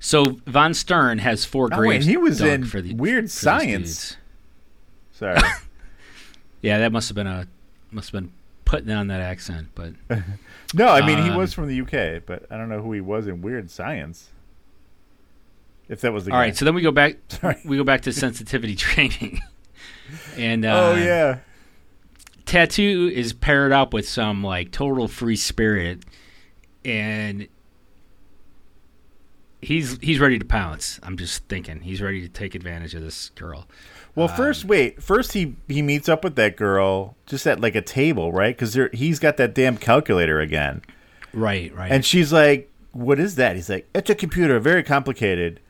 So 0.00 0.38
Von 0.46 0.74
Stern 0.74 1.18
has 1.18 1.44
four 1.44 1.68
Oh, 1.72 1.78
wait, 1.80 1.87
graves. 1.87 2.06
he 2.06 2.16
was 2.16 2.40
in 2.40 2.64
for 2.64 2.80
the, 2.80 2.94
Weird 2.94 3.24
for 3.24 3.30
Science. 3.30 4.16
Sorry. 5.12 5.38
Yeah, 6.61 6.78
that 6.78 6.90
must 6.90 7.08
have 7.08 7.14
been 7.14 7.28
a 7.28 7.46
must 7.92 8.11
have 8.11 8.20
been 8.20 8.32
putting 8.64 8.90
on 8.90 9.06
that 9.06 9.20
accent, 9.20 9.68
but 9.76 9.92
no, 10.74 10.88
I 10.88 11.06
mean 11.06 11.22
he 11.22 11.30
Um, 11.30 11.37
was 11.37 11.52
from 11.54 11.68
the 11.68 11.80
UK, 11.80 12.22
but 12.26 12.46
I 12.50 12.56
don't 12.58 12.68
know 12.68 12.82
who 12.82 12.92
he 12.92 13.00
was 13.00 13.28
in 13.28 13.42
Weird 13.42 13.70
Science. 13.70 14.30
If 15.88 16.00
that 16.00 16.12
was 16.12 16.24
the 16.24 16.32
all 16.32 16.38
right. 16.38 16.56
So 16.56 16.64
then 16.64 16.74
we 16.74 16.82
go 16.82 16.90
back. 16.90 17.16
Sorry. 17.28 17.56
We 17.64 17.76
go 17.76 17.84
back 17.84 18.00
to 18.02 18.12
sensitivity 18.12 18.74
training, 18.74 19.40
and 20.37 20.64
uh, 20.64 20.92
oh 20.92 20.96
yeah. 20.96 21.38
tattoo 22.44 23.08
is 23.14 23.32
paired 23.32 23.70
up 23.70 23.94
with 23.94 24.08
some 24.08 24.42
like 24.42 24.72
total 24.72 25.06
free 25.06 25.37
spirit 25.37 26.04
and 26.84 27.46
he's 29.61 29.99
he's 30.01 30.21
ready 30.21 30.38
to 30.38 30.44
pounce 30.44 31.01
i'm 31.03 31.16
just 31.16 31.44
thinking 31.49 31.81
he's 31.81 32.01
ready 32.01 32.21
to 32.21 32.29
take 32.29 32.55
advantage 32.55 32.94
of 32.94 33.03
this 33.03 33.31
girl 33.31 33.66
Well, 34.14 34.29
first, 34.29 34.64
Um, 34.64 34.68
wait. 34.68 35.03
First, 35.03 35.33
he 35.33 35.55
he 35.68 35.81
meets 35.83 36.09
up 36.09 36.25
with 36.25 36.35
that 36.37 36.57
girl 36.57 37.16
just 37.27 37.47
at 37.47 37.61
like 37.61 37.77
a 37.77 37.83
table, 37.83 38.33
right? 38.33 38.57
Because 38.57 38.77
he's 38.92 39.18
got 39.21 39.37
that 39.37 39.55
damn 39.55 39.77
calculator 39.77 40.40
again, 40.40 40.83
right 41.33 41.73
right 41.75 41.92
and 41.92 42.05
she's 42.05 42.33
like, 42.33 42.68
"What 42.90 43.21
is 43.21 43.37
that?" 43.37 43.55
He's 43.55 43.68
like, 43.71 43.87
"It's 43.94 44.11
a 44.11 44.16
computer, 44.16 44.59
very 44.59 44.83
complicated." 44.83 45.61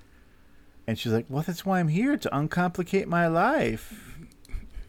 And 0.86 0.98
she's 0.98 1.12
like, 1.12 1.26
"Well, 1.28 1.42
that's 1.46 1.66
why 1.66 1.78
I'm 1.80 1.88
here 1.88 2.16
to 2.16 2.34
uncomplicate 2.34 3.06
my 3.06 3.26
life." 3.26 4.16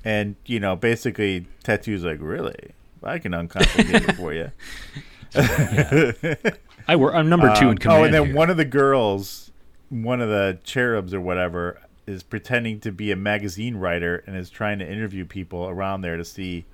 And 0.05 0.35
you 0.45 0.61
know, 0.61 0.77
basically, 0.77 1.45
tattoo's 1.63 2.05
like, 2.05 2.19
"Really? 2.21 2.71
I 3.03 3.19
can 3.19 3.33
uncomplicate 3.33 4.07
it 4.09 4.15
for 4.15 4.33
you." 4.33 4.51
i 6.87 6.95
were 6.95 7.15
i'm 7.15 7.29
number 7.29 7.53
two 7.55 7.65
in 7.65 7.69
Um, 7.71 7.77
command 7.77 8.01
oh, 8.01 8.03
and 8.05 8.13
then 8.13 8.25
here. 8.27 8.35
one 8.35 8.49
of 8.49 8.57
the 8.57 8.65
girls, 8.65 9.51
one 9.89 10.21
of 10.21 10.29
the 10.29 10.59
cherubs 10.63 11.13
or 11.13 11.21
whatever, 11.21 11.79
is 12.07 12.23
pretending 12.23 12.79
to 12.81 12.91
be 12.91 13.11
a 13.11 13.15
magazine 13.15 13.75
writer 13.77 14.23
and 14.25 14.35
is 14.35 14.49
trying 14.49 14.79
to 14.79 14.91
interview 14.91 15.25
people 15.25 15.67
around 15.69 16.01
there 16.01 16.17
to 16.17 16.25
see, 16.25 16.65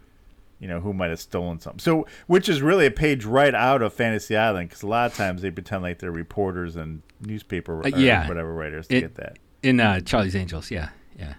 you 0.60 0.68
know, 0.68 0.80
who 0.80 0.94
might 0.94 1.10
have 1.10 1.20
stolen 1.20 1.60
something. 1.60 1.80
So, 1.80 2.08
which 2.28 2.48
is 2.48 2.62
really 2.62 2.86
a 2.86 2.92
page 2.92 3.26
right 3.26 3.54
out 3.54 3.82
of 3.82 3.94
Fantasy 3.94 4.38
Island 4.38 4.70
because 4.70 4.84
a 4.84 4.88
lot 4.88 5.12
of 5.12 5.18
times 5.18 5.42
they 5.42 5.52
pretend 5.52 5.84
like 5.84 6.00
they're 6.00 6.12
reporters 6.12 6.76
and 6.78 7.02
newspaper 7.22 7.80
or 7.82 7.86
Uh, 7.86 7.90
yeah. 7.98 8.28
whatever 8.28 8.54
writers 8.54 8.88
to 8.88 8.96
It- 8.96 9.02
get 9.02 9.16
that. 9.16 9.38
in 9.64 9.80
uh, 9.80 10.00
charlie's 10.02 10.36
angels 10.36 10.70
yeah 10.72 10.90
yeah 11.18 11.34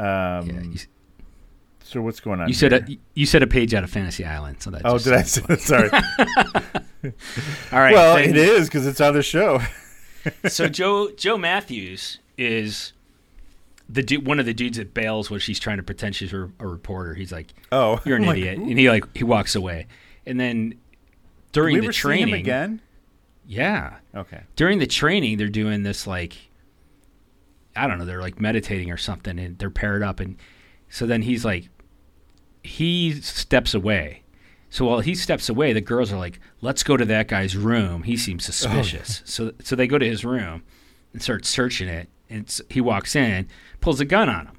Um, 0.00 0.48
yeah 0.74 0.80
so 1.88 2.02
what's 2.02 2.20
going 2.20 2.40
on? 2.40 2.48
you 2.48 2.54
said 2.54 2.72
here? 2.72 2.84
a, 2.88 2.98
you 3.14 3.24
said 3.26 3.42
a 3.42 3.46
page 3.46 3.72
out 3.74 3.82
of 3.84 3.90
fantasy 3.90 4.24
island 4.24 4.60
so 4.60 4.70
that 4.70 4.82
Oh, 4.84 4.98
did 4.98 5.12
I? 5.14 5.22
say 5.22 5.56
Sorry. 5.56 5.88
all 5.92 7.80
right 7.80 7.94
well, 7.94 8.16
then- 8.16 8.30
it 8.30 8.36
is 8.36 8.68
because 8.68 8.86
it's 8.86 9.00
on 9.00 9.14
the 9.14 9.22
show. 9.22 9.60
so 10.48 10.68
Joe 10.68 11.10
Joe 11.12 11.38
Matthews 11.38 12.18
is 12.36 12.92
the 13.88 14.02
du- 14.02 14.18
one 14.20 14.38
of 14.38 14.46
the 14.46 14.52
dudes 14.54 14.76
that 14.78 14.92
bails 14.92 15.30
when 15.30 15.40
she's 15.40 15.58
trying 15.58 15.78
to 15.78 15.82
pretend 15.82 16.14
she's 16.14 16.32
a, 16.32 16.50
a 16.58 16.66
reporter. 16.66 17.14
He's 17.14 17.32
like, 17.32 17.46
Oh, 17.72 18.00
"You're 18.04 18.16
an 18.18 18.24
I'm 18.24 18.36
idiot," 18.36 18.58
"Ooh." 18.58 18.68
and 18.68 18.78
he 18.78 18.90
like 18.90 19.16
he 19.16 19.24
walks 19.24 19.54
away. 19.54 19.86
And 20.26 20.38
then 20.38 20.74
during 21.52 21.74
we 21.74 21.80
the 21.80 21.86
ever 21.86 21.92
training, 21.92 22.28
him 22.34 22.40
again? 22.40 22.80
yeah, 23.46 23.94
Okay. 24.14 24.42
during 24.56 24.78
the 24.78 24.86
training, 24.86 25.38
they're 25.38 25.48
doing 25.48 25.82
this 25.84 26.06
like 26.06 26.36
I 27.74 27.86
don't 27.86 27.98
know, 27.98 28.04
they're 28.04 28.20
like 28.20 28.40
meditating 28.40 28.90
or 28.90 28.96
something, 28.98 29.38
and 29.38 29.56
they're 29.58 29.70
paired 29.70 30.02
up, 30.02 30.20
and 30.20 30.36
so 30.90 31.06
then 31.06 31.22
he's 31.22 31.44
like, 31.44 31.68
he 32.62 33.12
steps 33.20 33.74
away. 33.74 34.22
So 34.70 34.84
while 34.84 35.00
he 35.00 35.14
steps 35.14 35.48
away, 35.48 35.72
the 35.72 35.80
girls 35.80 36.12
are 36.12 36.18
like, 36.18 36.40
"Let's 36.60 36.82
go 36.82 36.96
to 36.96 37.04
that 37.06 37.28
guy's 37.28 37.56
room. 37.56 38.02
He 38.02 38.16
seems 38.16 38.44
suspicious." 38.44 39.22
So 39.24 39.52
so 39.62 39.74
they 39.76 39.86
go 39.86 39.98
to 39.98 40.06
his 40.06 40.24
room 40.24 40.62
and 41.12 41.22
start 41.22 41.46
searching 41.46 41.88
it. 41.88 42.08
And 42.30 42.54
he 42.68 42.82
walks 42.82 43.16
in, 43.16 43.48
pulls 43.80 44.00
a 44.00 44.04
gun 44.04 44.28
on 44.28 44.48
him, 44.48 44.58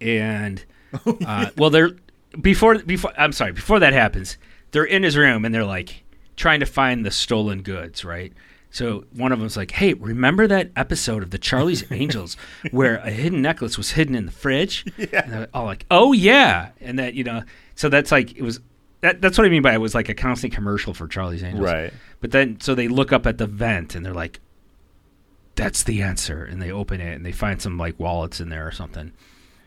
and 0.00 0.64
uh, 1.26 1.50
well, 1.56 1.70
they're 1.70 1.96
before 2.40 2.78
before 2.78 3.12
I'm 3.18 3.32
sorry 3.32 3.52
before 3.52 3.80
that 3.80 3.92
happens, 3.92 4.38
they're 4.70 4.84
in 4.84 5.02
his 5.02 5.16
room 5.16 5.44
and 5.44 5.54
they're 5.54 5.64
like 5.64 6.04
trying 6.36 6.60
to 6.60 6.66
find 6.66 7.04
the 7.04 7.10
stolen 7.10 7.62
goods, 7.62 8.04
right? 8.04 8.32
So 8.74 9.04
one 9.12 9.30
of 9.30 9.38
them's 9.38 9.56
like, 9.56 9.70
"Hey, 9.70 9.94
remember 9.94 10.48
that 10.48 10.70
episode 10.74 11.22
of 11.22 11.30
the 11.30 11.38
Charlie's 11.38 11.84
Angels 11.92 12.36
where 12.72 12.96
a 12.96 13.10
hidden 13.10 13.40
necklace 13.40 13.78
was 13.78 13.92
hidden 13.92 14.14
in 14.16 14.26
the 14.26 14.32
fridge?" 14.32 14.84
Yeah. 14.98 15.22
And 15.22 15.32
they're 15.32 15.48
all 15.54 15.64
like, 15.64 15.86
"Oh 15.90 16.12
yeah," 16.12 16.70
and 16.80 16.98
that 16.98 17.14
you 17.14 17.22
know, 17.24 17.42
so 17.76 17.88
that's 17.88 18.10
like 18.12 18.36
it 18.36 18.42
was. 18.42 18.60
That, 19.02 19.20
that's 19.20 19.36
what 19.36 19.46
I 19.46 19.50
mean 19.50 19.60
by 19.62 19.74
it 19.74 19.80
was 19.82 19.94
like 19.94 20.08
a 20.08 20.14
constant 20.14 20.54
commercial 20.54 20.94
for 20.94 21.06
Charlie's 21.06 21.42
Angels, 21.44 21.62
Right. 21.70 21.92
But 22.20 22.30
then, 22.30 22.58
so 22.60 22.74
they 22.74 22.88
look 22.88 23.12
up 23.12 23.26
at 23.26 23.36
the 23.36 23.46
vent 23.46 23.94
and 23.94 24.04
they're 24.04 24.14
like, 24.14 24.40
"That's 25.56 25.84
the 25.84 26.02
answer," 26.02 26.42
and 26.44 26.60
they 26.60 26.70
open 26.72 27.00
it 27.00 27.14
and 27.14 27.24
they 27.24 27.32
find 27.32 27.60
some 27.62 27.78
like 27.78 27.98
wallets 28.00 28.40
in 28.40 28.48
there 28.48 28.66
or 28.66 28.72
something. 28.72 29.12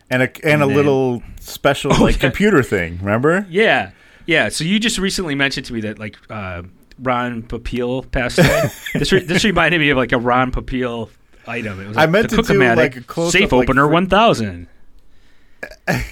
And 0.10 0.24
a 0.24 0.46
and, 0.46 0.62
a 0.64 0.66
then- 0.68 0.76
little 0.76 1.24
special 1.40 1.94
Oh, 1.98 2.02
like 2.04 2.16
yeah. 2.16 2.22
computer 2.22 2.62
thing. 2.64 2.98
Remember? 2.98 3.46
Yeah, 3.50 3.92
yeah. 4.26 4.50
So 4.50 4.64
you 4.64 4.80
just 4.80 4.98
recently 4.98 5.36
mentioned 5.36 5.66
to 5.68 5.74
me 5.74 5.82
that 5.82 5.98
like 6.00 6.18
uh, 6.30 6.64
Ron 7.00 7.44
Popeil 7.44 8.10
passed 8.12 8.40
away. 8.40 8.64
this 8.94 9.12
re- 9.12 9.24
this 9.24 9.44
reminded 9.44 9.80
me 9.80 9.90
of 9.90 9.98
like 9.98 10.12
a 10.12 10.18
Ron 10.18 10.52
Popeil 10.52 11.10
item. 11.48 11.80
It 11.80 11.88
was 11.90 11.98
I 11.98 12.08
meant 12.08 12.30
to 12.32 12.42
do, 12.42 12.76
like, 12.76 12.96
a 12.96 13.02
close-up, 13.02 13.40
safe 13.40 13.52
like, 13.52 13.70
opener 13.70 13.86
fr- 13.88 13.92
one 13.94 14.08
thousand. 14.08 14.68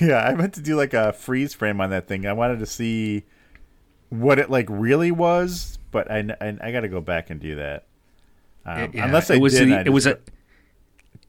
Yeah, 0.02 0.20
I 0.20 0.34
meant 0.36 0.54
to 0.56 0.62
do 0.62 0.76
like 0.76 0.94
a 0.94 1.14
freeze 1.14 1.54
frame 1.54 1.80
on 1.82 1.90
that 1.92 2.08
thing. 2.08 2.26
I 2.26 2.34
wanted 2.34 2.60
to 2.60 2.66
see 2.66 3.24
what 4.10 4.40
it 4.40 4.50
like 4.50 4.66
really 4.70 5.12
was, 5.12 5.78
but 5.92 6.10
I 6.10 6.20
I, 6.42 6.58
I 6.62 6.72
got 6.72 6.82
to 6.82 6.88
go 6.88 7.02
back 7.02 7.30
and 7.30 7.40
do 7.40 7.56
that. 7.56 7.86
Um, 8.66 8.92
Yeah, 8.94 9.06
unless 9.06 9.30
I 9.30 9.36
it 9.36 9.42
was 9.42 9.54
did, 9.54 9.70
the, 9.70 9.78
I 9.78 9.82
it 9.82 9.90
was 9.90 10.08
a 10.08 10.18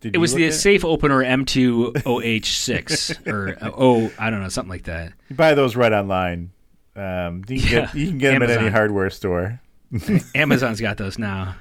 did 0.00 0.14
it 0.14 0.18
was 0.18 0.34
the 0.34 0.46
at 0.46 0.54
safe 0.54 0.84
opener 0.84 1.22
M2OH6 1.22 3.26
or 3.26 3.58
uh, 3.60 3.70
oh 3.76 4.10
I 4.18 4.30
don't 4.30 4.42
know 4.42 4.48
something 4.48 4.70
like 4.70 4.84
that. 4.84 5.12
You 5.28 5.36
buy 5.36 5.54
those 5.54 5.76
right 5.76 5.92
online. 5.92 6.52
Um, 6.96 7.42
you 7.48 7.60
can 7.60 7.68
Yeah, 7.70 7.80
get 7.86 7.94
you 7.94 8.06
can 8.08 8.18
get 8.18 8.30
them 8.32 8.42
at 8.42 8.50
any 8.50 8.68
hardware 8.70 9.10
store. 9.10 9.60
Amazon's 10.34 10.80
got 10.80 10.96
those 10.96 11.18
now. 11.18 11.54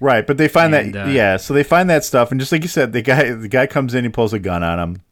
Right, 0.00 0.26
but 0.26 0.38
they 0.38 0.48
find 0.48 0.74
And, 0.74 0.94
that 0.94 1.06
uh, 1.06 1.10
yeah, 1.10 1.36
so 1.36 1.54
they 1.54 1.62
find 1.62 1.88
that 1.88 2.04
stuff, 2.04 2.30
and 2.30 2.40
just 2.40 2.50
like 2.52 2.62
you 2.62 2.68
said, 2.68 2.92
the 2.92 3.02
guy 3.02 3.32
the 3.32 3.48
guy 3.48 3.66
comes 3.66 3.94
in, 3.94 4.04
he 4.04 4.10
pulls 4.10 4.32
a 4.32 4.38
gun 4.38 4.62
on 4.62 4.78
him. 4.78 5.02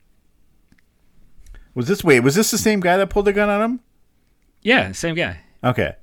Was 1.75 1.89
this 1.89 2.05
wait? 2.05 2.21
Was 2.21 2.35
this 2.35 2.51
the 2.51 2.59
same 2.59 2.81
guy 2.81 2.97
that 2.97 3.09
pulled 3.11 3.29
a 3.29 3.33
gun 3.33 3.49
on 3.49 3.63
him? 3.63 3.81
Yeah, 4.63 4.93
same 4.93 5.15
guy. 5.15 5.41
Okay, 5.65 5.95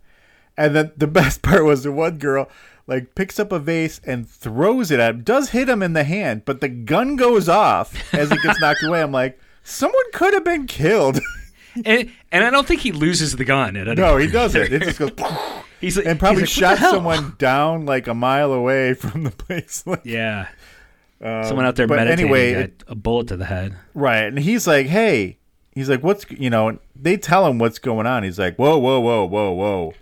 and 0.58 0.76
then 0.76 0.92
the 0.98 1.08
best 1.20 1.42
part 1.42 1.66
was 1.66 1.84
the 1.84 1.92
one 1.92 2.18
girl 2.18 2.50
like 2.88 3.14
picks 3.14 3.40
up 3.40 3.52
a 3.52 3.60
vase 3.60 4.02
and 4.04 4.28
throws 4.28 4.90
it 4.90 5.00
at 5.00 5.14
him, 5.14 5.24
does 5.24 5.50
hit 5.50 5.70
him 5.70 5.84
in 5.84 5.94
the 5.94 6.04
hand, 6.04 6.44
but 6.46 6.60
the 6.60 6.70
gun 6.70 7.16
goes 7.18 7.48
off 7.48 7.94
as 8.14 8.32
it 8.32 8.42
gets 8.42 8.60
knocked 8.60 8.82
away. 8.84 9.00
I'm 9.04 9.12
like, 9.12 9.40
someone 9.64 10.02
could 10.12 10.34
have 10.34 10.44
been 10.44 10.66
killed. 10.66 11.20
And, 11.86 12.12
and 12.32 12.44
I 12.44 12.50
don't 12.50 12.68
think 12.68 12.82
he 12.82 12.92
loses 12.92 13.36
the 13.36 13.46
gun. 13.46 13.76
At 13.76 13.88
any 13.88 14.02
No, 14.02 14.18
he 14.18 14.28
doesn't. 14.28 14.72
It 14.74 14.82
just 14.82 15.00
goes 15.00 15.12
He's 15.82 15.96
like, 15.96 16.06
and 16.08 16.20
probably 16.20 16.42
like, 16.42 16.50
shot 16.50 16.78
someone 16.78 17.36
down 17.38 17.86
like 17.86 18.08
a 18.08 18.14
mile 18.14 18.52
away 18.52 18.94
from 18.96 19.24
the 19.24 19.32
place. 19.32 19.84
Like, 19.86 20.02
Yeah. 20.04 20.48
Um, 21.22 21.44
someone 21.46 21.66
out 21.66 21.76
there 21.76 21.88
but 21.88 21.96
meditating 21.98 22.26
anyway, 22.26 22.52
it- 22.52 22.84
a 22.88 22.96
bullet 22.96 23.28
to 23.28 23.38
the 23.38 23.46
head. 23.46 23.76
Right. 23.94 24.24
And 24.26 24.40
he's 24.40 24.66
like, 24.68 24.88
hey, 24.88 25.38
he's 25.74 25.90
like, 25.90 26.02
what's, 26.04 26.26
you 26.32 26.50
know, 26.50 26.80
they 26.96 27.18
tell 27.18 27.46
him 27.48 27.60
what's 27.60 27.80
going 27.80 28.08
on. 28.08 28.24
He's 28.24 28.40
like, 28.40 28.56
whoa, 28.58 28.78
whoa, 28.78 29.00
whoa, 29.00 29.26
whoa, 29.26 29.52
whoa. 29.52 29.94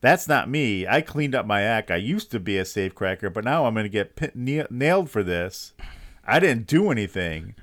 That's 0.00 0.28
not 0.28 0.50
me. 0.50 0.86
I 0.86 1.00
cleaned 1.00 1.34
up 1.34 1.46
my 1.46 1.62
act. 1.62 1.90
I 1.90 1.96
used 1.96 2.30
to 2.32 2.40
be 2.40 2.58
a 2.58 2.64
safecracker, 2.64 3.32
but 3.32 3.44
now 3.44 3.64
I'm 3.64 3.72
going 3.74 3.90
to 3.90 3.90
get 3.90 4.36
nailed 4.70 5.08
for 5.10 5.22
this. 5.22 5.72
I 6.26 6.38
didn't 6.40 6.66
do 6.66 6.90
anything. 6.90 7.54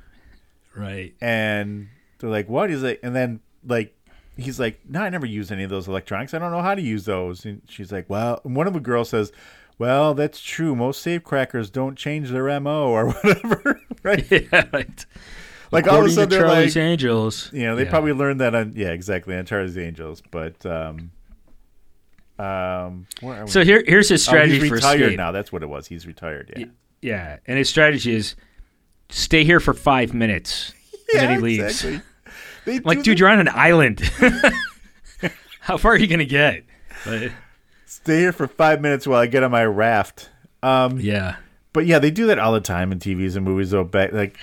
Right. 0.75 1.13
And 1.21 1.89
they're 2.21 2.29
like, 2.29 2.49
what? 2.49 2.69
He's 2.69 2.83
like, 2.83 2.99
and 3.03 3.15
then, 3.15 3.39
like, 3.65 3.95
he's 4.37 4.59
like, 4.59 4.79
no, 4.87 5.01
I 5.01 5.09
never 5.09 5.25
used 5.25 5.51
any 5.51 5.63
of 5.63 5.69
those 5.69 5.87
electronics. 5.87 6.33
I 6.33 6.39
don't 6.39 6.51
know 6.51 6.61
how 6.61 6.75
to 6.75 6.81
use 6.81 7.05
those. 7.05 7.45
And 7.45 7.61
she's 7.67 7.91
like, 7.91 8.09
well, 8.09 8.41
and 8.43 8.55
one 8.55 8.67
of 8.67 8.73
the 8.73 8.79
girls 8.79 9.09
says, 9.09 9.31
well, 9.77 10.13
that's 10.13 10.39
true. 10.41 10.75
Most 10.75 11.05
safecrackers 11.05 11.71
don't 11.71 11.95
change 11.97 12.29
their 12.29 12.59
MO 12.59 12.89
or 12.89 13.11
whatever. 13.11 13.81
right. 14.03 14.25
yeah, 14.31 14.65
right. 14.71 15.05
Like 15.71 15.87
all 15.87 15.99
of 16.01 16.05
a 16.05 16.09
sudden 16.09 16.29
they're 16.29 16.41
Charlie's 16.41 16.75
like, 16.75 16.83
Angels. 16.83 17.49
you 17.53 17.63
know, 17.63 17.75
they 17.77 17.85
Yeah. 17.85 17.89
probably 17.89 18.11
learned 18.13 18.41
that 18.41 18.53
on 18.53 18.73
yeah, 18.75 18.89
exactly 18.89 19.35
on 19.37 19.45
Charlie's 19.45 19.77
Angels. 19.77 20.21
But 20.29 20.65
um, 20.65 21.11
um, 22.37 23.07
where 23.21 23.41
are 23.41 23.45
we? 23.45 23.51
So 23.51 23.63
here, 23.63 23.83
here's 23.87 24.09
his 24.09 24.27
Oh, 24.27 24.31
strategy 24.31 24.59
he's 24.59 24.69
for 24.69 24.75
retired 24.75 25.01
escape. 25.01 25.17
now. 25.17 25.31
That's 25.31 25.51
what 25.51 25.63
it 25.63 25.69
was. 25.69 25.87
He's 25.87 26.05
retired. 26.07 26.51
Yeah, 26.57 26.65
Yeah, 27.01 27.37
and 27.47 27.57
his 27.57 27.69
strategy 27.69 28.13
is 28.13 28.35
stay 29.09 29.43
here 29.43 29.59
for 29.59 29.73
five 29.73 30.13
minutes, 30.13 30.73
and 31.13 31.21
then 31.21 31.35
he 31.35 31.41
leaves. 31.41 31.83
exactly. 31.83 32.01
Like, 32.79 33.03
dude, 33.03 33.19
you're 33.19 33.29
on 33.29 33.39
an 33.39 33.49
island. 33.49 33.99
How 35.61 35.77
far 35.77 35.93
are 35.93 35.97
you 35.97 36.07
gonna 36.07 36.25
get? 36.25 36.63
But, 37.05 37.31
stay 37.85 38.19
here 38.19 38.31
for 38.31 38.47
five 38.47 38.81
minutes 38.81 39.05
while 39.05 39.19
I 39.19 39.27
get 39.27 39.43
on 39.43 39.51
my 39.51 39.63
raft. 39.65 40.29
Um, 40.63 40.99
yeah, 40.99 41.35
but 41.73 41.85
yeah, 41.85 41.99
they 41.99 42.11
do 42.11 42.27
that 42.27 42.39
all 42.39 42.51
the 42.53 42.61
time 42.61 42.91
in 42.91 42.99
TVs 42.99 43.35
and 43.35 43.45
movies. 43.45 43.71
Though, 43.71 43.83
back 43.83 44.11
like 44.13 44.37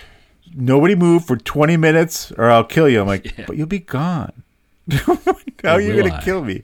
nobody 0.54 0.94
move 0.94 1.24
for 1.24 1.36
twenty 1.36 1.76
minutes 1.76 2.32
or 2.32 2.50
I'll 2.50 2.64
kill 2.64 2.88
you. 2.88 3.00
I'm 3.00 3.06
like, 3.06 3.36
Yeah. 3.38 3.44
but 3.46 3.56
you'll 3.56 3.66
be 3.66 3.80
gone. 3.80 4.42
How 4.90 5.16
are 5.64 5.80
you 5.80 5.96
gonna 6.00 6.14
I? 6.14 6.22
kill 6.22 6.42
me? 6.44 6.62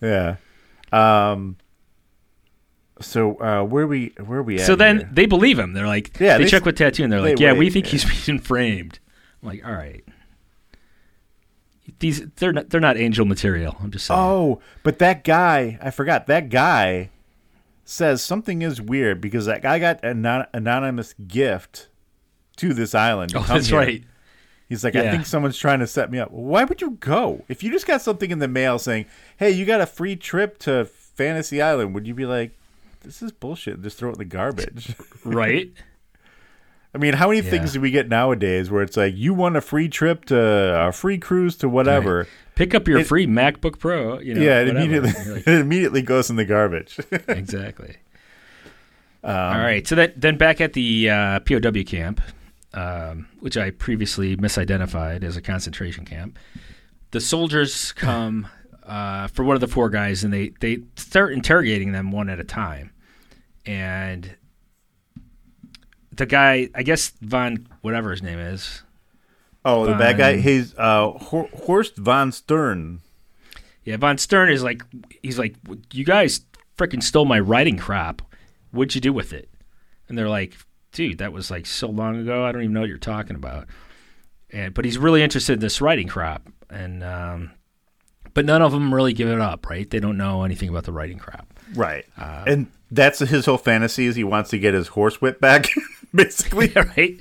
Yeah. 0.00 0.36
Um. 0.92 1.56
So 3.00 3.40
uh, 3.40 3.62
where 3.64 3.86
we 3.86 4.12
where 4.24 4.42
we 4.42 4.56
at? 4.58 4.66
so 4.66 4.74
then 4.76 4.98
here? 4.98 5.08
they 5.12 5.26
believe 5.26 5.58
him. 5.58 5.72
They're 5.72 5.86
like, 5.86 6.18
Yeah, 6.18 6.38
they, 6.38 6.44
they 6.44 6.50
check 6.50 6.64
with 6.64 6.76
tattoo, 6.76 7.04
and 7.04 7.12
they're 7.12 7.20
they 7.22 7.30
like, 7.30 7.40
yeah, 7.40 7.52
we 7.52 7.70
think 7.70 7.86
yeah. 7.86 7.92
he's 7.92 8.24
being 8.26 8.38
framed. 8.40 8.98
I'm 9.42 9.48
like, 9.48 9.64
all 9.64 9.72
right. 9.72 10.04
These 12.00 12.28
they're 12.36 12.52
not 12.52 12.70
they're 12.70 12.80
not 12.80 12.96
angel 12.96 13.24
material. 13.24 13.76
I'm 13.80 13.90
just 13.90 14.06
saying. 14.06 14.18
Oh, 14.18 14.60
but 14.82 14.98
that 14.98 15.22
guy, 15.22 15.78
I 15.80 15.90
forgot. 15.90 16.26
That 16.26 16.48
guy 16.48 17.10
says 17.84 18.22
something 18.22 18.62
is 18.62 18.80
weird 18.80 19.20
because 19.20 19.46
that 19.46 19.62
guy 19.62 19.78
got 19.78 20.02
an 20.04 20.24
anonymous 20.52 21.14
gift 21.26 21.88
to 22.56 22.74
this 22.74 22.94
island. 22.94 23.32
Oh, 23.34 23.42
that's 23.42 23.68
here. 23.68 23.78
right. 23.78 24.04
He's 24.68 24.84
like, 24.84 24.94
I 24.94 25.10
think 25.10 25.26
someone's 25.26 25.58
trying 25.58 25.80
to 25.80 25.86
set 25.86 26.12
me 26.12 26.20
up. 26.20 26.30
Why 26.30 26.62
would 26.62 26.80
you 26.80 26.92
go? 26.92 27.44
If 27.48 27.64
you 27.64 27.72
just 27.72 27.88
got 27.88 28.02
something 28.02 28.30
in 28.30 28.38
the 28.38 28.46
mail 28.46 28.78
saying, 28.78 29.06
hey, 29.36 29.50
you 29.50 29.66
got 29.66 29.80
a 29.80 29.86
free 29.86 30.14
trip 30.14 30.58
to 30.58 30.84
Fantasy 30.84 31.60
Island, 31.60 31.92
would 31.92 32.06
you 32.06 32.14
be 32.14 32.24
like, 32.24 32.56
this 33.00 33.20
is 33.20 33.32
bullshit? 33.32 33.82
Just 33.82 33.98
throw 33.98 34.10
it 34.10 34.12
in 34.12 34.18
the 34.18 34.24
garbage. 34.24 34.94
Right. 35.24 35.72
I 36.94 36.98
mean, 36.98 37.14
how 37.14 37.28
many 37.28 37.40
Yeah. 37.40 37.50
things 37.50 37.72
do 37.72 37.80
we 37.80 37.90
get 37.92 38.08
nowadays 38.08 38.70
where 38.70 38.82
it's 38.82 38.96
like, 38.96 39.14
you 39.16 39.32
won 39.32 39.54
a 39.54 39.60
free 39.60 39.88
trip 39.88 40.24
to 40.26 40.38
a 40.88 40.92
free 40.92 41.18
cruise 41.18 41.56
to 41.58 41.68
whatever? 41.68 42.26
Pick 42.56 42.74
up 42.74 42.88
your 42.88 42.98
It- 42.98 43.06
free 43.06 43.26
MacBook 43.26 43.78
Pro. 43.78 44.18
You 44.18 44.34
know, 44.34 44.40
yeah, 44.40 44.60
it 44.60 44.66
whatever. 44.66 44.78
immediately, 44.78 45.32
like, 45.34 45.42
it 45.46 45.60
immediately 45.60 46.02
goes 46.02 46.30
in 46.30 46.36
the 46.36 46.44
garbage. 46.44 46.98
exactly. 47.28 47.96
Um, 49.22 49.34
All 49.34 49.58
right. 49.60 49.86
So 49.86 49.94
that 49.96 50.20
then 50.20 50.36
back 50.36 50.60
at 50.60 50.72
the 50.72 51.10
uh, 51.10 51.40
POW 51.40 51.84
camp, 51.84 52.20
um, 52.74 53.28
which 53.40 53.56
I 53.56 53.70
previously 53.70 54.36
misidentified 54.36 55.22
as 55.22 55.36
a 55.36 55.42
concentration 55.42 56.04
camp, 56.04 56.38
the 57.12 57.20
soldiers 57.20 57.92
come 57.92 58.48
uh, 58.84 59.28
for 59.28 59.44
one 59.44 59.54
of 59.54 59.60
the 59.60 59.68
four 59.68 59.90
guys, 59.90 60.24
and 60.24 60.32
they 60.32 60.52
they 60.60 60.78
start 60.96 61.32
interrogating 61.34 61.92
them 61.92 62.10
one 62.12 62.28
at 62.30 62.40
a 62.40 62.44
time, 62.44 62.90
and 63.66 64.34
the 66.20 66.26
guy, 66.26 66.68
I 66.74 66.82
guess 66.82 67.12
Von, 67.20 67.66
whatever 67.80 68.10
his 68.10 68.22
name 68.22 68.38
is, 68.38 68.82
Oh, 69.64 69.86
the 69.86 69.94
bad 69.94 70.16
guy. 70.16 70.36
He's 70.36 70.74
uh, 70.78 71.10
Hor- 71.10 71.48
Horst 71.64 71.96
von 71.96 72.32
Stern. 72.32 73.00
Yeah, 73.84 73.96
Von 73.96 74.16
Stern 74.16 74.48
is 74.50 74.62
like, 74.62 74.82
he's 75.22 75.38
like, 75.38 75.56
you 75.92 76.04
guys 76.04 76.42
freaking 76.78 77.02
stole 77.02 77.26
my 77.26 77.38
writing 77.38 77.76
crop. 77.76 78.22
What'd 78.70 78.94
you 78.94 79.00
do 79.00 79.12
with 79.12 79.32
it? 79.32 79.50
And 80.08 80.16
they're 80.16 80.28
like, 80.28 80.56
dude, 80.92 81.18
that 81.18 81.32
was 81.32 81.50
like 81.50 81.66
so 81.66 81.88
long 81.88 82.16
ago. 82.16 82.44
I 82.44 82.52
don't 82.52 82.62
even 82.62 82.72
know 82.72 82.80
what 82.80 82.88
you're 82.88 82.98
talking 82.98 83.36
about. 83.36 83.66
And 84.50 84.72
but 84.74 84.84
he's 84.84 84.98
really 84.98 85.22
interested 85.22 85.54
in 85.54 85.60
this 85.60 85.80
writing 85.80 86.08
crop, 86.08 86.48
and 86.68 87.04
um, 87.04 87.52
but 88.34 88.44
none 88.44 88.62
of 88.62 88.72
them 88.72 88.92
really 88.92 89.12
give 89.12 89.28
it 89.28 89.40
up, 89.40 89.68
right? 89.68 89.88
They 89.88 90.00
don't 90.00 90.16
know 90.16 90.42
anything 90.42 90.68
about 90.68 90.84
the 90.84 90.92
writing 90.92 91.18
crop. 91.18 91.46
Right. 91.74 92.04
and 92.16 92.66
that's 92.90 93.20
his 93.20 93.46
whole 93.46 93.58
fantasy 93.58 94.06
is 94.06 94.16
he 94.16 94.24
wants 94.24 94.50
to 94.50 94.58
get 94.58 94.74
his 94.74 94.90
horsewhip 94.90 95.40
back, 95.40 95.68
basically. 96.14 96.72
right? 96.76 97.18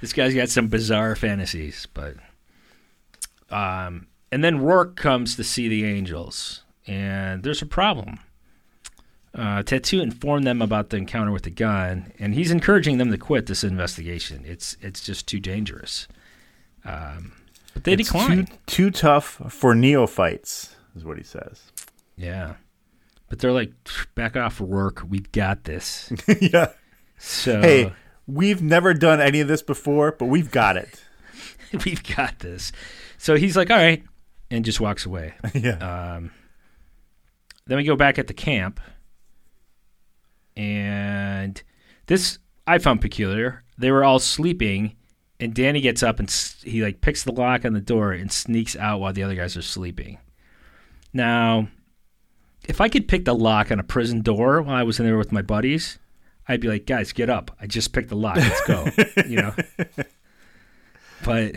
This 0.00 0.12
guy's 0.12 0.34
got 0.34 0.48
some 0.48 0.68
bizarre 0.68 1.16
fantasies, 1.16 1.86
but 1.92 2.16
um, 3.50 4.06
and 4.30 4.44
then 4.44 4.60
Rourke 4.60 4.96
comes 4.96 5.36
to 5.36 5.44
see 5.44 5.68
the 5.68 5.84
angels, 5.84 6.62
and 6.86 7.42
there's 7.42 7.62
a 7.62 7.66
problem. 7.66 8.18
Uh, 9.34 9.62
Tattoo 9.62 10.00
informed 10.00 10.46
them 10.46 10.62
about 10.62 10.90
the 10.90 10.96
encounter 10.96 11.30
with 11.30 11.42
the 11.42 11.50
gun, 11.50 12.12
and 12.18 12.34
he's 12.34 12.50
encouraging 12.50 12.98
them 12.98 13.10
to 13.10 13.18
quit 13.18 13.46
this 13.46 13.62
investigation. 13.64 14.42
It's 14.46 14.76
it's 14.80 15.00
just 15.04 15.26
too 15.26 15.40
dangerous. 15.40 16.08
Um, 16.84 17.32
but 17.74 17.84
they 17.84 17.92
It's 17.92 18.04
decline. 18.04 18.46
Too, 18.46 18.52
too 18.66 18.90
tough 18.90 19.40
for 19.48 19.74
neophytes, 19.74 20.76
is 20.96 21.04
what 21.04 21.18
he 21.18 21.24
says. 21.24 21.72
Yeah, 22.16 22.54
but 23.28 23.38
they're 23.38 23.52
like, 23.52 23.72
back 24.14 24.36
off, 24.36 24.60
Rourke. 24.60 25.02
We've 25.08 25.30
got 25.32 25.64
this. 25.64 26.12
yeah. 26.40 26.72
So 27.18 27.60
Hey, 27.60 27.92
we've 28.26 28.62
never 28.62 28.94
done 28.94 29.20
any 29.20 29.40
of 29.40 29.48
this 29.48 29.62
before, 29.62 30.12
but 30.12 30.26
we've 30.26 30.50
got 30.50 30.76
it. 30.76 31.02
we've 31.84 32.02
got 32.16 32.38
this. 32.38 32.72
So 33.18 33.34
he's 33.34 33.56
like, 33.56 33.70
all 33.70 33.76
right, 33.76 34.02
and 34.50 34.64
just 34.64 34.80
walks 34.80 35.04
away. 35.06 35.34
yeah. 35.54 36.14
Um, 36.16 36.30
then 37.66 37.76
we 37.76 37.84
go 37.84 37.96
back 37.96 38.18
at 38.18 38.28
the 38.28 38.34
camp, 38.34 38.80
and 40.56 41.62
this 42.06 42.38
I 42.66 42.78
found 42.78 43.00
peculiar. 43.00 43.64
They 43.76 43.90
were 43.90 44.04
all 44.04 44.18
sleeping, 44.18 44.96
and 45.38 45.54
Danny 45.54 45.80
gets 45.80 46.02
up 46.02 46.18
and 46.18 46.28
s- 46.28 46.60
he 46.64 46.82
like 46.82 47.00
picks 47.00 47.24
the 47.24 47.32
lock 47.32 47.64
on 47.64 47.72
the 47.72 47.80
door 47.80 48.12
and 48.12 48.30
sneaks 48.32 48.76
out 48.76 49.00
while 49.00 49.12
the 49.12 49.22
other 49.22 49.34
guys 49.34 49.56
are 49.56 49.62
sleeping. 49.62 50.18
Now, 51.12 51.68
if 52.68 52.80
I 52.80 52.88
could 52.88 53.08
pick 53.08 53.24
the 53.24 53.34
lock 53.34 53.72
on 53.72 53.80
a 53.80 53.84
prison 53.84 54.20
door 54.22 54.62
while 54.62 54.76
I 54.76 54.82
was 54.82 55.00
in 55.00 55.06
there 55.06 55.18
with 55.18 55.32
my 55.32 55.42
buddies, 55.42 55.98
I'd 56.46 56.60
be 56.60 56.68
like, 56.68 56.86
guys, 56.86 57.12
get 57.12 57.28
up! 57.28 57.50
I 57.60 57.66
just 57.66 57.92
picked 57.92 58.10
the 58.10 58.16
lock. 58.16 58.36
Let's 58.36 58.66
go. 58.66 58.88
you 59.26 59.36
know. 59.36 59.54
But 61.24 61.56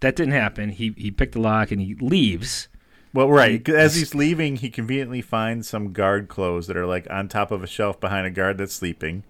that 0.00 0.16
didn't 0.16 0.32
happen. 0.32 0.70
He 0.70 0.92
he 0.96 1.10
picked 1.10 1.32
the 1.32 1.40
lock 1.40 1.70
and 1.70 1.80
he 1.80 1.94
leaves. 1.94 2.68
Well, 3.14 3.30
right. 3.30 3.66
As 3.68 3.96
he's 3.96 4.14
leaving, 4.14 4.56
he 4.56 4.70
conveniently 4.70 5.22
finds 5.22 5.68
some 5.68 5.92
guard 5.92 6.28
clothes 6.28 6.66
that 6.66 6.76
are 6.76 6.86
like 6.86 7.06
on 7.10 7.28
top 7.28 7.50
of 7.50 7.62
a 7.62 7.66
shelf 7.66 7.98
behind 8.00 8.26
a 8.26 8.30
guard 8.30 8.58
that's 8.58 8.74
sleeping 8.74 9.24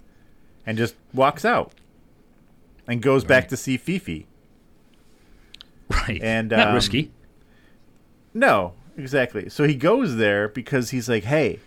and 0.66 0.76
just 0.76 0.96
walks 1.14 1.44
out 1.44 1.72
and 2.86 3.00
goes 3.00 3.24
back 3.24 3.48
to 3.48 3.56
see 3.56 3.76
Fifi. 3.76 4.26
Right. 5.90 6.20
And, 6.22 6.50
not 6.50 6.68
um, 6.68 6.74
risky. 6.74 7.12
No, 8.34 8.74
exactly. 8.98 9.48
So 9.48 9.64
he 9.64 9.74
goes 9.74 10.16
there 10.16 10.48
because 10.48 10.90
he's 10.90 11.08
like, 11.08 11.24
hey, 11.24 11.60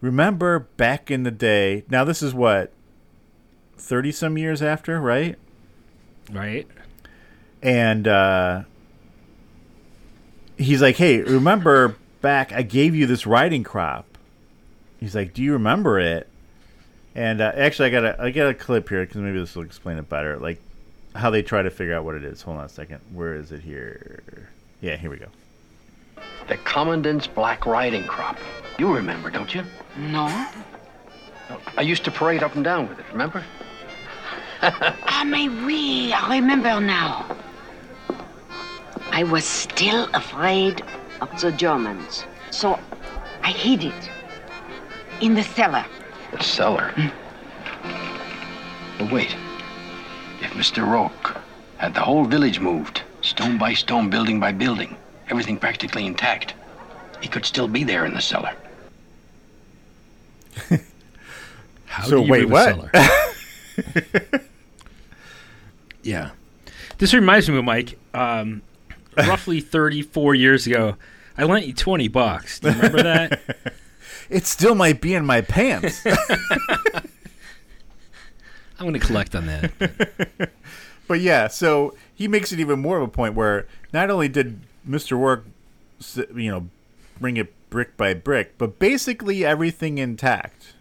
remember 0.00 0.60
back 0.60 1.10
in 1.10 1.22
the 1.22 1.30
day? 1.30 1.84
Now, 1.88 2.04
this 2.04 2.22
is 2.22 2.34
what, 2.34 2.72
30 3.78 4.12
some 4.12 4.36
years 4.36 4.62
after, 4.62 5.00
right? 5.00 5.36
Right. 6.30 6.66
And 7.62 8.06
uh, 8.06 8.62
he's 10.58 10.82
like, 10.82 10.96
hey, 10.96 11.22
remember 11.22 11.96
back, 12.20 12.52
I 12.52 12.62
gave 12.62 12.94
you 12.94 13.06
this 13.06 13.26
riding 13.26 13.64
crop. 13.64 14.06
He's 14.98 15.14
like, 15.14 15.34
do 15.34 15.42
you 15.42 15.52
remember 15.52 15.98
it? 15.98 16.28
And 17.14 17.40
uh, 17.40 17.52
actually, 17.54 17.88
I 17.88 17.90
got 17.90 18.04
a 18.04 18.22
I 18.22 18.30
got 18.30 18.48
a 18.48 18.54
clip 18.54 18.90
here 18.90 19.00
because 19.06 19.22
maybe 19.22 19.38
this 19.38 19.56
will 19.56 19.62
explain 19.62 19.96
it 19.96 20.06
better. 20.06 20.36
Like 20.36 20.60
how 21.14 21.30
they 21.30 21.42
try 21.42 21.62
to 21.62 21.70
figure 21.70 21.94
out 21.94 22.04
what 22.04 22.14
it 22.14 22.24
is. 22.24 22.42
Hold 22.42 22.58
on 22.58 22.64
a 22.64 22.68
second. 22.68 23.00
Where 23.12 23.34
is 23.34 23.52
it 23.52 23.62
here? 23.62 24.50
Yeah, 24.82 24.96
here 24.96 25.10
we 25.10 25.16
go. 25.16 25.28
The 26.48 26.56
Commandant's 26.58 27.26
Black 27.26 27.66
Riding 27.66 28.06
Crop. 28.06 28.38
You 28.78 28.94
remember, 28.94 29.30
don't 29.30 29.52
you? 29.52 29.64
No? 29.96 30.26
I 31.76 31.82
used 31.82 32.04
to 32.04 32.10
parade 32.10 32.42
up 32.42 32.54
and 32.54 32.62
down 32.62 32.88
with 32.88 32.98
it, 33.00 33.06
remember? 33.10 33.44
Ah, 34.62 35.24
mais 35.26 35.48
oui, 35.66 36.12
I 36.12 36.36
remember 36.36 36.80
now. 36.80 37.26
I 39.10 39.24
was 39.24 39.44
still 39.44 40.08
afraid 40.14 40.82
of 41.20 41.40
the 41.40 41.50
Germans. 41.50 42.24
So 42.50 42.78
I 43.42 43.50
hid 43.50 43.84
it 43.84 44.10
in 45.20 45.34
the 45.34 45.42
cellar. 45.42 45.84
The 46.32 46.42
cellar? 46.42 46.94
But 48.98 49.10
wait. 49.10 49.34
If 50.40 50.52
Mr. 50.52 50.86
Rourke 50.86 51.38
had 51.78 51.94
the 51.94 52.00
whole 52.00 52.24
village 52.24 52.60
moved, 52.60 53.02
stone 53.22 53.58
by 53.58 53.74
stone, 53.74 54.10
building 54.10 54.38
by 54.38 54.52
building, 54.52 54.96
everything 55.28 55.56
practically 55.58 56.06
intact, 56.06 56.54
he 57.20 57.28
could 57.28 57.44
still 57.44 57.68
be 57.68 57.84
there 57.84 58.04
in 58.04 58.14
the 58.14 58.20
cellar. 58.20 58.52
How 61.86 62.04
So 62.04 62.18
do 62.18 62.22
you 62.24 62.30
wait, 62.30 62.48
what? 62.48 62.74
cellar? 62.74 62.90
yeah. 66.02 66.30
This 66.98 67.12
reminds 67.14 67.48
me 67.48 67.58
of 67.58 67.64
Mike. 67.64 67.98
Um, 68.14 68.62
roughly 69.16 69.60
34 69.60 70.34
years 70.34 70.66
ago, 70.66 70.96
I 71.38 71.44
lent 71.44 71.66
you 71.66 71.72
20 71.74 72.08
bucks. 72.08 72.60
Do 72.60 72.68
you 72.68 72.74
remember 72.74 73.02
that? 73.02 73.40
It 74.28 74.46
still 74.46 74.74
might 74.74 75.00
be 75.00 75.14
in 75.14 75.24
my 75.24 75.40
pants. 75.40 76.04
I'm 78.78 78.86
going 78.86 78.94
to 78.94 78.98
collect 78.98 79.34
on 79.34 79.46
that. 79.46 80.50
But 81.08 81.20
yeah, 81.20 81.46
so 81.48 81.94
he 82.14 82.26
makes 82.28 82.52
it 82.52 82.58
even 82.60 82.80
more 82.80 82.96
of 82.98 83.02
a 83.04 83.08
point 83.08 83.34
where 83.34 83.66
not 83.92 84.10
only 84.10 84.28
did 84.28 84.58
Mr. 84.88 85.18
Rourke, 85.18 85.44
you 86.34 86.50
know, 86.50 86.68
bring 87.20 87.36
it 87.36 87.52
brick 87.70 87.96
by 87.96 88.14
brick, 88.14 88.56
but 88.58 88.78
basically 88.78 89.44
everything 89.44 89.98
intact. 89.98 90.74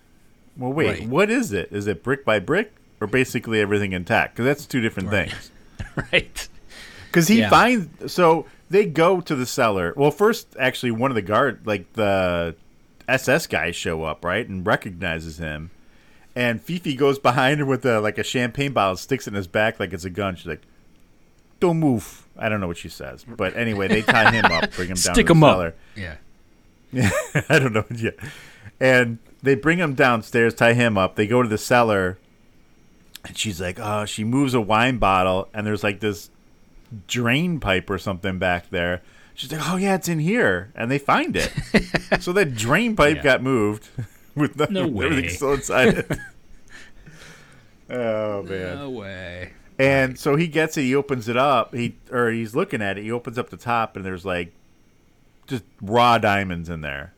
Well, 0.57 0.71
wait, 0.73 0.99
Right. 0.99 1.07
what 1.09 1.29
is 1.29 1.51
it? 1.51 1.69
Is 1.71 1.87
it 1.87 2.03
brick 2.03 2.23
by 2.23 2.39
brick 2.39 2.73
or 3.01 3.07
basically 3.07 3.59
everything 3.59 3.93
intact? 3.93 4.35
Because 4.35 4.45
that's 4.45 4.65
two 4.65 4.81
different 4.81 5.09
things. 5.09 5.51
right. 6.13 6.47
Because 7.07 7.27
he 7.27 7.39
Yeah. 7.39 7.49
finds 7.49 8.13
so 8.13 8.45
they 8.69 8.85
go 8.85 9.21
to 9.21 9.35
the 9.35 9.45
cellar. 9.45 9.93
Well, 9.95 10.11
first, 10.11 10.55
actually, 10.59 10.91
one 10.91 11.11
of 11.11 11.15
the 11.15 11.21
guard, 11.21 11.61
like 11.65 11.91
the 11.93 12.55
SS 13.07 13.47
guys, 13.47 13.75
show 13.75 14.03
up 14.03 14.23
right 14.25 14.47
and 14.47 14.65
recognizes 14.65 15.37
him, 15.37 15.71
and 16.35 16.61
Fifi 16.61 16.95
goes 16.95 17.19
behind 17.19 17.61
him 17.61 17.67
with 17.67 17.85
a 17.85 17.99
like 17.99 18.17
a 18.17 18.23
champagne 18.23 18.73
bottle, 18.73 18.95
sticks 18.97 19.27
it 19.27 19.31
in 19.31 19.35
his 19.35 19.47
back 19.47 19.79
like 19.79 19.93
it's 19.93 20.05
a 20.05 20.09
gun. 20.09 20.35
She's 20.35 20.47
like, 20.47 20.61
"Don't 21.67 21.79
move." 21.79 22.23
I 22.37 22.49
don't 22.49 22.59
know 22.59 22.67
what 22.67 22.77
she 22.77 22.89
says, 22.89 23.23
but 23.25 23.55
anyway, 23.55 23.87
they 23.87 24.01
tie 24.01 24.31
him 24.31 24.45
up, 24.45 24.71
bring 24.73 24.87
him 24.89 24.95
down 24.95 25.13
Stick 25.15 25.27
to 25.27 25.31
him 25.33 25.39
cellar. 25.39 25.67
up. 25.67 25.75
Yeah. 25.95 26.15
Yeah, 26.91 27.09
I 27.49 27.59
don't 27.59 27.73
know. 27.73 27.85
Yeah, 27.95 28.11
and 28.79 29.19
they 29.43 29.55
bring 29.55 29.79
him 29.79 29.93
downstairs, 29.95 30.53
tie 30.53 30.73
him 30.73 30.97
up. 30.97 31.15
They 31.15 31.27
go 31.27 31.41
to 31.41 31.47
the 31.49 31.57
cellar, 31.57 32.17
and 33.25 33.37
she's 33.37 33.59
like, 33.61 33.79
"Oh," 33.79 34.05
she 34.05 34.23
moves 34.23 34.53
a 34.53 34.61
wine 34.61 34.97
bottle, 34.97 35.47
and 35.53 35.65
there's 35.65 35.83
like 35.83 35.99
this 36.01 36.29
drain 37.07 37.59
pipe 37.59 37.89
or 37.89 37.97
something 37.97 38.37
back 38.39 38.69
there. 38.69 39.01
She's 39.33 39.51
like, 39.51 39.61
"Oh 39.69 39.75
yeah, 39.77 39.95
it's 39.95 40.07
in 40.07 40.19
here," 40.19 40.71
and 40.75 40.89
they 40.91 40.99
find 40.99 41.35
it. 41.35 41.51
so 42.21 42.31
that 42.33 42.55
drain 42.55 42.95
pipe 42.95 43.17
Yeah. 43.17 43.23
got 43.23 43.43
moved 43.43 43.89
with 44.35 44.55
the, 44.55 44.67
No 44.67 44.87
with 44.87 45.05
everything 45.07 45.25
way. 45.25 45.29
still 45.35 45.53
inside 45.53 45.87
it. 45.97 46.11
oh 47.89 48.43
man! 48.43 48.75
No 48.77 48.89
way. 48.89 49.53
And 49.77 50.17
so 50.17 50.35
he 50.35 50.47
gets 50.47 50.77
it. 50.77 50.83
He 50.83 50.95
opens 50.95 51.27
it 51.27 51.35
up. 51.35 51.73
He 51.73 51.95
or 52.11 52.31
he's 52.31 52.55
looking 52.55 52.81
at 52.81 52.97
it. 52.97 53.03
He 53.03 53.11
opens 53.11 53.37
up 53.37 53.49
the 53.49 53.57
top, 53.57 53.95
and 53.95 54.05
there's 54.05 54.25
like 54.25 54.53
just 55.47 55.63
raw 55.81 56.17
diamonds 56.17 56.69
in 56.69 56.81
there. 56.81 57.13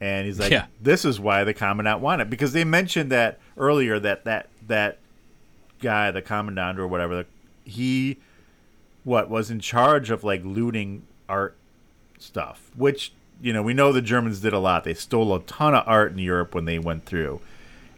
And 0.00 0.26
he's 0.26 0.38
like, 0.38 0.50
Yeah. 0.52 0.66
"This 0.80 1.04
is 1.04 1.18
why 1.20 1.44
the 1.44 1.54
commandant 1.54 2.00
wanted 2.00 2.30
because 2.30 2.52
they 2.52 2.64
mentioned 2.64 3.10
that 3.10 3.38
earlier 3.56 3.98
that 3.98 4.24
that 4.24 4.48
that 4.68 4.98
guy, 5.80 6.10
the 6.10 6.22
commandant 6.22 6.78
or 6.78 6.86
whatever, 6.86 7.24
he 7.64 8.18
what 9.04 9.28
was 9.28 9.50
in 9.50 9.58
charge 9.58 10.10
of 10.10 10.22
like 10.22 10.42
looting 10.44 11.02
art 11.28 11.56
stuff, 12.18 12.70
which 12.76 13.12
you 13.40 13.52
know 13.52 13.62
we 13.62 13.74
know 13.74 13.92
the 13.92 14.02
Germans 14.02 14.40
did 14.40 14.52
a 14.52 14.58
lot. 14.60 14.84
They 14.84 14.94
stole 14.94 15.34
a 15.34 15.40
ton 15.40 15.74
of 15.74 15.82
art 15.86 16.12
in 16.12 16.18
Europe 16.18 16.54
when 16.54 16.66
they 16.66 16.78
went 16.78 17.04
through, 17.04 17.40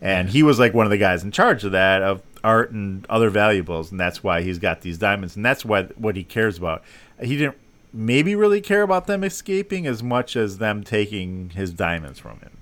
and 0.01 0.31
he 0.31 0.43
was 0.43 0.59
like 0.59 0.73
one 0.73 0.87
of 0.87 0.91
the 0.91 0.99
guys 0.99 1.23
in 1.25 1.31
charge 1.31 1.63
of 1.65 1.73
that 1.73 2.01
of 2.03 2.23
art 2.45 2.71
and 2.71 3.05
other 3.09 3.31
valuables, 3.31 3.91
and 3.91 3.99
that's 3.99 4.23
why 4.23 4.43
he's 4.43 4.59
got 4.61 4.83
these 4.83 4.99
diamonds, 4.99 5.35
and 5.35 5.45
that's 5.45 5.65
why 5.65 5.85
what 5.97 6.15
he 6.17 6.23
cares 6.23 6.59
about. 6.59 6.85
He 7.21 7.37
didn't 7.37 7.57
maybe 7.93 8.35
really 8.37 8.61
care 8.61 8.83
about 8.83 9.07
them 9.07 9.25
escaping 9.25 9.87
as 9.87 10.03
much 10.03 10.37
as 10.37 10.59
them 10.59 10.85
taking 10.85 11.51
his 11.51 11.73
diamonds 11.73 12.19
from 12.19 12.39
him. 12.41 12.57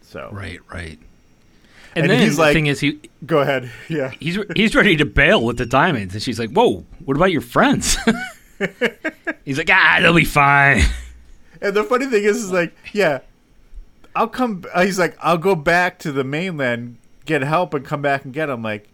So 0.00 0.28
Right, 0.32 0.60
right. 0.72 0.98
And, 1.94 2.04
And 2.04 2.10
then 2.10 2.20
he's 2.22 2.36
the 2.36 2.42
like- 2.42 2.54
thing 2.54 2.66
is, 2.66 2.80
he 2.80 3.00
go 3.26 3.40
ahead, 3.40 3.70
yeah. 3.88 4.10
he's 4.18 4.38
he's 4.56 4.74
ready 4.74 4.96
to 4.96 5.04
bail 5.04 5.44
with 5.44 5.58
the 5.58 5.66
diamonds, 5.66 6.14
and 6.14 6.22
she's 6.22 6.38
like, 6.38 6.50
"Whoa, 6.50 6.84
what 7.04 7.16
about 7.16 7.30
your 7.32 7.40
friends?" 7.42 7.98
he's 9.44 9.58
like, 9.58 9.68
"Ah, 9.70 9.98
they'll 10.00 10.14
be 10.14 10.24
fine." 10.24 10.82
And 11.60 11.74
the 11.74 11.84
funny 11.84 12.06
thing 12.06 12.24
is, 12.24 12.38
is 12.42 12.50
like, 12.52 12.74
yeah, 12.92 13.20
I'll 14.16 14.26
come. 14.28 14.64
uh, 14.74 14.84
He's 14.84 14.98
like, 14.98 15.16
I'll 15.20 15.38
go 15.38 15.54
back 15.54 15.98
to 16.00 16.10
the 16.10 16.24
mainland, 16.24 16.96
get 17.24 17.42
help, 17.42 17.72
and 17.74 17.84
come 17.84 18.02
back 18.02 18.24
and 18.24 18.32
get 18.34 18.48
him. 18.48 18.62
Like, 18.64 18.88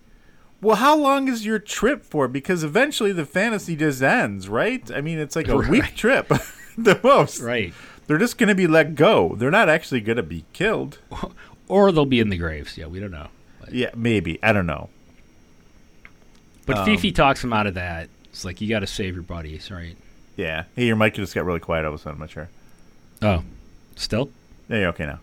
well, 0.61 0.77
how 0.77 0.97
long 0.97 1.29
is 1.29 1.45
your 1.47 1.59
trip 1.59 2.05
for? 2.05 2.29
Because 2.29 2.65
eventually 2.65 3.13
the 3.13 3.25
fantasy 3.27 3.77
just 3.77 4.03
ends, 4.03 4.49
right? 4.49 4.91
I 4.91 5.01
mean, 5.01 5.19
it's 5.19 5.37
like 5.37 5.49
a 5.49 5.57
week 5.57 5.95
trip, 5.95 6.29
the 6.79 6.99
most. 7.03 7.41
Right. 7.41 7.73
They're 8.07 8.19
just 8.19 8.39
going 8.39 8.49
to 8.49 8.55
be 8.55 8.67
let 8.67 8.95
go. 8.95 9.35
They're 9.37 9.51
not 9.51 9.69
actually 9.69 10.01
going 10.01 10.17
to 10.17 10.23
be 10.23 10.45
killed. 10.53 10.99
Or 11.71 11.93
they'll 11.93 12.07
be 12.07 12.19
in 12.19 12.31
the 12.31 12.39
graves. 12.39 12.79
Yeah, 12.79 12.87
we 12.87 12.99
don't 12.99 13.11
know. 13.11 13.27
Yeah, 13.71 13.91
maybe. 13.95 14.39
I 14.43 14.55
don't 14.55 14.65
know. 14.65 14.89
But 16.65 16.79
Um, 16.79 16.87
Fifi 16.87 17.13
talks 17.13 17.45
him 17.45 17.53
out 17.53 17.67
of 17.67 17.75
that. 17.75 18.09
It's 18.31 18.43
like 18.43 18.63
you 18.63 18.71
got 18.71 18.79
to 18.81 18.87
save 18.87 19.13
your 19.13 19.23
buddies, 19.23 19.71
right? 19.71 19.95
Yeah. 20.35 20.65
Hey, 20.77 20.87
your 20.87 20.97
mic 20.97 21.13
just 21.13 21.35
got 21.35 21.45
really 21.45 21.61
quiet 21.61 21.85
all 21.85 21.93
of 21.93 22.01
a 22.01 22.03
sudden. 22.03 22.15
I'm 22.15 22.21
not 22.21 22.31
sure. 22.31 22.49
Oh, 23.21 23.43
still? 23.97 24.31
Yeah, 24.71 24.79
you're 24.79 24.89
okay 24.89 25.05
now. 25.05 25.21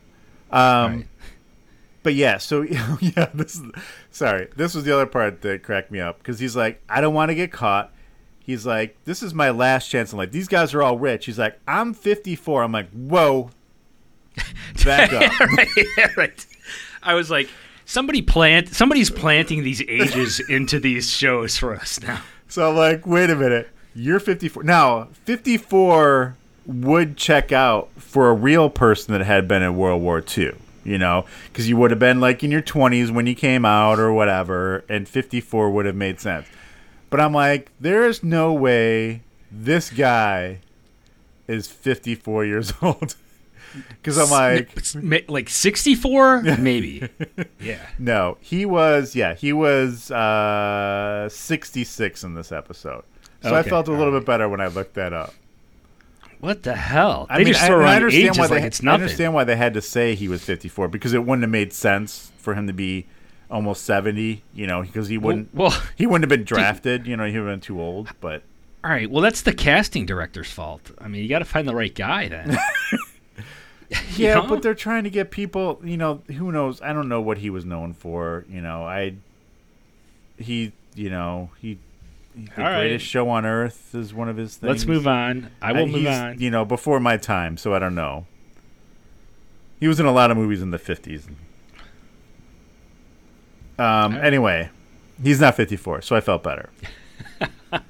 Um, 0.52 1.06
But 2.06 2.14
yeah, 2.14 2.38
so 2.38 2.62
yeah, 3.02 3.30
this 3.34 3.56
is 3.56 3.64
sorry. 4.12 4.48
This 4.56 4.76
was 4.76 4.84
the 4.84 4.94
other 4.94 5.08
part 5.08 5.42
that 5.42 5.64
cracked 5.64 5.90
me 5.90 6.00
up 6.00 6.20
because 6.20 6.38
he's 6.38 6.56
like, 6.56 6.80
I 6.88 7.02
don't 7.02 7.16
want 7.16 7.30
to 7.30 7.36
get 7.36 7.52
caught. 7.52 7.92
He's 8.38 8.64
like, 8.64 8.96
this 9.06 9.24
is 9.24 9.34
my 9.34 9.50
last 9.50 9.90
chance 9.90 10.12
in 10.12 10.20
life. 10.20 10.32
These 10.32 10.48
guys 10.48 10.76
are 10.76 10.84
all 10.84 11.00
rich. 11.00 11.26
He's 11.26 11.40
like, 11.40 11.60
I'm 11.68 11.96
54. 11.96 12.62
I'm 12.62 12.72
like, 12.72 12.92
whoa, 12.92 13.50
back 14.86 15.12
up. 15.14 15.40
right, 15.40 15.68
yeah, 15.98 16.12
right. 16.16 16.46
I 17.02 17.16
was 17.16 17.32
like, 17.32 17.50
somebody 17.86 18.22
plant, 18.22 18.70
somebody's 18.70 19.10
planting 19.10 19.64
these 19.64 19.82
ages 19.82 20.40
into 20.48 20.80
these 20.80 21.10
shows 21.10 21.58
for 21.58 21.74
us 21.74 22.00
now. 22.02 22.22
So 22.50 22.70
I'm 22.70 22.76
like, 22.76 23.08
wait 23.08 23.32
a 23.32 23.36
minute. 23.36 23.68
You're 23.96 24.20
54. 24.20 24.62
Now, 24.62 25.06
54 25.24 26.38
would 26.68 27.18
check 27.18 27.52
out 27.52 27.90
for 27.98 28.30
a 28.30 28.34
real 28.34 28.70
person 28.70 29.14
that 29.14 29.26
had 29.26 29.48
been 29.48 29.64
in 29.64 29.76
World 29.76 30.04
War 30.04 30.24
II, 30.38 30.54
you 30.86 30.98
know, 30.98 31.26
because 31.48 31.68
you 31.68 31.76
would 31.78 31.92
have 31.92 32.00
been 32.00 32.22
like 32.22 32.44
in 32.44 32.52
your 32.52 32.62
20s 32.62 33.12
when 33.12 33.28
you 33.28 33.36
came 33.36 33.66
out 33.66 34.00
or 34.00 34.14
whatever, 34.14 34.86
and 34.88 35.10
54 35.10 35.72
would 35.72 35.86
have 35.86 35.96
made 35.96 36.22
sense. 36.22 36.48
But 37.10 37.20
I'm 37.20 37.34
like, 37.34 37.72
there's 37.80 38.24
no 38.24 38.54
way 38.54 39.22
this 39.52 39.90
guy 39.90 40.60
is 41.48 41.68
54 41.68 42.46
years 42.46 42.74
old. 42.82 43.16
Because 43.90 44.18
I'm 44.18 44.30
like, 44.30 45.30
like 45.30 45.50
64? 45.50 46.42
Maybe. 46.60 47.10
yeah. 47.60 47.86
no, 48.00 48.38
he 48.40 48.66
was, 48.66 49.16
yeah, 49.16 49.34
he 49.34 49.52
was 49.52 50.12
uh, 50.12 51.28
66 51.30 52.24
in 52.24 52.36
this 52.36 52.54
episode. 52.54 53.04
So 53.42 53.54
I 53.54 53.62
felt 53.64 53.88
a 53.88 53.92
little 53.92 54.18
bit 54.18 54.26
better 54.26 54.50
when 54.50 54.60
I 54.62 54.68
looked 54.68 54.96
that 54.96 55.14
up. 55.14 55.34
What 56.46 56.62
the 56.62 56.76
hell? 56.76 57.26
I 57.30 57.40
They 57.40 57.44
mean, 57.46 57.54
just 57.54 57.64
I, 57.64 57.68
throw 57.68 57.80
I 57.80 57.84
around 57.84 57.96
understand 57.96 58.26
ages 58.26 58.38
why 58.38 58.48
they 58.48 58.56
like 58.56 58.64
it's 58.66 58.84
I 58.84 58.92
understand 58.94 59.34
why 59.34 59.44
they 59.44 59.56
had 59.56 59.74
to 59.74 59.82
say 59.82 60.14
he 60.14 60.28
was 60.28 60.44
54 60.44 60.88
because 60.90 61.14
it 61.14 61.26
wouldn't 61.26 61.42
have 61.42 61.50
made 61.50 61.74
sense 61.74 62.32
for 62.38 62.54
him 62.54 62.68
to 62.68 62.74
be 62.74 63.08
almost 63.50 63.84
70. 63.84 64.44
You 64.54 64.68
know, 64.68 64.84
because 64.84 65.08
he 65.08 65.18
wouldn't. 65.18 65.54
well, 65.56 65.76
he 65.96 66.06
wouldn't 66.06 66.30
have 66.30 66.38
been 66.38 66.46
drafted. 66.46 67.08
You 67.08 67.18
know, 67.18 67.26
he 67.26 67.40
would 67.40 67.48
have 67.48 67.54
been 67.54 67.62
too 67.62 67.82
old. 67.82 68.10
But 68.22 68.44
All 68.84 68.92
right. 68.92 69.10
Well, 69.10 69.24
that's 69.24 69.42
the 69.42 69.54
casting 69.54 70.06
director's 70.06 70.52
fault. 70.52 70.92
I 71.00 71.08
mean, 71.08 71.24
you 71.24 71.30
got 71.30 71.40
to 71.40 71.46
find 71.46 71.68
the 71.68 71.76
right 71.76 71.94
guy 71.94 72.28
then. 72.28 72.58
Yeah, 74.16 74.36
know? 74.36 74.48
but 74.48 74.62
they're 74.62 74.74
trying 74.74 75.04
to 75.04 75.10
get 75.10 75.30
people. 75.32 75.80
You 75.84 75.98
know, 75.98 76.22
who 76.28 76.52
knows? 76.52 76.82
I 76.82 76.92
don't 76.94 77.08
know 77.08 77.22
what 77.22 77.38
he 77.38 77.50
was 77.50 77.66
known 77.66 77.94
for. 77.94 78.46
You 78.50 78.62
know, 78.62 78.84
I. 78.84 79.16
He, 80.38 80.74
you 80.96 81.10
know, 81.10 81.52
he. 81.62 81.78
The 82.36 82.58
All 82.62 82.70
right. 82.70 82.80
greatest 82.82 83.06
show 83.06 83.30
on 83.30 83.46
earth 83.46 83.96
is 83.96 84.14
one 84.14 84.28
of 84.28 84.36
his 84.36 84.58
things. 84.58 84.70
Let's 84.70 84.86
move 84.86 85.08
on. 85.08 85.50
I 85.62 85.72
will 85.72 85.84
Uh, 85.84 85.86
move 85.86 85.96
he's, 86.02 86.08
on. 86.08 86.40
You 86.40 86.50
know, 86.52 86.66
before 86.66 87.00
my 87.00 87.16
time, 87.18 87.56
so 87.58 87.74
I 87.74 87.80
don't 87.80 87.96
know. 87.96 88.26
He 89.80 89.88
was 89.88 90.00
in 90.00 90.06
a 90.06 90.12
lot 90.12 90.32
of 90.32 90.38
movies 90.38 90.62
in 90.62 90.72
the 90.72 90.78
fifties. 90.80 91.28
Um. 93.78 94.16
Anyway, 94.16 94.70
he's 95.22 95.40
not 95.40 95.56
fifty-four, 95.56 96.02
so 96.02 96.16
I 96.16 96.22
felt 96.22 96.44
better. 96.44 96.70
um, 97.74 97.82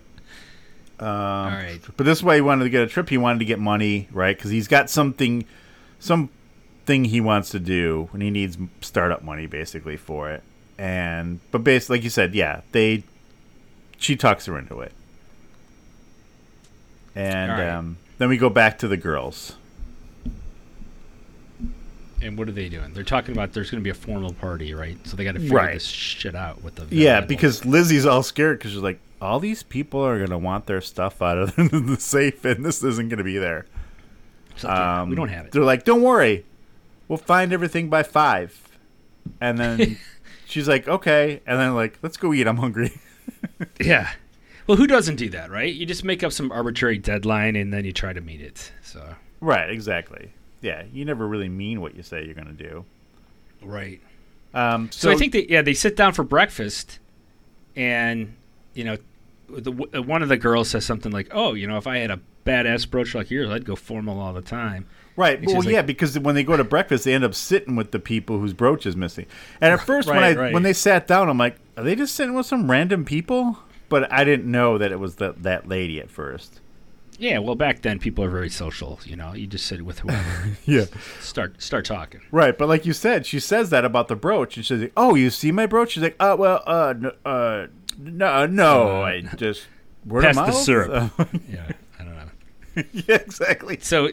All 1.00 1.46
right. 1.48 1.80
But 1.98 2.06
this 2.06 2.24
way, 2.24 2.36
he 2.36 2.42
wanted 2.42 2.64
to 2.66 2.70
get 2.70 2.82
a 2.84 2.88
trip. 2.88 3.10
He 3.10 3.18
wanted 3.18 3.40
to 3.40 3.46
get 3.46 3.60
money, 3.60 4.08
right? 4.12 4.36
Because 4.36 4.52
he's 4.52 4.68
got 4.68 4.90
something, 4.90 5.46
some 6.00 6.30
thing 6.86 7.06
he 7.06 7.22
wants 7.22 7.50
to 7.50 7.60
do, 7.60 8.10
and 8.14 8.22
he 8.22 8.30
needs 8.32 8.58
startup 8.82 9.24
money 9.24 9.46
basically 9.48 9.98
for 9.98 10.30
it. 10.32 10.44
And 10.78 11.40
but 11.52 11.64
basically, 11.64 11.98
like 11.98 12.04
you 12.04 12.10
said, 12.10 12.34
yeah, 12.36 12.62
they. 12.72 13.04
She 14.06 14.16
talks 14.16 14.46
her 14.46 14.56
into 14.60 14.82
it. 14.82 14.92
And 17.16 17.52
right. 17.52 17.70
um, 17.70 17.98
then 18.20 18.30
we 18.30 18.38
go 18.38 18.52
back 18.52 18.78
to 18.80 18.88
the 18.88 18.98
girls. 18.98 19.56
And 22.22 22.38
what 22.38 22.48
are 22.48 22.52
they 22.52 22.70
doing? 22.70 22.94
They're 22.94 23.04
talking 23.04 23.34
about 23.34 23.54
there's 23.54 23.72
going 23.72 23.82
to 23.82 23.84
be 23.84 23.90
a 23.90 23.96
formal 23.96 24.32
party, 24.34 24.76
right? 24.76 24.96
So 25.08 25.18
they 25.18 25.24
got 25.24 25.32
to 25.34 25.40
figure 25.40 25.56
Right. 25.58 25.74
this 25.74 25.88
shit 25.88 26.36
out 26.36 26.62
with 26.64 26.76
the 26.76 26.86
Yeah, 26.96 27.22
because 27.22 27.66
Lizzie's 27.66 28.06
all 28.06 28.22
scared 28.22 28.60
because 28.60 28.74
she's 28.74 28.82
like, 28.82 29.00
all 29.20 29.40
these 29.40 29.64
people 29.64 30.02
are 30.06 30.18
going 30.20 30.30
to 30.30 30.38
want 30.38 30.68
their 30.68 30.82
stuff 30.82 31.20
out 31.20 31.40
of 31.40 31.56
the 31.56 31.98
safe, 32.00 32.46
and 32.46 32.64
this 32.64 32.84
isn't 32.84 33.10
going 33.10 33.18
to 33.18 33.24
be 33.24 33.40
there. 33.40 33.66
So 34.56 34.68
they're- 34.68 35.06
we 35.10 35.16
don't 35.16 35.30
have 35.30 35.48
it. 35.48 35.52
They're 35.52 35.64
like, 35.64 35.84
don't 35.84 36.04
worry, 36.04 36.46
we'll 37.08 37.18
find 37.18 37.52
everything 37.52 37.90
by 37.90 38.04
five. 38.04 38.68
And 39.42 39.58
then 39.58 39.98
she's 40.46 40.68
like, 40.68 40.88
okay. 40.88 41.42
And 41.48 41.60
then 41.60 41.74
like, 41.74 41.98
let's 42.04 42.18
go 42.18 42.34
eat. 42.36 42.46
I'm 42.46 42.58
hungry. 42.58 42.94
Yeah. 43.80 44.12
Well, 44.68 44.78
who 44.78 44.88
doesn't 44.88 45.18
do 45.18 45.30
that, 45.30 45.52
right? 45.52 45.72
You 45.74 45.86
just 45.86 46.04
make 46.04 46.24
up 46.24 46.32
some 46.32 46.52
arbitrary 46.52 46.98
deadline 46.98 47.56
and 47.56 47.72
then 47.72 47.86
you 47.86 47.92
try 47.94 48.14
to 48.14 48.22
meet 48.22 48.42
it. 48.42 48.72
So 48.82 49.16
right, 49.40 49.70
exactly. 49.70 50.32
Yeah, 50.62 50.84
you 50.92 51.06
never 51.06 51.28
really 51.28 51.50
mean 51.50 51.82
what 51.82 51.96
you 51.96 52.02
say 52.02 52.26
you're 52.26 52.34
going 52.34 52.48
to 52.48 52.64
do. 52.64 52.86
right. 53.62 54.02
Um, 54.56 54.90
So, 54.92 55.12
I 55.12 55.16
think 55.16 55.34
that 55.34 55.50
yeah, 55.50 55.62
they 55.62 55.74
sit 55.74 55.96
down 55.96 56.14
for 56.14 56.24
breakfast, 56.24 57.00
and 57.76 58.34
you 58.74 58.84
know, 58.86 58.98
the, 59.50 59.72
one 60.02 60.24
of 60.24 60.30
the 60.30 60.38
girls 60.38 60.70
says 60.70 60.86
something 60.86 61.12
like, 61.12 61.28
"Oh, 61.32 61.54
you 61.54 61.68
know, 61.68 61.78
if 61.78 61.86
I 61.88 61.98
had 61.98 62.10
a 62.10 62.20
badass 62.46 62.90
brooch 62.90 63.14
like 63.14 63.30
yours, 63.30 63.50
I'd 63.50 63.66
go 63.66 63.76
formal 63.76 64.20
all 64.20 64.34
the 64.34 64.42
time." 64.42 64.88
Right. 65.18 65.38
And 65.38 65.46
Well, 65.48 65.62
she's 65.62 65.72
yeah, 65.72 65.78
like- 65.80 65.86
because 65.88 66.18
when 66.18 66.36
they 66.36 66.44
go 66.44 66.58
to 66.58 66.64
breakfast, 66.64 67.04
they 67.06 67.14
end 67.14 67.24
up 67.24 67.36
sitting 67.36 67.76
with 67.76 67.92
the 67.92 68.00
people 68.00 68.40
whose 68.40 68.54
brooch 68.54 68.86
is 68.86 68.96
missing. 68.96 69.26
And 69.62 69.74
at 69.74 69.82
first, 69.82 70.08
when 70.08 70.24
I 70.24 70.34
right. 70.34 70.54
when 70.54 70.64
they 70.64 70.74
sat 70.74 71.06
down, 71.08 71.30
I'm 71.30 71.38
like, 71.38 71.58
are 71.78 71.84
they 71.84 71.96
just 71.96 72.16
sitting 72.16 72.34
with 72.34 72.46
some 72.46 72.70
random 72.70 73.06
people? 73.06 73.60
But 73.90 74.12
I 74.12 74.24
didn't 74.24 74.50
know 74.50 74.78
that 74.78 74.92
it 74.92 75.00
was 75.00 75.16
that 75.16 75.44
that 75.44 75.68
lady 75.68 76.00
at 76.00 76.10
first. 76.10 76.60
Yeah, 77.18 77.40
well, 77.40 77.56
back 77.56 77.82
then 77.82 77.98
people 78.00 78.26
are 78.26 78.30
very 78.30 78.50
social. 78.50 79.00
You 79.06 79.16
know, 79.16 79.34
you 79.34 79.48
just 79.48 79.66
sit 79.68 79.84
with 79.84 80.00
whoever. 80.00 80.50
Yeah. 80.66 80.86
Start 81.22 81.62
start 81.62 81.86
talking. 81.86 82.22
Right, 82.32 82.58
but 82.58 82.68
like 82.68 82.86
you 82.86 82.92
said, 82.94 83.26
she 83.26 83.40
says 83.40 83.70
that 83.70 83.86
about 83.86 84.08
the 84.10 84.16
brooch, 84.16 84.58
and 84.58 84.66
she's 84.66 84.82
like, 84.82 84.92
"Oh, 84.98 85.16
you 85.16 85.30
see 85.30 85.52
my 85.52 85.66
brooch?" 85.66 85.92
She's 85.92 86.04
like, 86.04 86.16
"Uh, 86.20 86.36
well, 86.38 86.62
uh, 86.68 86.94
n- 86.98 87.12
uh, 87.24 87.68
no, 87.98 88.46
no, 88.48 88.98
Uh, 88.98 89.02
I 89.06 89.22
just 89.38 89.68
word 90.06 90.24
Pass 90.24 90.36
the 90.36 90.52
syrup. 90.52 91.14
Yeah, 91.50 91.72
I 92.00 92.04
don't 92.04 92.16
know. 92.16 92.84
yeah, 92.92 93.16
exactly. 93.16 93.78
So, 93.82 94.10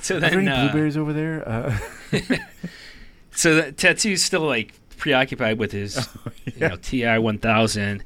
so 0.00 0.16
Are 0.16 0.20
there 0.20 0.30
then 0.30 0.38
any 0.40 0.48
uh, 0.50 0.62
blueberries 0.70 0.96
over 0.96 1.12
there? 1.12 1.48
Uh, 1.48 1.76
so 3.32 3.56
that 3.56 3.76
Tattoo's 3.76 4.22
still 4.22 4.42
like 4.46 4.74
preoccupied 5.04 5.58
with 5.58 5.70
his, 5.70 5.98
oh, 6.26 6.32
you 6.46 6.60
know, 6.60 6.76
Ti 6.76 7.18
one 7.18 7.36
thousand, 7.36 8.02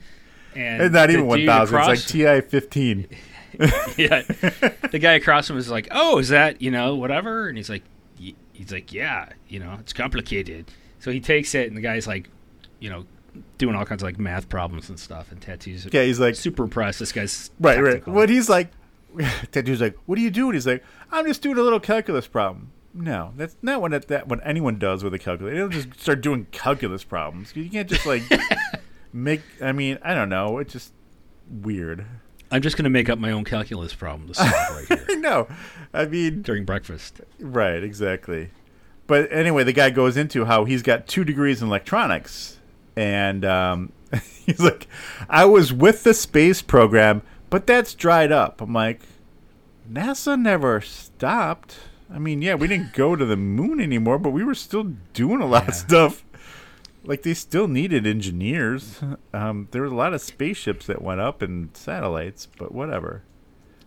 and 0.57 0.83
it's 0.83 0.93
not 0.93 1.11
even 1.11 1.29
thousand. 1.47 1.79
It's 1.79 1.89
like 1.89 2.01
Ti 2.01 2.41
fifteen. 2.41 3.07
yeah. 3.97 4.23
The 4.91 4.99
guy 5.01 5.13
across 5.13 5.47
from 5.47 5.55
him 5.55 5.59
was 5.59 5.71
like, 5.71 5.87
"Oh, 5.93 6.19
is 6.19 6.31
that 6.31 6.61
you 6.61 6.73
know 6.73 6.97
whatever?" 6.97 7.49
And 7.49 7.57
he's 7.57 7.71
like, 7.71 7.85
"He's 8.17 8.73
like, 8.73 8.93
yeah, 8.93 9.29
you 9.49 9.61
know, 9.61 9.77
it's 9.79 9.93
complicated." 9.93 10.73
So 10.99 11.13
he 11.13 11.21
takes 11.21 11.55
it, 11.55 11.69
and 11.69 11.77
the 11.77 11.81
guy's 11.81 12.09
like, 12.09 12.29
you 12.81 12.91
know, 12.91 13.07
doing 13.59 13.77
all 13.77 13.85
kinds 13.85 14.03
of 14.03 14.09
like 14.09 14.19
math 14.19 14.49
problems 14.49 14.89
and 14.89 14.99
stuff. 14.99 15.31
And 15.31 15.41
Tattoo's 15.41 15.87
Yeah, 15.93 16.03
he's 16.03 16.19
like 16.19 16.35
super 16.35 16.65
impressed. 16.65 16.99
This 16.99 17.13
guy's 17.13 17.51
Right, 17.61 17.81
right. 17.81 18.07
What 18.09 18.29
he's 18.29 18.49
like, 18.49 18.73
Tattoo's 19.53 19.81
like, 19.81 19.97
"What 20.07 20.19
are 20.19 20.23
you 20.23 20.33
doing?" 20.33 20.55
He's 20.55 20.67
like, 20.67 20.85
"I'm 21.13 21.27
just 21.27 21.43
doing 21.43 21.59
a 21.59 21.63
little 21.63 21.81
calculus 21.81 22.27
problem." 22.27 22.73
No, 22.95 23.33
that's 23.37 23.57
not 23.63 23.81
what 23.81 24.09
that, 24.09 24.29
what 24.29 24.41
anyone 24.45 24.79
does 24.79 25.05
with 25.05 25.15
a 25.15 25.19
calculator. 25.19 25.55
They 25.55 25.61
don't 25.61 25.71
just 25.71 26.01
start 26.01 26.21
doing 26.21 26.47
calculus 26.51 27.05
problems. 27.05 27.55
You 27.55 27.69
can't 27.69 27.89
just 27.89 28.07
like 28.07 28.23
make. 29.13 29.43
I 29.63 29.73
mean, 29.73 29.99
I 30.03 30.15
don't 30.15 30.29
know. 30.29 30.59
It's 30.59 30.73
just 30.73 30.93
weird. 31.49 32.07
I'm 32.51 32.63
just 32.63 32.77
gonna 32.77 32.91
make 32.91 33.09
up 33.09 33.19
my 33.19 33.31
own 33.31 33.45
calculus 33.45 33.95
problem 33.95 34.29
to 34.29 34.35
solve 34.35 34.51
right 34.51 34.87
here 34.89 35.19
no, 35.19 35.49
I 35.93 36.07
mean 36.07 36.43
during 36.43 36.65
breakfast. 36.65 37.21
Right, 37.39 37.83
exactly. 37.83 38.51
But 39.07 39.31
anyway, 39.33 39.65
the 39.65 39.73
guy 39.73 39.91
goes 39.91 40.17
into 40.17 40.45
how 40.45 40.65
he's 40.65 40.83
got 40.83 41.07
two 41.07 41.25
degrees 41.25 41.63
in 41.63 41.69
electronics, 41.69 42.59
and 42.97 43.45
um, 43.45 43.93
he's 44.47 44.61
like, 44.61 44.87
"I 45.29 45.45
was 45.45 45.73
with 45.73 46.05
the 46.05 46.15
space 46.15 46.63
program, 46.63 47.23
but 47.51 47.67
that's 47.67 47.95
dried 47.95 48.33
up." 48.33 48.61
I'm 48.61 48.73
like, 48.73 49.01
NASA 49.91 50.41
never 50.41 50.81
stopped. 50.81 51.77
I 52.11 52.19
mean, 52.19 52.43
yeah, 52.43 52.55
we 52.55 52.67
didn't 52.69 52.93
go 52.95 53.17
to 53.17 53.25
the 53.25 53.37
moon 53.37 53.81
anymore, 53.81 54.19
but 54.19 54.31
we 54.31 54.45
were 54.45 54.55
still 54.55 54.85
doing 55.13 55.41
a 55.41 55.47
lot 55.47 55.69
of 55.69 55.75
stuff. 55.75 56.25
Like 57.05 57.23
they 57.23 57.35
still 57.35 57.69
needed 57.69 58.07
engineers. 58.07 59.01
Um, 59.33 59.69
there 59.71 59.83
was 59.83 59.93
a 59.93 59.95
lot 59.95 60.13
of 60.15 60.21
spaceships 60.21 60.87
that 60.87 61.01
went 61.01 61.21
up 61.21 61.43
and 61.43 61.75
satellites, 61.77 62.49
but 62.59 62.73
whatever. 62.73 63.23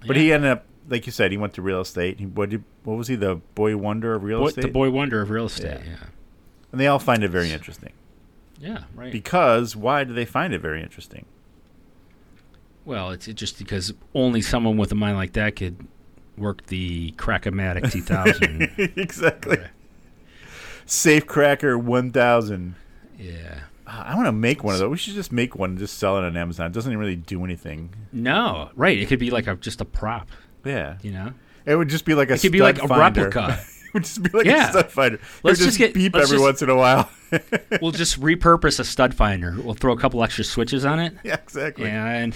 But 0.08 0.16
he 0.16 0.34
ended 0.34 0.50
up, 0.50 0.66
like 0.90 1.06
you 1.06 1.12
said, 1.12 1.32
he 1.32 1.38
went 1.38 1.54
to 1.54 1.62
real 1.62 1.82
estate. 1.82 2.20
He, 2.20 2.26
what, 2.26 2.50
did, 2.50 2.64
what 2.84 2.98
was 2.98 3.08
he, 3.08 3.16
the 3.16 3.36
boy 3.54 3.78
wonder 3.78 4.16
of 4.16 4.24
real 4.24 4.40
Boy, 4.40 4.48
estate? 4.48 4.62
the 4.64 4.68
boy 4.70 4.90
wonder 4.90 5.22
of 5.22 5.30
real 5.30 5.46
estate. 5.46 5.82
Yeah. 5.86 6.06
And 6.72 6.82
they 6.82 6.88
all 6.88 6.98
find 7.00 7.24
it 7.24 7.30
very 7.30 7.52
interesting. 7.52 7.92
Yeah, 8.60 8.84
right. 8.96 9.12
Because 9.12 9.76
why 9.76 10.04
do 10.04 10.14
they 10.14 10.26
find 10.26 10.54
it 10.54 10.62
very 10.62 10.82
interesting? 10.82 11.26
Well, 12.86 13.12
it's 13.12 13.28
just 13.28 13.60
because 13.60 13.94
only 14.16 14.42
someone 14.42 14.78
with 14.78 14.92
a 14.92 14.96
mind 14.96 15.18
like 15.18 15.34
that 15.34 15.56
could 15.56 15.88
work 16.38 16.66
the 16.68 17.12
Crack-O-Matic 17.18 17.92
2000. 17.92 18.72
exactly. 18.98 19.58
Safe 20.86 21.26
Cracker 21.26 21.78
1000. 21.78 22.76
Yeah. 23.18 23.60
Uh, 23.88 24.04
I 24.08 24.16
want 24.16 24.28
to 24.28 24.32
make 24.32 24.64
one 24.64 24.74
of 24.74 24.80
those. 24.80 24.90
We 24.90 24.98
should 24.98 25.14
just 25.14 25.32
make 25.32 25.56
one 25.56 25.72
and 25.72 25.80
just 25.80 25.98
sell 25.98 26.18
it 26.18 26.24
on 26.24 26.36
Amazon. 26.36 26.68
It 26.68 26.74
doesn't 26.74 26.96
really 26.98 27.16
do 27.16 27.44
anything. 27.44 27.94
No, 28.12 28.70
right. 28.76 28.98
It 28.98 29.08
could 29.08 29.20
be 29.20 29.30
like 29.32 29.48
a 29.48 29.56
just 29.56 29.82
a 29.82 29.86
prop. 29.86 30.28
Yeah. 30.66 30.98
You 31.02 31.12
know? 31.12 31.34
It 31.66 31.76
would 31.76 31.90
just 31.90 32.06
be 32.06 32.16
like 32.16 32.30
a 32.30 32.34
It 32.34 32.42
could 32.42 32.52
be 32.52 32.62
like 32.62 32.82
a 32.82 32.88
replica. 32.88 33.60
it 33.88 33.94
would 33.94 34.04
just 34.04 34.24
be 34.24 34.30
like 34.36 34.46
Yeah. 34.46 34.68
a 34.68 34.72
stud 34.72 34.92
finder. 34.92 35.20
Let's 35.44 35.60
just 35.60 35.78
get- 35.78 35.94
beep 35.94 36.16
every 36.16 36.28
just- 36.38 36.42
once 36.42 36.62
in 36.62 36.70
a 36.70 36.76
while. 36.76 37.10
we'll 37.82 37.92
just 37.92 38.20
repurpose 38.20 38.80
a 38.80 38.84
stud 38.84 39.14
finder. 39.14 39.56
We'll 39.64 39.76
throw 39.76 39.94
a 39.94 39.98
couple 39.98 40.24
extra 40.24 40.44
switches 40.44 40.84
on 40.86 41.00
it. 41.00 41.14
Yeah, 41.24 41.36
exactly. 41.36 41.88
And 41.90 42.36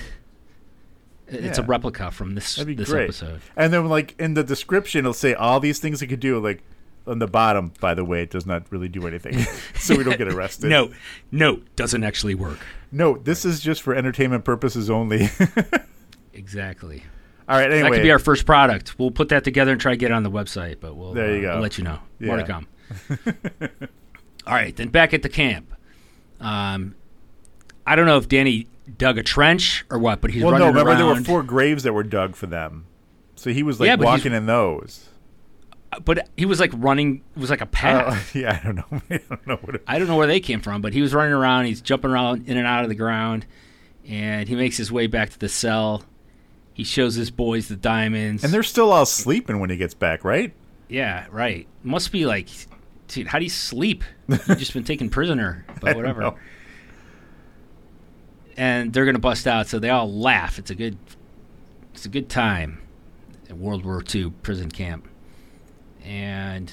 it's 1.27 1.57
a 1.57 1.63
replica 1.63 2.11
from 2.11 2.35
this 2.35 2.55
this 2.55 2.89
great. 2.89 3.03
episode. 3.05 3.41
And 3.55 3.73
then, 3.73 3.87
like 3.87 4.15
in 4.19 4.33
the 4.35 4.43
description, 4.43 4.99
it'll 4.99 5.13
say 5.13 5.33
all 5.33 5.59
these 5.59 5.79
things 5.79 6.01
it 6.01 6.07
could 6.07 6.19
do. 6.19 6.39
Like 6.39 6.63
on 7.07 7.19
the 7.19 7.27
bottom, 7.27 7.71
by 7.79 7.93
the 7.93 8.03
way, 8.05 8.23
it 8.23 8.29
does 8.31 8.45
not 8.45 8.63
really 8.71 8.89
do 8.89 9.07
anything, 9.07 9.39
so 9.75 9.95
we 9.95 10.03
don't 10.03 10.17
get 10.17 10.27
arrested. 10.27 10.69
No, 10.69 10.91
no, 11.31 11.61
doesn't 11.75 12.03
actually 12.03 12.35
work. 12.35 12.59
no, 12.91 13.17
this 13.17 13.45
is 13.45 13.59
just 13.59 13.81
for 13.81 13.93
entertainment 13.95 14.43
purposes 14.45 14.89
only. 14.89 15.29
Exactly. 16.33 17.01
all 17.47 17.57
right. 17.57 17.71
Anyway, 17.71 17.89
That 17.89 17.95
could 17.95 18.03
be 18.03 18.11
our 18.11 18.19
first 18.19 18.45
product. 18.45 18.99
We'll 18.99 19.09
put 19.11 19.29
that 19.29 19.43
together 19.45 19.71
and 19.71 19.79
try 19.79 19.91
to 19.93 19.97
get 19.97 20.11
it 20.11 20.13
on 20.13 20.23
the 20.23 20.29
website, 20.29 20.81
but 20.81 20.95
we'll, 20.95 21.13
There 21.13 21.31
you 21.37 21.47
uh, 21.47 21.51
go. 21.51 21.53
we'll 21.53 21.61
let 21.63 21.77
you 21.77 21.83
know. 21.85 21.99
More 22.19 22.35
to 22.37 22.43
come. 22.43 22.67
All 24.45 24.53
right, 24.53 24.75
then 24.75 24.89
back 24.89 25.13
at 25.13 25.21
the 25.21 25.29
camp. 25.29 25.73
Um, 26.41 26.95
I 27.87 27.95
don't 27.95 28.05
know 28.05 28.17
if 28.17 28.27
Danny 28.27 28.67
dug 28.97 29.17
a 29.17 29.23
trench 29.23 29.85
or 29.89 29.97
what, 29.99 30.21
but 30.21 30.31
he's 30.31 30.43
well, 30.43 30.57
no. 30.57 30.67
Remember, 30.67 30.95
there 30.95 31.05
were 31.05 31.15
four 31.21 31.43
graves 31.43 31.83
that 31.83 31.93
were 31.93 32.03
dug 32.03 32.35
for 32.35 32.45
them, 32.47 32.85
so 33.35 33.51
he 33.51 33.63
was 33.63 33.79
like 33.79 33.87
Yeah, 33.87 33.95
walking 33.95 34.33
in 34.33 34.45
those. 34.45 35.09
but 36.03 36.29
he 36.37 36.45
was 36.45 36.59
like 36.59 36.71
running. 36.75 37.21
It 37.35 37.39
was 37.39 37.49
like 37.49 37.61
a 37.61 37.65
path. 37.65 38.31
Oh, 38.35 38.39
yeah, 38.39 38.59
I 38.61 38.65
don't 38.65 38.75
know. 38.75 39.01
I 39.09 39.17
don't 39.29 39.47
know 39.47 39.55
what. 39.57 39.75
It, 39.75 39.83
I 39.87 39.97
don't 39.99 40.07
know 40.07 40.17
where 40.17 40.27
they 40.27 40.39
came 40.39 40.61
from, 40.61 40.81
but 40.81 40.93
he 40.93 41.01
was 41.01 41.13
running 41.13 41.33
around. 41.33 41.65
He's 41.65 41.81
jumping 41.81 42.11
around 42.11 42.47
in 42.47 42.57
and 42.57 42.67
out 42.67 42.83
of 42.83 42.89
the 42.89 42.95
ground, 42.95 43.45
and 44.07 44.47
he 44.47 44.55
makes 44.55 44.77
his 44.77 44.91
way 44.91 45.07
back 45.07 45.29
to 45.31 45.39
the 45.39 45.49
cell. 45.49 46.03
He 46.73 46.83
shows 46.83 47.15
his 47.15 47.31
boys 47.31 47.69
the 47.69 47.77
diamonds. 47.77 48.43
and 48.43 48.51
they're 48.53 48.61
still 48.63 48.91
all 48.91 49.05
sleeping 49.05 49.59
when 49.61 49.69
he 49.69 49.77
gets 49.77 49.93
back, 49.93 50.23
right? 50.25 50.53
yeah, 50.89 51.25
right. 51.31 51.67
Must 51.83 52.11
be 52.11 52.25
like, 52.25 52.47
dude, 53.07 53.27
how 53.27 53.39
do 53.39 53.45
you 53.45 53.49
sleep? 53.49 54.03
You've 54.27 54.45
just 54.59 54.73
been 54.73 54.83
taken 54.83 55.09
prisoner, 55.09 55.65
but 55.81 55.95
whatever. 55.95 56.33
And 58.57 58.93
they're 58.93 59.05
gonna 59.05 59.19
bust 59.19 59.47
out, 59.47 59.67
so 59.67 59.79
they 59.79 59.89
all 59.89 60.11
laugh. 60.11 60.57
It's 60.57 60.71
a 60.71 60.75
good, 60.75 60.97
it's 61.93 62.05
a 62.05 62.09
good 62.09 62.29
time 62.29 62.79
at 63.49 63.57
World 63.57 63.83
War 63.85 64.03
II 64.13 64.31
prison 64.43 64.71
camp. 64.71 65.07
And 66.03 66.71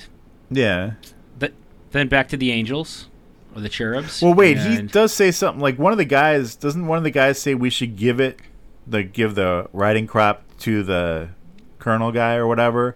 Yeah. 0.51 0.93
th- 1.41 1.53
then 1.91 2.09
back 2.09 2.29
to 2.29 2.37
the 2.37 2.53
angels 2.53 3.09
or 3.55 3.61
the 3.61 3.69
cherubs. 3.69 4.23
Well, 4.23 4.35
wait. 4.35 4.59
He 4.59 4.83
does 4.83 5.13
say 5.13 5.31
something 5.31 5.61
like 5.61 5.79
one 5.79 5.93
of 5.93 5.99
the 5.99 6.05
guys. 6.05 6.55
Doesn't 6.55 6.87
one 6.87 6.99
of 6.99 7.05
the 7.05 7.11
guys 7.11 7.41
say 7.41 7.55
we 7.55 7.71
should 7.71 7.97
give 7.97 8.21
it, 8.21 8.39
the 8.87 9.03
give 9.03 9.35
the 9.35 9.69
riding 9.73 10.07
crop 10.07 10.43
to 10.61 10.83
the 10.83 11.31
colonel 11.79 12.13
guy 12.13 12.35
or 12.37 12.47
whatever? 12.47 12.95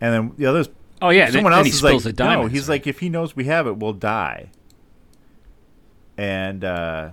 And 0.00 0.12
then 0.14 0.32
the 0.36 0.46
others. 0.46 0.68
Oh, 1.02 1.10
yeah, 1.10 1.30
Someone 1.30 1.52
then 1.52 1.58
else 1.66 1.68
is 1.74 1.82
like, 1.82 2.18
no. 2.18 2.46
He's 2.46 2.68
like, 2.68 2.86
if 2.86 3.00
he 3.00 3.08
knows 3.08 3.34
we 3.36 3.44
have 3.44 3.66
it, 3.66 3.76
we'll 3.76 3.92
die. 3.92 4.50
And 6.16 6.64
uh, 6.64 7.10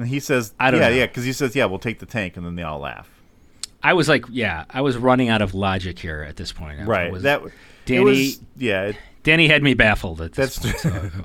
and 0.00 0.08
he 0.08 0.20
says, 0.20 0.52
I 0.58 0.70
don't 0.70 0.80
yeah, 0.80 0.88
know. 0.88 0.94
yeah, 0.94 1.06
because 1.06 1.24
he 1.24 1.32
says, 1.32 1.54
yeah, 1.54 1.66
we'll 1.66 1.78
take 1.78 1.98
the 1.98 2.06
tank, 2.06 2.36
and 2.36 2.44
then 2.46 2.56
they 2.56 2.62
all 2.62 2.78
laugh. 2.80 3.08
I 3.82 3.92
was 3.94 4.08
like, 4.08 4.24
yeah, 4.30 4.64
I 4.70 4.80
was 4.82 4.96
running 4.96 5.28
out 5.28 5.40
of 5.42 5.54
logic 5.54 5.98
here 5.98 6.22
at 6.28 6.36
this 6.36 6.52
point. 6.52 6.80
I 6.80 6.84
Right. 6.84 7.12
was- 7.12 7.22
that 7.22 7.42
Danny, 7.86 8.04
was- 8.04 8.40
yeah. 8.56 8.82
it- 8.88 8.96
Danny 9.22 9.48
had 9.48 9.62
me 9.62 9.74
baffled 9.74 10.20
at 10.20 10.32
this 10.32 10.56
That's 10.56 10.82
point. 10.82 10.94
so- 11.04 11.10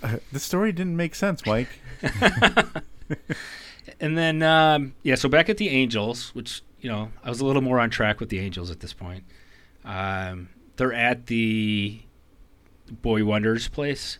Uh, 0.00 0.16
the 0.30 0.38
story 0.38 0.70
didn't 0.70 0.96
make 0.96 1.12
sense, 1.16 1.44
Mike. 1.44 1.68
And 4.00 4.16
then, 4.16 4.42
um, 4.44 4.94
yeah, 5.02 5.16
so 5.16 5.28
back 5.28 5.48
at 5.48 5.56
the 5.56 5.70
Angels, 5.70 6.30
which, 6.34 6.62
you 6.80 6.88
know, 6.88 7.10
I 7.24 7.30
was 7.30 7.40
a 7.40 7.44
little 7.46 7.62
more 7.62 7.80
on 7.80 7.90
track 7.90 8.20
with 8.20 8.28
the 8.28 8.38
Angels 8.38 8.70
at 8.70 8.78
this 8.80 8.92
point. 8.92 9.24
Um, 9.84 10.50
they're 10.76 10.92
at 10.92 11.26
the 11.26 12.00
Boy 13.02 13.24
Wonder's 13.24 13.66
place, 13.66 14.18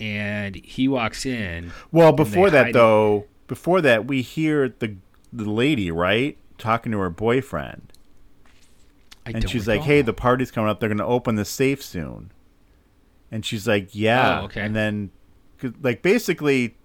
and 0.00 0.56
he 0.56 0.88
walks 0.88 1.26
in. 1.26 1.72
Well, 1.92 2.12
before 2.12 2.50
that 2.50 2.72
though, 2.72 3.26
before 3.46 3.80
that 3.82 4.06
we 4.06 4.22
hear 4.22 4.68
the 4.68 4.96
the 5.32 5.48
lady 5.48 5.90
right 5.90 6.36
talking 6.58 6.90
to 6.92 6.98
her 6.98 7.10
boyfriend, 7.10 7.92
I 9.26 9.30
and 9.30 9.48
she's 9.48 9.68
like, 9.68 9.82
"Hey, 9.82 10.02
the 10.02 10.12
party's 10.12 10.50
coming 10.50 10.70
up. 10.70 10.80
They're 10.80 10.88
going 10.88 10.98
to 10.98 11.04
open 11.04 11.36
the 11.36 11.44
safe 11.44 11.82
soon." 11.82 12.32
And 13.30 13.44
she's 13.44 13.68
like, 13.68 13.90
"Yeah." 13.92 14.40
Oh, 14.40 14.44
okay. 14.44 14.62
And 14.62 14.74
then 14.74 15.10
like, 15.82 16.02
basically, 16.02 16.76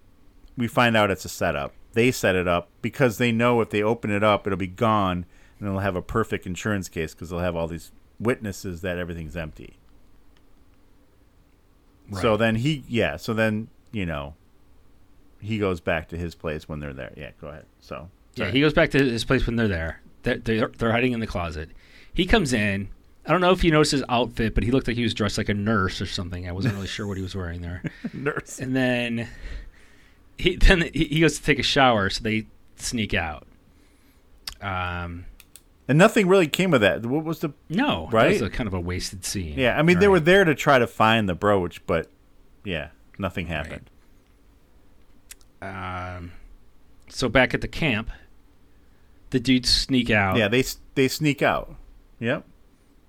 we 0.58 0.68
find 0.68 0.98
out 0.98 1.10
it's 1.10 1.26
a 1.26 1.30
setup. 1.30 1.74
They 1.94 2.12
set 2.12 2.36
it 2.36 2.48
up 2.48 2.70
because 2.82 3.18
they 3.18 3.32
know 3.32 3.62
if 3.62 3.70
they 3.70 3.82
open 3.82 4.12
it 4.12 4.24
up, 4.24 4.46
it'll 4.46 4.58
be 4.58 4.68
gone, 4.68 5.26
and 5.60 5.70
they'll 5.70 5.80
have 5.80 5.96
a 5.96 6.02
perfect 6.02 6.46
insurance 6.46 6.90
case 6.90 7.14
because 7.14 7.30
they'll 7.30 7.40
have 7.40 7.56
all 7.56 7.68
these 7.68 7.92
witnesses 8.20 8.82
that 8.82 8.98
everything's 8.98 9.38
empty. 9.38 9.78
So 12.22 12.38
then 12.38 12.56
he, 12.56 12.84
yeah. 12.88 13.18
So 13.18 13.34
then 13.34 13.68
you 13.92 14.06
know, 14.06 14.36
he 15.40 15.58
goes 15.58 15.80
back 15.80 16.10
to 16.10 16.18
his 16.18 16.36
place 16.36 16.68
when 16.70 16.80
they're 16.80 16.94
there. 16.94 17.14
Yeah, 17.16 17.32
go 17.40 17.48
ahead. 17.48 17.66
So 17.80 18.10
Yeah, 18.36 18.46
sorry. 18.46 18.52
he 18.52 18.62
goes 18.62 18.74
back 18.74 18.92
to 18.92 19.00
his 19.00 19.24
place 19.24 19.46
when 19.46 19.56
they're 19.56 19.68
there. 19.68 20.02
They're, 20.24 20.38
they're, 20.38 20.68
they're 20.78 20.92
hiding 20.92 21.14
in 21.14 21.20
the 21.20 21.28
closet. 21.28 21.70
He 22.14 22.26
comes 22.26 22.52
in. 22.54 22.90
I 23.28 23.32
don't 23.32 23.42
know 23.42 23.52
if 23.52 23.64
you 23.64 23.72
noticed 23.72 23.92
his 23.92 24.04
outfit, 24.10 24.54
but 24.54 24.64
he 24.64 24.72
looked 24.72 24.88
like 24.88 24.98
he 24.98 25.04
was 25.04 25.14
dressed 25.14 25.38
like 25.38 25.50
a 25.50 25.54
nurse 25.54 26.00
or 26.02 26.06
something. 26.06 26.48
I 26.48 26.52
wasn't 26.52 26.76
really 26.76 26.88
sure 26.88 27.08
what 27.08 27.18
he 27.18 27.24
was 27.24 27.36
wearing 27.36 27.62
there. 27.62 27.82
nurse. 28.14 28.60
And 28.60 28.76
then 28.76 29.28
he 30.38 30.56
then 30.58 30.90
he 30.94 31.06
he 31.06 31.20
goes 31.22 31.40
to 31.40 31.44
take 31.44 31.58
a 31.60 31.64
shower, 31.64 32.10
so 32.10 32.22
they 32.24 32.46
sneak 32.76 33.14
out. 33.14 33.48
Um, 34.62 35.26
And 35.88 35.98
nothing 36.00 36.28
really 36.28 36.48
came 36.48 36.74
of 36.74 36.82
that. 36.82 37.06
What 37.06 37.24
was 37.24 37.40
the 37.42 37.54
no, 37.70 38.10
right? 38.12 38.24
That 38.30 38.32
was 38.34 38.42
a 38.42 38.50
kind 38.50 38.66
of 38.68 38.74
a 38.74 38.80
wasted 38.80 39.24
scene. 39.24 39.58
yeah, 39.58 39.78
I 39.78 39.82
mean 39.84 40.00
they 40.00 40.08
were 40.08 40.20
there 40.20 40.44
to 40.44 40.56
try 40.56 40.80
to 40.80 40.88
find 40.88 41.30
the 41.30 41.36
brooch, 41.36 41.86
but 41.86 42.08
yeah, 42.64 42.90
nothing 43.20 43.48
happened. 43.48 43.90
Um, 45.62 46.32
so 47.10 47.30
back 47.30 47.54
at 47.54 47.62
the 47.62 47.68
camp, 47.68 48.10
the 49.30 49.40
dudes 49.40 49.70
sneak 49.70 50.10
out. 50.10 50.38
Yeah, 50.38 50.48
they 50.48 50.64
they 50.96 51.08
sneak 51.08 51.42
out. 51.42 51.76
Yep. 52.20 52.46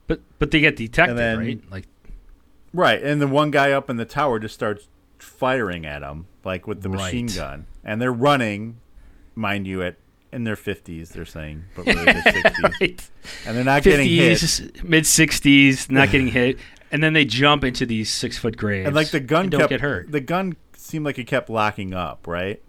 but 0.07 0.21
but 0.39 0.51
they 0.51 0.61
get 0.61 0.77
detected, 0.77 1.17
then- 1.17 1.39
right? 1.39 1.61
Like 1.71 1.87
Right, 2.73 3.03
and 3.03 3.23
the 3.23 3.27
one 3.27 3.51
guy 3.51 3.73
up 3.73 3.89
in 3.89 3.97
the 3.97 4.05
tower 4.05 4.39
just 4.39 4.55
starts 4.55 4.87
firing 5.19 5.87
at 5.87 6.01
them 6.01 6.27
like 6.45 6.67
with 6.67 6.83
the 6.83 6.91
machine 6.91 7.27
Right. 7.29 7.37
gun, 7.37 7.67
and 7.83 8.03
they're 8.03 8.13
running, 8.13 8.77
mind 9.35 9.67
you, 9.67 9.83
at 9.83 9.97
in 10.37 10.45
their 10.45 10.55
fifties. 10.57 11.11
They're 11.11 11.25
saying, 11.25 11.65
but 11.75 11.87
really 11.87 12.05
their 12.05 12.23
sixties, 12.33 12.63
right. 12.81 13.11
and 13.47 13.57
they're 13.57 13.65
not 13.65 13.83
getting 13.83 14.09
hit. 14.09 14.39
50s, 14.39 14.85
mid 14.85 15.07
sixties, 15.07 15.91
not 15.91 16.11
getting 16.11 16.29
hit, 16.29 16.59
and 16.93 17.03
then 17.03 17.13
they 17.15 17.25
jump 17.25 17.65
into 17.65 17.85
these 17.87 18.11
six 18.11 18.39
foot 18.39 18.57
graves. 18.57 18.87
And 18.87 18.95
like 18.95 19.11
the 19.11 19.21
gun 19.21 19.43
and 19.43 19.51
don't 19.51 19.61
kept, 19.63 19.71
get 19.71 19.81
hurt. 19.81 20.13
The 20.13 20.21
gun 20.21 20.57
seemed 20.77 21.05
like 21.05 21.19
it 21.19 21.25
kept 21.25 21.51
locking 21.51 21.95
up. 21.95 22.27
Right. 22.27 22.63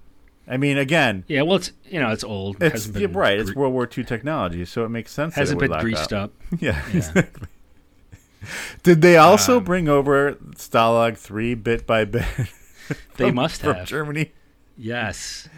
I 0.49 0.55
mean, 0.55 0.78
again, 0.78 1.26
Yeah, 1.28 1.41
well, 1.41 1.57
it's 1.57 1.74
you 1.86 1.99
know 1.99 2.09
it's 2.11 2.24
old. 2.24 2.63
it's 2.63 2.86
hasn't 2.86 2.97
yeah, 2.97 3.07
right. 3.11 3.38
It's 3.38 3.53
World 3.53 3.74
War 3.74 3.88
II 3.95 4.03
technology, 4.05 4.63
so 4.65 4.86
it 4.86 4.89
makes 4.89 5.11
sense. 5.11 5.36
hasn't 5.36 5.59
been 5.59 5.78
greased 5.80 6.13
up. 6.13 6.32
Yeah, 6.59 6.82
Yeah. 6.91 6.97
exactly. 6.97 7.47
Did 8.84 9.01
they 9.01 9.18
also 9.18 9.57
Um, 9.57 9.63
bring 9.65 9.89
over 9.89 10.34
Stalag 10.55 11.18
three 11.18 11.53
bit 11.53 11.86
by 11.86 12.05
bit? 12.05 12.24
They 13.18 13.26
from- 13.28 13.36
must 13.36 13.61
from 13.61 13.76
have. 13.76 13.88
Germany. 13.88 14.32
Yes. 14.78 15.49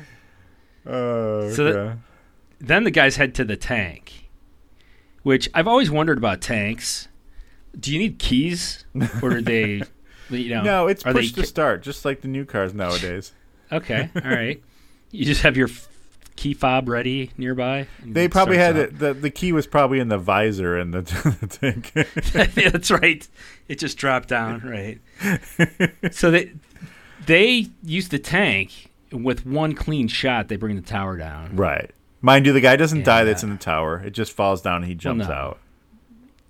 Oh, 0.89 1.49
So 1.51 1.63
that- 1.65 1.97
Then 2.59 2.83
the 2.83 2.91
guys 2.91 3.15
head 3.15 3.33
to 3.35 3.45
the 3.45 3.55
tank, 3.55 4.29
which 5.23 5.49
I've 5.53 5.67
always 5.67 5.89
wondered 5.89 6.17
about 6.17 6.41
tanks. 6.41 7.07
Do 7.79 7.93
you 7.93 7.99
need 7.99 8.19
keys, 8.19 8.85
or 9.21 9.29
do 9.29 9.41
they? 9.41 9.81
You 10.31 10.49
know, 10.53 10.61
no, 10.61 10.87
it's 10.87 11.03
are 11.07 11.11
push 11.11 11.31
they 11.31 11.41
to 11.41 11.47
start, 11.47 11.81
just 11.81 12.05
like 12.05 12.21
the 12.21 12.27
new 12.27 12.45
cars 12.45 12.73
nowadays. 12.73 13.33
Okay, 13.71 14.09
all 14.15 14.21
right. 14.31 14.61
You 15.11 15.25
just 15.25 15.41
have 15.41 15.55
your 15.57 15.67
f- 15.69 15.87
key 16.35 16.53
fob 16.55 16.87
ready 16.89 17.29
nearby. 17.37 17.87
They 18.05 18.27
probably 18.27 18.57
had 18.57 18.75
it. 18.77 18.97
The, 18.99 19.13
the 19.15 19.29
key 19.31 19.51
was 19.51 19.65
probably 19.67 19.99
in 19.99 20.07
the 20.09 20.17
visor 20.19 20.77
in 20.77 20.89
the, 20.91 21.01
the 21.41 21.47
tank. 21.47 21.91
yeah, 22.57 22.69
that's 22.69 22.89
right. 22.91 23.27
It 23.67 23.77
just 23.79 23.97
dropped 23.97 24.27
down, 24.29 24.61
right? 24.61 24.99
so 26.13 26.29
they 26.31 26.51
they 27.25 27.67
use 27.83 28.09
the 28.09 28.17
tank 28.19 28.71
and 28.71 28.88
with 29.11 29.45
one 29.45 29.73
clean 29.73 30.07
shot. 30.07 30.47
They 30.47 30.55
bring 30.55 30.75
the 30.75 30.81
tower 30.81 31.17
down. 31.17 31.55
right. 31.55 31.91
Mind 32.21 32.45
you, 32.45 32.51
the 32.51 32.59
guy 32.59 32.75
doesn't 32.75 33.05
die 33.05 33.23
that's 33.23 33.43
in 33.43 33.49
the 33.49 33.55
tower. 33.55 34.01
It 34.05 34.11
just 34.11 34.33
falls 34.33 34.61
down 34.61 34.77
and 34.77 34.85
he 34.85 34.93
jumps 34.93 35.29
no. 35.29 35.33
out. 35.33 35.59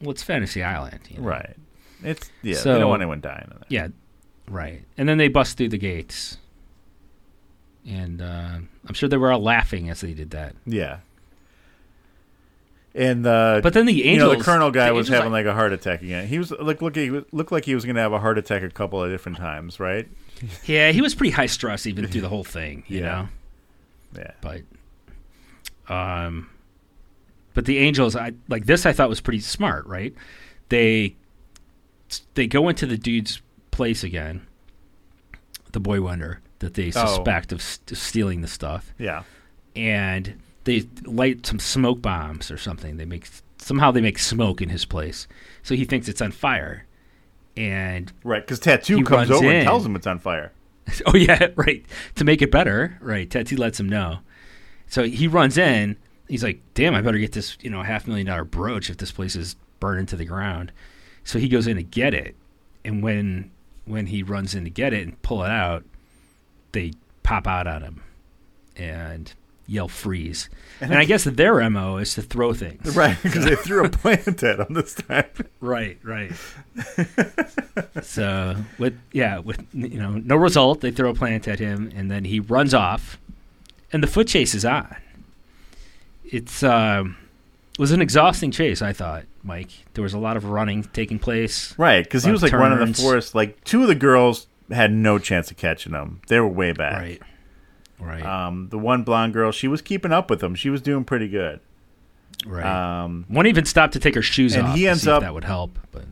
Well, 0.01 0.09
it's 0.09 0.23
Fantasy 0.23 0.63
Island, 0.63 1.01
you 1.09 1.19
know? 1.19 1.27
Right. 1.27 1.55
It's 2.03 2.31
yeah. 2.41 2.55
So- 2.55 2.73
they 2.73 2.79
don't 2.79 2.89
want 2.89 3.03
anyone 3.03 3.21
dying. 3.21 3.43
In 3.43 3.49
there. 3.51 3.65
Yeah, 3.69 3.87
right. 4.49 4.81
And 4.97 5.07
then 5.07 5.19
they 5.19 5.27
bust 5.27 5.57
through 5.57 5.69
the 5.69 5.77
gates, 5.77 6.37
and 7.85 8.19
uh, 8.21 8.57
I'm 8.87 8.93
sure 8.93 9.07
they 9.09 9.17
were 9.17 9.31
all 9.31 9.43
laughing 9.43 9.89
as 9.91 10.01
they 10.01 10.13
did 10.13 10.31
that. 10.31 10.55
Yeah. 10.65 10.99
And 12.95 13.25
uh, 13.27 13.59
But 13.61 13.73
then 13.73 13.85
the 13.85 13.93
you 13.93 14.17
know, 14.17 14.35
the 14.35 14.43
colonel 14.43 14.71
guy 14.71 14.87
the 14.87 14.95
was 14.95 15.07
having 15.07 15.31
like 15.31 15.45
a 15.45 15.53
heart 15.53 15.71
attack 15.71 16.01
again. 16.01 16.27
He 16.27 16.39
was 16.39 16.51
like, 16.51 16.81
look, 16.81 16.95
he 16.95 17.11
looked 17.31 17.51
like 17.51 17.65
he 17.65 17.75
was 17.75 17.85
going 17.85 17.95
to 17.95 18.01
have 18.01 18.13
a 18.13 18.19
heart 18.19 18.37
attack 18.37 18.63
a 18.63 18.69
couple 18.69 19.03
of 19.03 19.11
different 19.11 19.37
times, 19.37 19.79
right? 19.79 20.07
Yeah, 20.65 20.91
he 20.91 21.01
was 21.01 21.15
pretty 21.15 21.31
high 21.31 21.45
stress 21.47 21.85
even 21.85 22.07
through 22.07 22.21
the 22.21 22.29
whole 22.29 22.43
thing, 22.43 22.83
you 22.87 22.99
Yeah. 23.01 23.27
know. 24.13 24.21
Yeah. 24.21 24.31
But, 24.41 25.93
um, 25.93 26.49
but 27.53 27.65
the 27.65 27.77
Angels, 27.79 28.15
I 28.15 28.33
like 28.47 28.65
this. 28.65 28.85
I 28.85 28.93
thought 28.93 29.09
was 29.09 29.21
pretty 29.21 29.39
smart, 29.41 29.85
right? 29.85 30.13
They 30.69 31.15
they 32.33 32.47
go 32.47 32.69
into 32.69 32.85
the 32.85 32.97
dude's 32.97 33.41
place 33.71 34.03
again, 34.03 34.41
the 35.73 35.79
boy 35.79 36.01
wonder 36.01 36.39
that 36.59 36.73
they 36.73 36.87
Oh. 36.87 36.91
suspect 36.91 37.51
of 37.51 37.61
st- 37.61 37.97
stealing 37.97 38.41
the 38.41 38.47
stuff. 38.47 38.93
Yeah. 38.97 39.23
and 39.75 40.33
they 40.65 40.83
light 41.05 41.45
some 41.45 41.59
smoke 41.59 42.01
bombs 42.01 42.49
or 42.51 42.57
something. 42.57 42.97
They 42.97 43.05
make 43.05 43.27
somehow 43.59 43.91
they 43.91 44.01
make 44.01 44.17
smoke 44.19 44.61
in 44.61 44.69
his 44.69 44.83
place, 44.83 45.27
so 45.63 45.75
he 45.75 45.85
thinks 45.85 46.07
it's 46.09 46.21
on 46.21 46.31
fire. 46.31 46.85
And 47.59 48.11
Right, 48.23 48.41
because 48.41 48.59
Tattoo 48.59 49.03
comes 49.03 49.29
over 49.29 49.45
and 49.45 49.65
tells 49.65 49.85
him 49.85 49.95
it's 49.95 50.07
on 50.07 50.19
fire. 50.19 50.53
oh 51.05 51.15
yeah, 51.15 51.47
right. 51.55 51.85
To 52.15 52.23
make 52.23 52.41
it 52.41 52.51
better, 52.51 52.97
right? 53.01 53.29
Tattoo 53.29 53.57
lets 53.57 53.79
him 53.79 53.89
know. 53.89 54.19
So 54.87 55.03
he 55.03 55.27
runs 55.27 55.57
in. 55.57 55.97
He's 56.27 56.43
like, 56.43 56.61
"Damn, 56.73 56.95
I 56.95 57.01
better 57.01 57.17
get 57.17 57.33
this, 57.33 57.57
you 57.61 57.69
know, 57.69 57.83
half 57.83 58.07
million 58.07 58.27
dollar 58.27 58.45
brooch 58.45 58.89
if 58.89 58.97
this 58.97 59.11
place 59.11 59.35
is 59.35 59.55
burned 59.79 59.99
into 59.99 60.15
the 60.15 60.25
ground." 60.25 60.71
So 61.23 61.37
he 61.37 61.49
goes 61.49 61.67
in 61.67 61.75
to 61.75 61.83
get 61.83 62.13
it, 62.13 62.35
and 62.85 63.03
when 63.03 63.51
when 63.85 64.05
he 64.07 64.23
runs 64.23 64.55
in 64.55 64.63
to 64.63 64.69
get 64.69 64.93
it 64.93 65.05
and 65.05 65.21
pull 65.21 65.43
it 65.43 65.51
out, 65.51 65.83
they 66.71 66.93
pop 67.23 67.45
out 67.45 67.67
on 67.67 67.81
him 67.81 68.01
and 68.79 69.33
yell 69.69 69.87
"freeze." 69.87 70.49
And, 70.81 70.93
I 70.93 71.03
guess 71.05 71.25
their 71.25 71.69
mo 71.69 71.97
is 71.97 72.13
to 72.15 72.21
throw 72.21 72.53
things, 72.53 72.95
Right, 72.95 73.17
because 73.21 73.43
they 73.43 73.55
threw 73.55 73.83
a 73.83 73.89
plant 73.89 74.41
at 74.43 74.59
him 74.61 74.73
this 74.73 74.95
time. 74.95 75.25
Right, 75.61 75.97
right. 76.03 76.31
so 78.01 78.55
with 78.77 78.97
yeah, 79.11 79.39
with 79.39 79.65
you 79.73 79.99
know 79.99 80.11
no 80.11 80.35
result, 80.35 80.81
they 80.81 80.91
throw 80.91 81.09
a 81.09 81.13
plant 81.13 81.47
at 81.47 81.59
him, 81.59 81.91
and 81.95 82.09
then 82.09 82.25
he 82.25 82.39
runs 82.39 82.73
off, 82.73 83.17
and 83.91 84.01
the 84.01 84.07
foot 84.07 84.27
chase 84.27 84.53
is 84.55 84.63
on. 84.65 84.95
It's 86.25 86.63
um, 86.63 87.17
it 87.73 87.79
was 87.79 87.91
an 87.91 88.01
exhausting 88.01 88.51
chase, 88.51 88.81
I 88.81 88.93
thought, 88.93 89.25
Mike. 89.43 89.69
There 89.93 90.03
was 90.03 90.13
a 90.13 90.19
lot 90.19 90.37
of 90.37 90.45
running 90.45 90.83
taking 90.83 91.19
place. 91.19 91.73
Right, 91.77 92.03
because 92.03 92.23
he 92.23 92.31
was 92.31 92.41
like 92.43 92.53
running 92.53 92.79
the 92.79 92.85
turns. 92.85 93.01
forest. 93.01 93.35
Like 93.35 93.63
two 93.63 93.81
of 93.81 93.87
the 93.87 93.95
girls 93.95 94.47
had 94.71 94.91
no 94.93 95.17
chance 95.19 95.51
of 95.51 95.57
catching 95.57 95.93
him. 95.93 96.21
They 96.27 96.39
were 96.39 96.47
way 96.47 96.71
back. 96.71 97.01
Right. 97.01 97.21
Right. 97.99 98.23
Um, 98.23 98.69
the 98.69 98.77
one 98.79 99.03
blonde 99.03 99.33
girl, 99.33 99.51
she 99.51 99.67
was 99.67 99.81
keeping 99.81 100.11
up 100.11 100.29
with 100.29 100.41
him. 100.41 100.55
She 100.55 100.69
was 100.69 100.81
doing 100.81 101.03
pretty 101.03 101.27
good. 101.27 101.59
Right. 102.45 102.65
Um, 102.65 103.25
One 103.27 103.45
even 103.47 103.65
stopped 103.65 103.93
to 103.93 103.99
take 103.99 104.15
her 104.15 104.21
shoes 104.21 104.55
and 104.55 104.67
off. 104.67 104.75
he 104.75 104.83
to 104.83 104.89
ends 104.89 105.01
see 105.03 105.09
if 105.09 105.15
up- 105.15 105.21
that 105.23 105.33
would 105.33 105.43
help, 105.43 105.77
but 105.91 106.05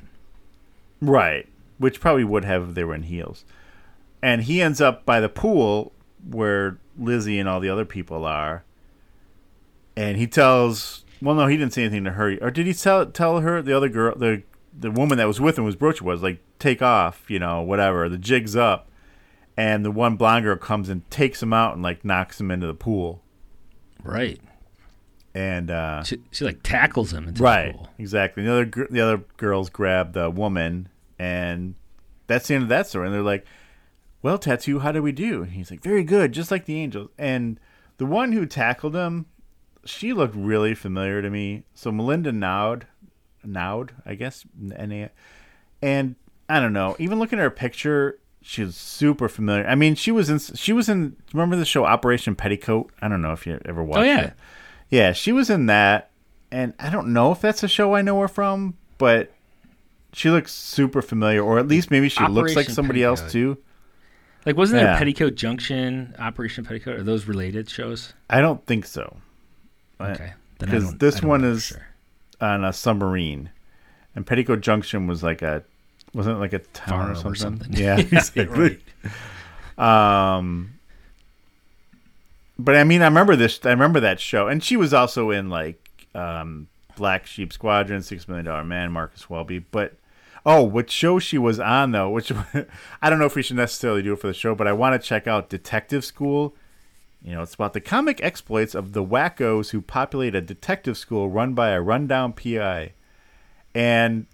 Right, 1.01 1.47
which 1.77 1.99
probably 2.01 2.23
would 2.23 2.43
have 2.43 2.69
if 2.69 2.75
they 2.75 2.83
were 2.83 2.95
in 2.95 3.03
heels. 3.03 3.45
And 4.21 4.43
he 4.43 4.61
ends 4.61 4.81
up 4.81 5.05
by 5.05 5.19
the 5.19 5.29
pool 5.29 5.91
where 6.29 6.77
Lizzie 6.97 7.39
and 7.39 7.47
all 7.47 7.59
the 7.59 7.69
other 7.69 7.85
people 7.85 8.25
are. 8.25 8.63
And 9.95 10.17
he 10.17 10.27
tells, 10.27 11.05
well, 11.21 11.35
no, 11.35 11.47
he 11.47 11.55
didn't 11.57 11.73
say 11.73 11.83
anything 11.83 12.03
to 12.03 12.11
her, 12.13 12.37
or 12.41 12.51
did 12.51 12.65
he 12.67 12.73
tell 12.73 13.05
tell 13.05 13.39
her 13.41 13.61
the 13.61 13.75
other 13.75 13.89
girl, 13.89 14.15
the 14.15 14.43
the 14.79 14.91
woman 14.91 15.17
that 15.17 15.25
was 15.27 15.39
with 15.41 15.57
him 15.57 15.63
was 15.65 15.75
Brooch 15.75 16.01
was 16.01 16.21
like, 16.21 16.39
take 16.59 16.81
off, 16.83 17.29
you 17.29 17.39
know, 17.39 17.61
whatever. 17.61 18.07
The 18.09 18.17
jig's 18.17 18.55
up, 18.55 18.87
and 19.57 19.83
the 19.83 19.91
one 19.91 20.15
blonde 20.15 20.45
girl 20.45 20.55
comes 20.55 20.87
and 20.89 21.09
takes 21.09 21.41
him 21.41 21.51
out 21.51 21.73
and 21.73 21.81
like 21.83 22.05
knocks 22.05 22.39
him 22.39 22.51
into 22.51 22.67
the 22.67 22.73
pool. 22.75 23.21
right. 24.03 24.39
And 25.35 25.69
uh, 25.69 26.03
She, 26.03 26.19
she 26.31 26.45
like 26.45 26.63
tackles 26.63 27.13
him 27.13 27.27
into 27.27 27.43
right, 27.43 27.71
the 27.73 27.77
pool. 27.77 27.89
exactly. 27.99 28.43
The 28.43 28.51
other 28.51 28.65
gr- 28.65 28.85
the 28.89 29.01
other 29.01 29.17
girls 29.37 29.69
grab 29.69 30.13
the 30.13 30.31
woman, 30.31 30.89
and 31.19 31.75
that's 32.25 32.47
the 32.47 32.55
end 32.55 32.63
of 32.63 32.69
that 32.69 32.87
story. 32.87 33.05
And 33.05 33.13
they're 33.13 33.21
like, 33.21 33.45
"Well, 34.23 34.39
tattoo, 34.39 34.79
how 34.79 34.91
do 34.91 35.03
we 35.03 35.11
do?" 35.11 35.43
And 35.43 35.51
he's 35.51 35.69
like, 35.69 35.81
"Very 35.83 36.03
good, 36.03 36.31
just 36.31 36.49
like 36.49 36.65
the 36.65 36.79
angels." 36.79 37.09
And 37.19 37.59
The 37.97 38.05
one 38.07 38.31
who 38.31 38.45
tackled 38.47 38.95
him, 38.95 39.25
she 39.85 40.11
looked 40.13 40.35
really 40.35 40.73
familiar 40.73 41.21
to 41.21 41.29
me. 41.29 41.63
So 41.75 41.91
Melinda 41.91 42.31
Naud, 42.31 42.87
Naud, 43.43 43.91
I 44.07 44.15
guess, 44.15 44.43
and 45.81 46.15
I 46.49 46.59
don't 46.59 46.73
know. 46.73 46.95
Even 46.97 47.19
looking 47.19 47.37
at 47.39 47.43
her 47.43 47.49
picture, 47.51 48.17
she's 48.47 48.75
super 48.75 49.27
familiar. 49.27 49.67
I 49.67 49.75
mean, 49.75 49.95
she 49.95 50.11
was 50.11 50.29
in. 50.29 50.39
She 50.39 50.71
was 50.73 50.87
in. 50.87 51.15
Remember 51.33 51.55
the 51.55 51.65
show 51.65 51.85
Operation 51.85 52.35
Petticoat? 52.35 52.91
I 53.01 53.07
don't 53.07 53.21
know 53.21 53.33
if 53.33 53.45
you 53.45 53.59
ever 53.65 53.81
oh, 53.81 53.83
watched. 53.83 53.99
Oh, 53.99 54.03
yeah. 54.03 54.21
it. 54.21 54.33
yeah. 54.89 55.11
She 55.11 55.31
was 55.31 55.49
in 55.49 55.65
that, 55.67 56.09
and 56.51 56.73
I 56.79 56.89
don't 56.89 57.09
know 57.09 57.31
if 57.31 57.41
that's 57.41 57.61
a 57.63 57.67
show 57.67 57.93
I 57.93 58.01
know 58.01 58.19
her 58.21 58.27
from, 58.27 58.75
but 58.97 59.33
she 60.13 60.29
looks 60.29 60.53
super 60.53 61.01
familiar, 61.01 61.43
or 61.43 61.59
at 61.59 61.67
least 61.67 61.91
maybe 61.91 62.09
she 62.09 62.25
looks 62.25 62.55
like 62.55 62.65
Operation 62.65 62.73
somebody 62.73 63.03
else 63.03 63.31
too. 63.31 63.57
Like, 64.45 64.55
wasn't 64.55 64.81
there 64.81 64.93
Yeah. 64.93 64.97
Petticoat 64.97 65.35
Junction, 65.35 66.15
Operation 66.17 66.63
Petticoat? 66.63 66.99
Are 66.99 67.03
those 67.03 67.25
related 67.25 67.69
shows? 67.69 68.13
I 68.29 68.39
don't 68.39 68.65
think 68.65 68.85
so. 68.85 69.17
Okay. 69.99 70.33
Because 70.57 70.95
this 70.95 71.21
one 71.21 71.43
is 71.43 71.65
sure. 71.65 71.85
on 72.39 72.63
a 72.63 72.71
submarine, 72.71 73.49
and 74.15 74.25
Petticoat 74.25 74.61
Junction 74.61 75.05
was 75.05 75.21
like 75.21 75.41
a 75.41 75.63
wasn't 76.13 76.37
it 76.37 76.39
like 76.39 76.53
a 76.53 76.59
town 76.59 77.11
or 77.11 77.15
something? 77.15 77.31
or 77.31 77.35
something. 77.35 77.73
Yeah, 77.73 77.97
Yeah, 77.97 77.97
exactly. 78.11 78.79
Um, 79.77 80.79
but 82.59 82.75
I 82.75 82.83
mean, 82.83 83.01
I 83.01 83.05
remember 83.05 83.35
this. 83.35 83.59
I 83.63 83.69
remember 83.69 83.99
that 83.99 84.19
show, 84.19 84.47
and 84.47 84.63
she 84.63 84.75
was 84.75 84.93
also 84.93 85.29
in 85.29 85.49
like 85.49 85.79
um, 86.15 86.67
Black 86.95 87.27
Sheep 87.27 87.53
Squadron, 87.53 88.01
Six 88.01 88.27
Million 88.27 88.45
Dollar 88.45 88.63
Man, 88.63 88.91
Marcus 88.91 89.29
Welby. 89.29 89.59
But 89.59 89.93
oh, 90.45 90.63
what 90.63 90.89
show 90.89 91.19
she 91.19 91.37
was 91.37 91.59
on 91.59 91.91
though? 91.91 92.09
Which 92.09 92.31
I 93.01 93.09
don't 93.09 93.19
know 93.19 93.25
if 93.25 93.35
we 93.35 93.43
should 93.43 93.57
necessarily 93.57 94.01
do 94.01 94.13
it 94.13 94.19
for 94.19 94.27
the 94.27 94.33
show, 94.33 94.55
but 94.55 94.67
I 94.67 94.73
want 94.73 94.99
to 94.99 95.07
check 95.07 95.27
out 95.27 95.49
Detective 95.49 96.03
School. 96.03 96.55
You 97.21 97.33
know, 97.33 97.41
it's 97.41 97.55
about 97.55 97.73
the 97.73 97.81
comic 97.81 98.21
exploits 98.23 98.75
of 98.75 98.93
the 98.93 99.03
wackos 99.03 99.71
who 99.71 99.81
populate 99.81 100.35
a 100.35 100.41
detective 100.41 100.97
school 100.97 101.29
run 101.29 101.53
by 101.53 101.69
a 101.69 101.81
rundown 101.81 102.31
PI. 102.31 102.93
And 103.73 104.27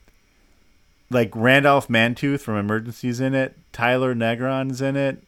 like 1.14 1.32
Randolph 1.36 1.88
Mantooth 1.88 2.42
from 2.42 2.58
Emergencies 2.58 3.20
in 3.20 3.34
it, 3.36 3.56
Taylor 3.72 4.14
Negron's 4.16 4.82
in 4.82 4.96
it, 4.98 5.24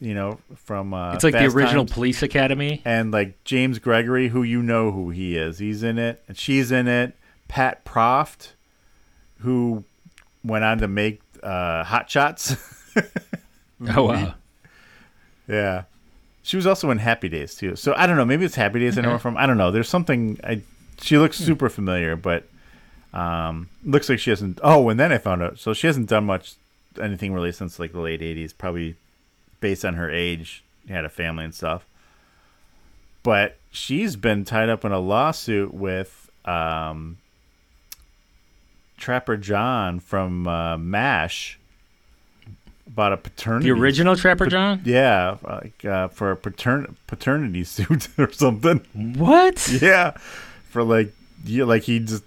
you 0.00 0.14
know, 0.14 0.38
from 0.56 0.92
uh 0.94 1.14
It's 1.14 1.24
like 1.24 1.34
Fast 1.34 1.54
the 1.54 1.58
original 1.60 1.84
Times. 1.84 1.92
Police 1.94 2.22
Academy. 2.22 2.82
and 2.84 3.10
like 3.12 3.42
James 3.44 3.78
Gregory, 3.78 4.28
who 4.28 4.42
you 4.42 4.62
know 4.62 4.90
who 4.90 5.10
he 5.10 5.36
is. 5.36 5.58
He's 5.58 5.82
in 5.82 5.98
it, 5.98 6.22
and 6.28 6.36
she's 6.36 6.72
in 6.72 6.88
it. 6.88 7.14
Pat 7.48 7.84
Proft, 7.84 8.52
who 9.40 9.84
went 10.44 10.64
on 10.64 10.78
to 10.78 10.88
make 10.88 11.20
uh, 11.42 11.84
Hot 11.84 12.10
Shots. 12.10 12.56
Oh, 13.96 14.02
wow. 14.08 14.34
Yeah. 15.46 15.84
She 16.42 16.56
was 16.56 16.66
also 16.66 16.90
in 16.90 16.98
Happy 16.98 17.28
Days 17.28 17.54
too. 17.54 17.76
So 17.76 17.94
I 17.96 18.06
don't 18.08 18.16
know. 18.16 18.24
Maybe 18.24 18.44
it's 18.44 18.56
Happy 18.56 18.80
Days 18.80 18.98
I 18.98 19.02
know 19.02 19.10
her 19.10 19.14
Okay. 19.14 19.22
from. 19.22 19.36
I 19.36 19.46
don't 19.46 19.56
know. 19.56 19.70
There's 19.70 19.88
something. 19.88 20.38
I. 20.42 20.62
She 21.00 21.16
looks 21.16 21.36
super 21.36 21.68
familiar, 21.68 22.16
but 22.16 22.48
um, 23.12 23.68
looks 23.84 24.08
like 24.08 24.18
she 24.18 24.30
hasn't. 24.30 24.60
Oh, 24.62 24.88
and 24.88 24.98
then 24.98 25.12
I 25.12 25.18
found 25.18 25.42
out. 25.42 25.58
So 25.58 25.72
she 25.72 25.86
hasn't 25.86 26.08
done 26.08 26.24
much, 26.24 26.54
anything 27.00 27.32
really 27.32 27.52
since 27.52 27.78
like 27.78 27.92
the 27.92 28.00
late 28.00 28.20
'80s. 28.20 28.52
Probably 28.56 28.96
based 29.60 29.84
on 29.84 29.94
her 29.94 30.10
age, 30.10 30.62
had 30.88 31.04
a 31.04 31.08
family 31.08 31.44
and 31.44 31.54
stuff. 31.54 31.86
But 33.22 33.56
she's 33.70 34.16
been 34.16 34.44
tied 34.44 34.68
up 34.68 34.84
in 34.84 34.92
a 34.92 34.98
lawsuit 34.98 35.74
with 35.74 36.30
um, 36.44 37.18
Trapper 38.96 39.36
John 39.36 40.00
from 40.00 40.46
uh, 40.46 40.78
Mash 40.78 41.58
about 42.86 43.12
a 43.12 43.16
paternity. 43.16 43.70
The 43.70 43.78
original 43.78 44.16
Trapper 44.16 44.46
John? 44.46 44.82
Yeah, 44.84 45.36
like 45.42 45.84
uh, 45.84 46.08
for 46.08 46.32
a 46.32 46.36
patern- 46.36 46.96
paternity 47.06 47.64
suit 47.64 48.08
or 48.18 48.32
something. 48.32 48.80
What? 49.16 49.68
Yeah, 49.80 50.12
for 50.70 50.82
like 50.82 51.12
yeah, 51.44 51.64
like 51.64 51.84
he 51.84 52.00
just 52.00 52.24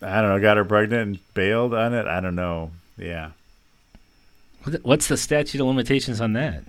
I 0.00 0.20
don't 0.20 0.30
know, 0.30 0.40
got 0.40 0.56
her 0.56 0.64
pregnant 0.64 1.02
and 1.08 1.34
bailed 1.34 1.74
on 1.74 1.92
it. 1.94 2.06
I 2.06 2.20
don't 2.20 2.34
know. 2.36 2.70
Yeah, 2.96 3.30
What's 4.82 5.08
the 5.08 5.16
statute 5.16 5.60
of 5.60 5.66
limitations 5.66 6.20
on 6.20 6.32
that? 6.34 6.64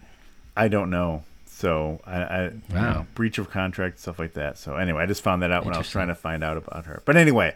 I 0.55 0.67
don't 0.67 0.89
know. 0.89 1.23
So 1.45 1.99
I, 2.05 2.21
I 2.21 2.43
you 2.45 2.61
Wow. 2.71 2.93
know, 2.93 3.07
breach 3.15 3.38
of 3.38 3.49
contract 3.49 3.99
stuff 3.99 4.19
like 4.19 4.34
that. 4.34 4.57
So 4.57 4.75
anyway, 4.75 5.03
I 5.03 5.05
just 5.05 5.21
found 5.21 5.41
that 5.41 5.51
out 5.51 5.65
when 5.65 5.73
I 5.73 5.77
was 5.77 5.89
trying 5.89 6.07
to 6.07 6.15
find 6.15 6.43
out 6.43 6.55
about 6.57 6.86
her. 6.86 7.01
But 7.05 7.17
anyway, 7.17 7.55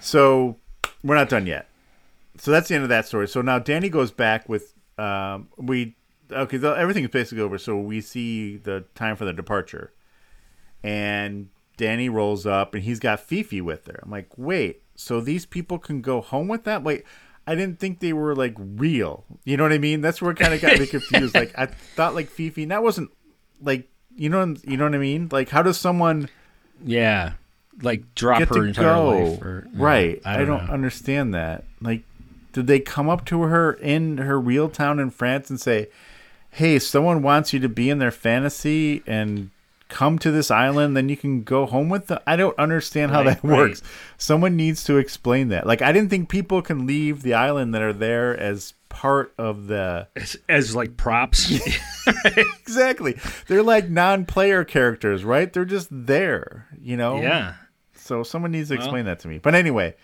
so 0.00 0.56
we're 1.02 1.14
not 1.14 1.28
done 1.30 1.46
yet. 1.46 1.68
So 2.36 2.50
that's 2.50 2.68
the 2.68 2.74
end 2.74 2.82
of 2.82 2.90
that 2.90 3.06
story. 3.06 3.26
So 3.28 3.40
now 3.40 3.58
Danny 3.58 3.88
goes 3.88 4.10
back 4.10 4.48
with 4.48 4.74
um, 4.98 5.48
we 5.56 5.94
okay. 6.30 6.56
The, 6.58 6.70
everything 6.74 7.04
is 7.04 7.10
basically 7.10 7.42
over. 7.42 7.56
So 7.56 7.78
we 7.78 8.00
see 8.00 8.56
the 8.56 8.84
time 8.94 9.16
for 9.16 9.24
the 9.24 9.32
departure, 9.32 9.92
and 10.82 11.48
Danny 11.76 12.08
rolls 12.08 12.44
up 12.46 12.74
and 12.74 12.82
he's 12.84 12.98
got 13.00 13.20
Fifi 13.20 13.60
with 13.60 13.86
her. 13.86 14.00
I'm 14.02 14.10
like, 14.10 14.28
wait, 14.36 14.82
so 14.98 15.20
these 15.20 15.46
people 15.46 15.78
can 15.78 16.00
go 16.02 16.20
home 16.20 16.48
with 16.48 16.64
that? 16.64 16.82
Wait, 16.82 17.04
I 17.46 17.54
didn't 17.54 17.78
think 17.78 18.00
they 18.00 18.12
were 18.12 18.34
like 18.34 18.54
real. 18.58 19.24
You 19.44 19.56
know 19.56 19.62
what 19.62 19.72
I 19.72 19.78
mean? 19.78 20.00
That's 20.00 20.20
where 20.20 20.32
it 20.32 20.38
kind 20.38 20.52
of 20.52 20.60
got 20.60 20.78
me 20.78 20.86
confused. 20.88 21.36
Like 21.36 21.56
I 21.56 21.66
thought 21.66 22.16
like 22.16 22.28
Fifi, 22.28 22.64
and 22.64 22.72
that 22.72 22.82
wasn't 22.82 23.10
like 23.62 23.88
you 24.16 24.28
know 24.28 24.56
you 24.64 24.76
know 24.76 24.84
what 24.84 24.94
I 24.96 24.98
mean? 24.98 25.28
Like 25.30 25.50
how 25.50 25.62
does 25.62 25.78
someone 25.78 26.28
Yeah. 26.84 27.34
Like 27.80 28.12
drop 28.16 28.42
her 28.42 28.66
entire 28.66 28.84
go? 28.94 29.08
life. 29.10 29.42
Or, 29.42 29.68
right. 29.72 30.20
I 30.24 30.34
I 30.34 30.36
don't, 30.38 30.58
don't, 30.58 30.70
understand 30.70 31.32
that. 31.34 31.62
Like, 31.80 32.02
did 32.52 32.66
they 32.66 32.80
come 32.80 33.08
up 33.08 33.24
to 33.26 33.42
her 33.42 33.74
in 33.74 34.18
her 34.18 34.40
real 34.40 34.68
town 34.68 34.98
in 34.98 35.10
France 35.10 35.48
and 35.48 35.60
say, 35.60 35.86
"Hey, 36.50 36.80
someone 36.80 37.22
wants 37.22 37.52
you 37.52 37.60
to 37.60 37.68
be 37.68 37.88
in 37.88 38.00
their 38.00 38.10
fantasy 38.10 39.04
and 39.06 39.50
come 39.88 40.18
to 40.20 40.30
this 40.30 40.50
island, 40.50 40.96
then 40.96 41.08
you 41.08 41.16
can 41.16 41.42
go 41.42 41.66
home 41.66 41.88
with 41.88 42.06
them"? 42.08 42.18
I 42.26 42.36
don't 42.36 42.58
understand 42.58 43.10
how 43.12 43.22
Right, 43.24 43.40
that 43.40 43.42
works. 43.42 43.82
Someone 44.16 44.56
needs 44.56 44.84
to 44.84 44.96
explain 44.96 45.48
that. 45.48 45.66
Like, 45.66 45.82
I 45.82 45.92
didn't 45.92 46.10
think 46.10 46.28
people 46.28 46.62
can 46.62 46.86
leave 46.86 47.22
the 47.22 47.34
island 47.34 47.74
that 47.74 47.82
are 47.82 47.92
there 47.92 48.38
as 48.38 48.74
part 48.88 49.32
of 49.38 49.66
the 49.66 50.08
As, 50.16 50.36
as 50.48 50.74
like 50.76 50.96
props. 50.96 51.50
exactly. 52.36 53.16
They're 53.46 53.62
like 53.62 53.88
non-player 53.88 54.64
characters, 54.64 55.24
right? 55.24 55.52
They're 55.52 55.64
just 55.64 55.88
there, 55.90 56.66
you 56.80 56.96
know. 56.96 57.20
Yeah. 57.20 57.54
So 57.94 58.22
someone 58.22 58.52
needs 58.52 58.68
to 58.68 58.74
Well- 58.76 58.84
explain 58.84 59.04
that 59.06 59.18
to 59.20 59.28
me. 59.28 59.38
But 59.38 59.54
anyway, 59.54 59.94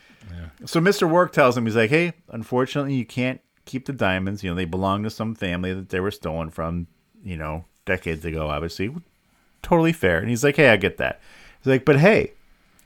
so 0.64 0.80
Mr. 0.80 1.10
Rourke 1.10 1.32
tells 1.32 1.56
him 1.56 1.66
he's 1.66 1.76
like, 1.76 1.90
"Hey, 1.90 2.12
unfortunately, 2.30 2.94
you 2.94 3.04
can't 3.06 3.40
keep 3.64 3.86
the 3.86 3.92
diamonds. 3.92 4.42
You 4.42 4.50
know, 4.50 4.56
they 4.56 4.64
belong 4.66 5.02
to 5.04 5.10
some 5.10 5.34
family 5.34 5.72
that 5.74 5.88
they 5.90 6.00
were 6.00 6.10
stolen 6.10 6.50
from. 6.50 6.86
You 7.22 7.38
know, 7.38 7.64
decades 7.86 8.22
ago. 8.26 8.48
Obviously, 8.48 8.94
totally 9.64 9.92
fair." 9.92 10.18
And 10.18 10.28
he's 10.28 10.44
like, 10.44 10.56
"Hey, 10.56 10.68
I 10.68 10.76
get 10.76 10.96
that." 10.98 11.20
He's 11.60 11.70
like, 11.70 11.84
"But 11.84 11.98
hey, 11.98 12.32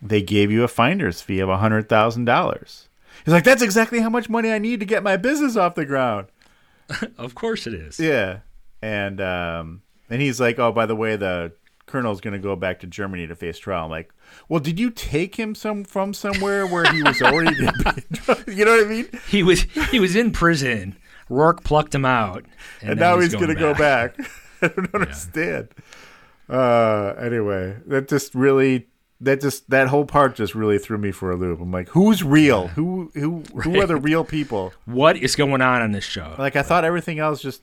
they 0.01 0.23
gave 0.23 0.51
you 0.51 0.65
a 0.65 0.69
finder's 0.69 1.21
fee 1.21 1.41
of 1.41 1.49
a 1.49 1.59
hundred 1.59 1.89
thousand 1.89 2.25
dollars." 2.25 2.89
He's 3.25 3.35
like, 3.35 3.45
"That's 3.45 3.63
exactly 3.63 4.01
how 4.01 4.09
much 4.09 4.29
money 4.29 4.51
I 4.53 4.59
need 4.59 4.81
to 4.81 4.87
get 4.87 5.03
my 5.03 5.17
business 5.17 5.57
off 5.57 5.75
the 5.75 5.85
ground." 5.85 6.29
of 7.19 7.35
course 7.35 7.67
it 7.67 7.75
is. 7.75 7.99
Yeah, 7.99 8.39
and 8.81 9.21
um, 9.21 9.83
and 10.09 10.23
he's 10.23 10.41
like, 10.41 10.59
"Oh, 10.59 10.73
by 10.73 10.87
the 10.87 10.97
way, 10.97 11.17
the 11.17 11.53
colonel's 11.87 12.21
going 12.21 12.33
to 12.33 12.39
go 12.39 12.55
back 12.57 12.81
to 12.81 12.87
Germany 12.87 13.27
to 13.27 13.35
face 13.35 13.59
trial." 13.59 13.85
I'm 13.85 13.91
like, 13.91 14.13
"Well, 14.49 14.61
did 14.61 14.79
you 14.79 14.91
take 14.91 15.37
him 15.37 15.55
some 15.55 15.85
from 15.85 16.15
somewhere 16.15 16.67
where 16.67 16.91
he 16.93 17.03
was 17.03 17.21
already? 17.21 17.57
you 18.47 18.65
know 18.65 18.77
what 18.77 18.87
I 18.87 18.89
mean?" 18.89 19.09
He 19.29 19.43
was 19.43 19.63
he 19.91 20.01
was 20.01 20.17
in 20.17 20.31
prison. 20.31 20.97
Rourke 21.29 21.63
plucked 21.63 21.95
him 21.95 22.05
out. 22.05 22.45
And, 22.81 22.93
And, 22.93 23.01
now 23.01 23.15
then 23.17 23.23
he's, 23.23 23.35
going 23.35 23.49
to 23.49 23.55
go 23.55 23.75
back. 23.75 24.17
I 24.63 24.69
don't 24.69 24.95
understand. 24.95 25.69
Uh, 26.49 27.15
anyway, 27.19 27.77
that 27.87 28.09
just 28.09 28.35
really. 28.35 28.89
That 29.21 29.41
just 29.41 29.69
that 29.71 29.89
whole 29.89 30.05
part 30.05 30.37
just 30.37 30.55
really 30.55 30.79
threw 30.79 30.97
me 30.97 31.11
for 31.11 31.33
a 31.33 31.37
loop. 31.37 31.61
I'm 31.61 31.73
like, 31.73 31.89
who's 31.89 32.23
real? 32.23 32.69
Who 32.69 33.11
who 33.15 33.43
who 33.63 33.81
are 33.81 33.87
the 33.87 33.97
real 33.97 34.25
people? 34.25 34.73
What 34.85 35.17
is 35.17 35.35
going 35.35 35.61
on 35.61 35.83
on 35.83 35.91
this 35.91 36.05
show? 36.05 36.37
Like 36.39 36.55
I 36.55 36.63
thought 36.63 36.85
everything 36.85 37.19
else 37.19 37.43
just 37.43 37.63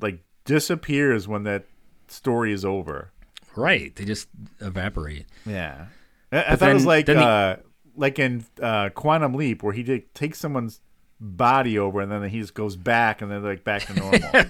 like 0.00 0.18
disappears 0.44 1.26
when 1.26 1.44
that 1.44 1.64
story 2.08 2.52
is 2.52 2.62
over. 2.62 3.10
Right. 3.56 3.96
They 3.96 4.04
just 4.04 4.28
evaporate. 4.60 5.24
Yeah. 5.46 5.86
I, 6.30 6.44
I 6.52 6.56
thought 6.56 6.70
it 6.70 6.74
was 6.74 6.84
like 6.84 7.06
then 7.06 7.16
uh, 7.16 7.56
like 7.96 8.18
in 8.18 8.44
uh, 8.60 8.90
Quantum 8.90 9.32
Leap 9.32 9.62
where 9.62 9.72
he 9.72 9.82
did, 9.82 10.14
takes 10.14 10.38
someone's 10.38 10.82
body 11.20 11.78
over 11.78 12.02
and 12.02 12.12
then 12.12 12.22
he 12.28 12.40
just 12.40 12.52
goes 12.52 12.76
back 12.76 13.22
and 13.22 13.30
then 13.30 13.42
like 13.42 13.64
back 13.64 13.86
to 13.86 13.94
normal. 13.94 14.20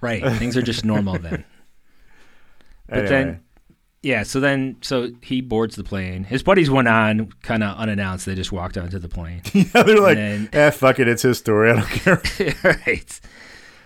Right. 0.00 0.22
Things 0.38 0.56
are 0.58 0.62
just 0.62 0.84
normal 0.84 1.18
then. 1.18 1.44
But 2.88 2.98
Anyway. 2.98 3.08
then, 3.10 3.40
yeah. 4.02 4.22
So 4.22 4.40
then, 4.40 4.76
so 4.80 5.10
he 5.22 5.40
boards 5.40 5.76
the 5.76 5.84
plane. 5.84 6.24
His 6.24 6.42
buddies 6.42 6.70
went 6.70 6.88
on 6.88 7.32
kind 7.42 7.62
of 7.64 7.76
unannounced. 7.76 8.26
They 8.26 8.34
just 8.34 8.52
walked 8.52 8.76
onto 8.78 8.98
the 8.98 9.08
plane. 9.08 9.42
yeah, 9.52 9.82
they're 9.82 10.00
like, 10.00 10.16
And 10.18 10.54
eh, 10.54 10.70
fuck 10.70 10.98
it, 10.98 11.08
it's 11.08 11.22
his 11.22 11.38
story. 11.38 11.70
I 11.70 11.74
don't 11.76 11.88
care. 11.88 12.54
right. 12.86 13.20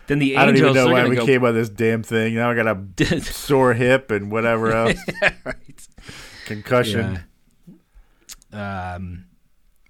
Then 0.07 0.19
the 0.19 0.33
angels. 0.35 0.43
I 0.43 0.47
don't 0.47 0.57
even 0.57 0.75
know 0.75 0.89
why 0.93 1.09
we 1.09 1.17
go, 1.17 1.25
came 1.25 1.45
on 1.45 1.55
this 1.55 1.69
damn 1.69 2.03
thing. 2.03 2.35
Now 2.35 2.51
I 2.51 2.55
got 2.55 2.67
a 2.67 3.21
sore 3.23 3.75
hip 3.75 4.11
and 4.11 4.31
whatever 4.31 4.73
else. 4.73 4.99
right. 5.45 5.87
Concussion. 6.47 7.21
Yeah. 8.53 8.95
Um, 8.97 9.27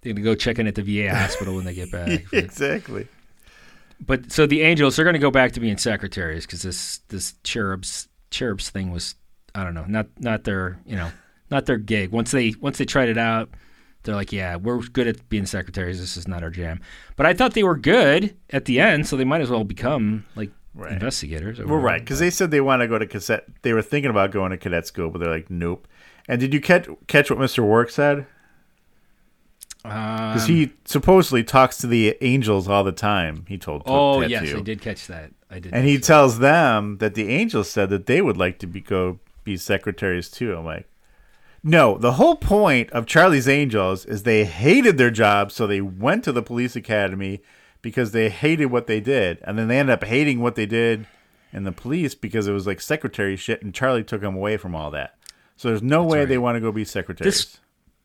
they're 0.02 0.12
gonna 0.12 0.24
go 0.24 0.34
check 0.34 0.58
in 0.58 0.66
at 0.66 0.74
the 0.74 0.82
VA 0.82 1.14
hospital 1.14 1.54
when 1.54 1.64
they 1.64 1.74
get 1.74 1.90
back. 1.90 2.24
exactly. 2.32 3.08
But 4.06 4.32
so 4.32 4.46
the 4.46 4.62
angels, 4.62 4.96
they're 4.96 5.04
going 5.04 5.12
to 5.14 5.18
go 5.20 5.30
back 5.30 5.52
to 5.52 5.60
being 5.60 5.76
secretaries 5.76 6.46
because 6.46 6.62
this 6.62 6.98
this 7.08 7.34
cherubs 7.44 8.08
cherubs 8.30 8.70
thing 8.70 8.90
was 8.92 9.14
I 9.54 9.64
don't 9.64 9.74
know, 9.74 9.84
not 9.88 10.06
not 10.18 10.44
their 10.44 10.78
you 10.86 10.96
know 10.96 11.10
not 11.50 11.66
their 11.66 11.78
gig. 11.78 12.10
Once 12.12 12.30
they 12.30 12.54
once 12.60 12.78
they 12.78 12.84
tried 12.84 13.08
it 13.08 13.18
out, 13.18 13.50
they're 14.04 14.14
like, 14.14 14.32
yeah, 14.32 14.56
we're 14.56 14.78
good 14.80 15.06
at 15.08 15.28
being 15.28 15.46
secretaries. 15.46 15.98
This 16.00 16.16
is 16.16 16.28
not 16.28 16.42
our 16.42 16.50
jam. 16.50 16.80
But 17.16 17.26
I 17.26 17.34
thought 17.34 17.54
they 17.54 17.64
were 17.64 17.76
good 17.76 18.36
at 18.50 18.64
the 18.66 18.80
end, 18.80 19.06
so 19.06 19.16
they 19.16 19.24
might 19.24 19.40
as 19.40 19.50
well 19.50 19.64
become 19.64 20.24
like 20.36 20.50
Right. 20.72 20.92
investigators. 20.92 21.58
whatever. 21.58 21.78
right, 21.80 22.00
because 22.00 22.20
they 22.20 22.30
said 22.30 22.52
they 22.52 22.60
want 22.60 22.80
to 22.80 22.86
go 22.86 22.96
to 22.96 23.04
cassette. 23.04 23.44
They 23.62 23.72
were 23.72 23.82
thinking 23.82 24.08
about 24.10 24.30
going 24.30 24.52
to 24.52 24.56
cadet 24.56 24.86
school, 24.86 25.10
but 25.10 25.18
they're 25.18 25.28
like, 25.28 25.50
nope. 25.50 25.88
And 26.28 26.38
did 26.40 26.54
you 26.54 26.60
catch 26.60 26.86
catch 27.08 27.28
what 27.28 27.40
Mister 27.40 27.62
Rourke 27.62 27.90
said? 27.90 28.24
Because 29.82 30.44
Um, 30.44 30.48
he 30.54 30.72
supposedly 30.84 31.42
talks 31.42 31.78
to 31.78 31.86
the 31.88 32.16
angels 32.20 32.68
all 32.68 32.84
the 32.84 32.92
time. 32.92 33.44
He 33.48 33.58
told. 33.58 33.82
Oh 33.86 34.20
Tattoo. 34.20 34.30
yes, 34.30 34.54
I 34.54 34.60
did 34.60 34.80
catch 34.80 35.06
that. 35.08 35.32
I 35.50 35.58
did. 35.58 35.74
And 35.74 35.86
he 35.86 35.98
tells 35.98 36.38
them 36.38 36.98
that 36.98 37.14
the 37.14 37.28
angels 37.28 37.68
said 37.68 37.90
that 37.90 38.06
they 38.06 38.22
would 38.22 38.36
like 38.36 38.58
to 38.60 38.66
be 38.66 38.80
go 38.80 39.18
be 39.44 39.56
secretaries 39.56 40.30
too. 40.30 40.54
I'm 40.56 40.64
like, 40.64 40.88
no. 41.62 41.98
The 41.98 42.12
whole 42.12 42.36
point 42.36 42.90
of 42.92 43.06
Charlie's 43.06 43.48
Angels 43.48 44.06
is 44.06 44.22
they 44.22 44.44
hated 44.44 44.96
their 44.96 45.10
job, 45.10 45.52
so 45.52 45.66
they 45.66 45.80
went 45.80 46.24
to 46.24 46.32
the 46.32 46.42
police 46.42 46.76
academy 46.76 47.42
because 47.82 48.12
they 48.12 48.28
hated 48.28 48.66
what 48.66 48.86
they 48.86 49.00
did, 49.00 49.38
and 49.42 49.58
then 49.58 49.68
they 49.68 49.78
ended 49.78 49.94
up 49.94 50.04
hating 50.04 50.40
what 50.40 50.54
they 50.54 50.66
did 50.66 51.06
in 51.52 51.64
the 51.64 51.72
police 51.72 52.14
because 52.14 52.46
it 52.46 52.52
was 52.52 52.66
like 52.66 52.80
secretary 52.80 53.36
shit, 53.36 53.62
and 53.62 53.74
Charlie 53.74 54.04
took 54.04 54.20
them 54.20 54.36
away 54.36 54.56
from 54.56 54.74
all 54.74 54.90
that. 54.92 55.16
So 55.56 55.68
there's 55.68 55.82
no 55.82 56.04
way 56.04 56.24
they 56.24 56.38
want 56.38 56.56
to 56.56 56.60
go 56.60 56.72
be 56.72 56.84
secretaries. 56.84 57.34
This 57.34 57.58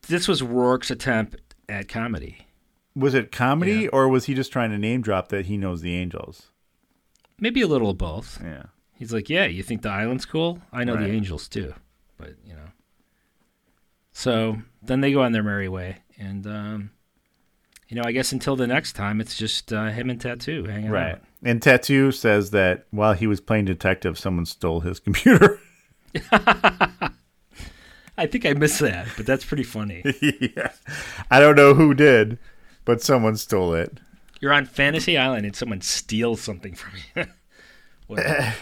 this 0.07 0.27
was 0.27 0.41
Rourke's 0.43 0.91
attempt 0.91 1.55
at 1.69 1.87
comedy. 1.87 2.47
was 2.95 3.13
it 3.13 3.31
comedy 3.31 3.87
or 3.87 4.07
was 4.07 4.25
he 4.25 4.33
just 4.33 4.51
trying 4.51 4.71
to 4.71 4.77
name 4.77 5.01
drop 5.01 5.29
that 5.29 5.45
he 5.45 5.57
knows 5.57 5.81
the 5.81 5.95
angels? 5.95 6.51
Maybe 7.39 7.61
a 7.61 7.67
little 7.67 7.89
of 7.89 7.97
both. 7.97 8.39
Yeah. 8.43 8.63
He's 8.93 9.11
like, 9.13 9.29
yeah, 9.29 9.45
you 9.45 9.61
think 9.63 9.81
the 9.81 9.89
island's 9.89 10.25
cool? 10.25 10.61
I 10.71 10.83
know 10.85 10.95
Right. 10.95 11.07
the 11.07 11.11
angels 11.13 11.47
too, 11.49 11.73
but 12.17 12.35
you 12.45 12.53
know. 12.53 12.69
So 14.13 14.59
then 14.81 15.01
they 15.01 15.11
go 15.11 15.21
on 15.21 15.33
their 15.33 15.43
merry 15.43 15.67
way, 15.67 15.97
and 16.17 16.47
um, 16.47 16.91
you 17.89 17.97
know, 17.97 18.03
I 18.05 18.13
guess 18.13 18.31
until 18.31 18.55
the 18.55 18.67
next 18.67 18.93
time, 18.93 19.19
it's 19.19 19.35
just 19.37 19.73
uh, 19.73 19.87
him 19.87 20.09
and 20.09 20.19
Tattoo 20.21 20.63
hanging 20.63 20.89
Right. 20.89 21.13
out. 21.15 21.21
And 21.43 21.61
Tattoo 21.61 22.11
says 22.13 22.51
that 22.51 22.85
while 22.91 23.13
he 23.13 23.27
was 23.27 23.41
playing 23.41 23.65
detective, 23.65 24.17
someone 24.17 24.45
stole 24.45 24.79
his 24.79 24.99
computer. 25.01 25.59
I 28.17 28.27
think 28.27 28.45
I 28.45 28.53
missed 28.53 28.79
that, 28.79 29.07
but 29.17 29.25
that's 29.25 29.43
pretty 29.43 29.63
funny. 29.63 30.01
yeah. 30.21 30.71
I 31.29 31.39
don't 31.41 31.55
know 31.57 31.73
who 31.73 31.93
did, 31.93 32.39
but 32.85 33.01
someone 33.01 33.35
stole 33.35 33.73
it. 33.73 33.99
You're 34.45 34.53
on 34.53 34.65
Fantasy 34.67 35.17
Island, 35.17 35.47
and 35.47 35.55
someone 35.55 35.81
steals 35.81 36.39
something 36.39 36.75
from 36.75 36.91
you. 37.15 38.15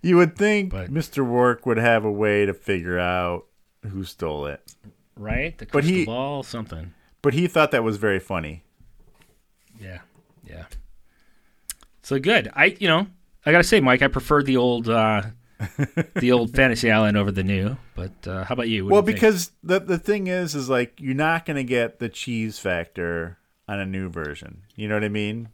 You 0.00 0.16
would 0.16 0.36
think 0.36 0.72
Mr. 0.72 1.18
Rourke 1.18 1.66
would 1.66 1.76
have 1.76 2.06
a 2.06 2.10
way 2.10 2.46
to 2.46 2.54
figure 2.54 2.98
out 2.98 3.44
who 3.86 4.04
stole 4.04 4.46
it. 4.46 4.62
right? 5.16 5.58
The 5.58 5.66
But 5.66 5.72
crystal 5.82 5.94
he- 5.96 6.04
ball, 6.06 6.42
something. 6.44 6.94
But 7.20 7.34
he 7.34 7.46
thought 7.46 7.72
that 7.72 7.84
was 7.84 7.98
very 7.98 8.20
funny. 8.20 8.62
Yeah, 9.78 9.98
yeah. 10.48 10.64
So 12.02 12.18
good. 12.18 12.50
I, 12.54 12.76
you 12.80 12.88
know, 12.88 13.06
I 13.44 13.52
gotta 13.52 13.64
say, 13.64 13.80
Mike, 13.80 14.00
I 14.00 14.08
prefer 14.08 14.42
the 14.42 14.56
old, 14.56 14.88
uh, 14.88 15.24
the 16.14 16.32
old 16.32 16.54
Fantasy 16.54 16.90
Island 16.90 17.18
over 17.18 17.30
the 17.30 17.44
new. 17.44 17.76
But 17.94 18.26
uh, 18.26 18.44
how 18.44 18.54
about 18.54 18.70
you? 18.70 18.84
What 18.86 18.92
well, 18.92 19.00
you 19.02 19.12
because 19.12 19.50
the 19.62 19.78
the 19.78 19.98
thing 19.98 20.28
is, 20.28 20.54
is 20.54 20.70
like 20.70 20.98
you're 20.98 21.14
not 21.14 21.44
going 21.44 21.58
to 21.58 21.64
get 21.64 21.98
the 21.98 22.08
cheese 22.08 22.58
factor 22.58 23.36
on 23.68 23.78
a 23.78 23.86
new 23.86 24.08
version. 24.08 24.62
You 24.74 24.88
know 24.88 24.94
what 24.94 25.04
I 25.04 25.08
mean? 25.08 25.50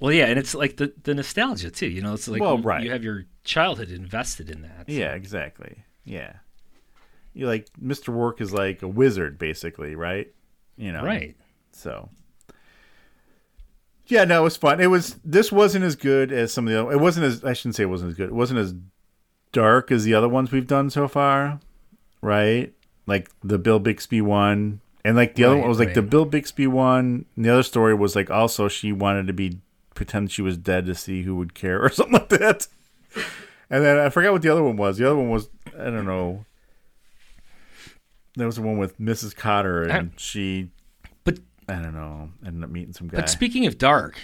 well, 0.00 0.12
yeah, 0.12 0.26
and 0.26 0.38
it's 0.38 0.54
like 0.54 0.76
the 0.76 0.92
the 1.04 1.14
nostalgia 1.14 1.70
too. 1.70 1.86
You 1.88 2.02
know, 2.02 2.12
it's 2.14 2.28
like 2.28 2.40
Well, 2.40 2.56
you, 2.58 2.62
right. 2.62 2.82
you 2.84 2.90
have 2.90 3.02
your 3.04 3.24
childhood 3.44 3.90
invested 3.90 4.50
in 4.50 4.62
that. 4.62 4.86
so- 4.88 4.92
Yeah, 4.92 5.12
exactly. 5.14 5.84
Yeah. 6.04 6.34
You 7.34 7.46
like 7.46 7.68
Mr. 7.82 8.08
Rourke 8.08 8.40
is 8.40 8.52
like 8.52 8.82
a 8.82 8.88
wizard, 8.88 9.38
basically, 9.38 9.94
right? 9.94 10.30
You 10.76 10.92
know, 10.92 11.02
Right. 11.04 11.36
So, 11.72 12.10
yeah, 14.06 14.24
no, 14.24 14.40
it 14.40 14.44
was 14.44 14.56
fun. 14.56 14.80
It 14.80 14.88
was. 14.88 15.16
This 15.24 15.50
wasn't 15.52 15.84
as 15.84 15.96
good 15.96 16.32
as 16.32 16.52
some 16.52 16.66
of 16.66 16.72
the. 16.72 16.80
other 16.82 16.92
It 16.92 17.00
wasn't 17.00 17.24
as. 17.26 17.42
I 17.44 17.52
shouldn't 17.52 17.76
say 17.76 17.84
it 17.84 17.86
wasn't 17.86 18.10
as 18.10 18.16
good. 18.16 18.28
It 18.28 18.34
wasn't 18.34 18.58
as 18.60 18.74
dark 19.52 19.90
as 19.90 20.04
the 20.04 20.14
other 20.14 20.28
ones 20.28 20.50
we've 20.50 20.66
done 20.66 20.90
so 20.90 21.08
far, 21.08 21.60
right? 22.20 22.72
Like 23.06 23.30
the 23.42 23.58
Bill 23.58 23.78
Bixby 23.78 24.20
one, 24.20 24.80
and 25.04 25.16
like 25.16 25.34
the 25.34 25.44
other 25.44 25.56
one 25.56 25.68
was 25.68 25.78
like 25.78 25.94
the. 25.94 26.02
Bill 26.02 26.24
Bixby 26.24 26.66
one. 26.66 27.26
And 27.36 27.44
the 27.44 27.50
other 27.50 27.62
story 27.62 27.94
was 27.94 28.14
like 28.16 28.30
also 28.30 28.68
she 28.68 28.92
wanted 28.92 29.26
to 29.26 29.32
be 29.32 29.58
pretend 29.94 30.30
she 30.30 30.42
was 30.42 30.56
dead 30.56 30.86
to 30.86 30.94
see 30.94 31.22
who 31.22 31.36
would 31.36 31.54
care 31.54 31.82
or 31.82 31.88
something 31.90 32.14
like 32.14 32.28
that. 32.30 32.66
And 33.70 33.84
then 33.84 33.98
I 33.98 34.08
forgot 34.10 34.32
what 34.32 34.42
the 34.42 34.48
other 34.50 34.62
one 34.62 34.76
was. 34.76 34.98
The 34.98 35.06
other 35.06 35.16
one 35.16 35.30
was 35.30 35.48
I 35.78 35.84
don't 35.84 36.06
know. 36.06 36.44
There 38.34 38.46
was 38.46 38.56
the 38.56 38.62
one 38.62 38.78
with 38.78 38.98
Mrs. 38.98 39.36
Cotter, 39.36 39.82
and 39.82 39.92
I- 39.92 40.10
she, 40.16 40.70
but 41.24 41.38
I 41.68 41.74
don't 41.74 41.92
know, 41.94 42.30
ended 42.46 42.64
up 42.64 42.70
meeting 42.70 42.94
some 42.94 43.08
guy. 43.08 43.18
But 43.18 43.28
speaking 43.28 43.66
of 43.66 43.76
dark, 43.76 44.16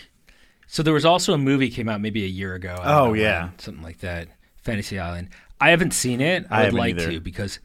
so 0.66 0.83
there 0.83 0.95
was 0.95 1.05
also 1.05 1.35
a 1.35 1.39
movie 1.39 1.68
came 1.68 1.89
out 1.91 2.01
maybe 2.01 2.24
a 2.24 2.29
year 2.29 2.55
ago. 2.55 2.74
Oh, 2.83 3.09
know 3.09 3.12
yeah. 3.14 3.51
something 3.59 3.83
like 3.83 3.99
that. 3.99 4.29
Fantasy 4.62 4.99
Island. 4.99 5.29
I 5.61 5.70
haven't 5.70 5.93
seen 5.93 6.20
it. 6.20 6.47
I 6.51 6.62
I 6.62 6.64
would 6.66 6.74
like 6.74 6.95
either. 6.99 7.12
to 7.12 7.20
because 7.20 7.59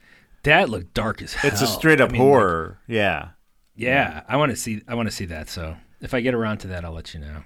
that 0.44 0.68
looked 0.70 0.94
dark 0.94 1.20
as 1.20 1.34
hell. 1.34 1.50
it's 1.50 1.60
a 1.60 1.66
straight 1.66 2.00
up 2.00 2.10
I 2.10 2.12
mean, 2.12 2.20
like, 2.22 2.28
horror. 2.28 2.78
yeah, 2.86 3.28
yeah, 3.76 4.22
I 4.28 4.36
want 4.36 4.50
to 4.50 4.56
see. 4.56 4.82
I 4.88 4.94
want 4.94 5.08
to 5.08 5.14
see 5.14 5.26
that. 5.26 5.48
So 5.48 5.76
if 6.00 6.14
I 6.14 6.20
get 6.20 6.34
around 6.34 6.58
to 6.58 6.68
that, 6.68 6.84
I'll 6.84 6.92
let 6.92 7.12
you 7.14 7.20
know. 7.20 7.42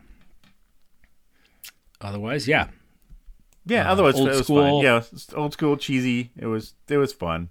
Otherwise, 2.01 2.47
yeah, 2.47 2.69
yeah. 3.67 3.89
Uh, 3.89 3.93
otherwise, 3.93 4.15
old 4.15 4.29
it 4.29 4.31
was 4.33 4.45
school. 4.45 4.81
fun. 4.81 4.85
Yeah, 4.85 5.03
old 5.35 5.53
school, 5.53 5.77
cheesy. 5.77 6.31
It 6.37 6.47
was 6.47 6.75
it 6.89 6.97
was 6.99 7.13
fun. 7.13 7.49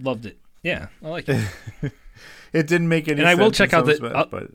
loved 0.00 0.26
it. 0.26 0.38
Yeah, 0.62 0.86
I 1.02 1.08
like 1.08 1.28
it. 1.28 1.48
It 2.52 2.66
didn't 2.66 2.88
make 2.88 3.06
any. 3.06 3.20
and 3.20 3.28
I 3.28 3.36
will 3.36 3.52
check 3.52 3.72
out 3.72 3.86
the. 3.86 4.26
but 4.30 4.50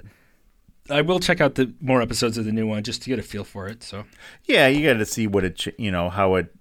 I 0.90 1.02
will 1.02 1.20
check 1.20 1.40
out 1.40 1.56
the 1.56 1.74
more 1.80 2.02
episodes 2.02 2.38
of 2.38 2.46
the 2.46 2.52
new 2.52 2.68
one 2.68 2.84
just 2.84 3.02
to 3.04 3.10
get 3.10 3.20
a 3.20 3.24
feel 3.24 3.44
for 3.46 3.68
it. 3.68 3.84
So 3.84 4.04
yeah, 4.44 4.68
you 4.68 4.86
got 4.86 5.00
to 5.00 5.06
see 5.06 5.28
what 5.28 5.46
it, 5.46 5.66
you 5.80 5.92
know, 5.92 6.10
how 6.10 6.36
it 6.36 6.54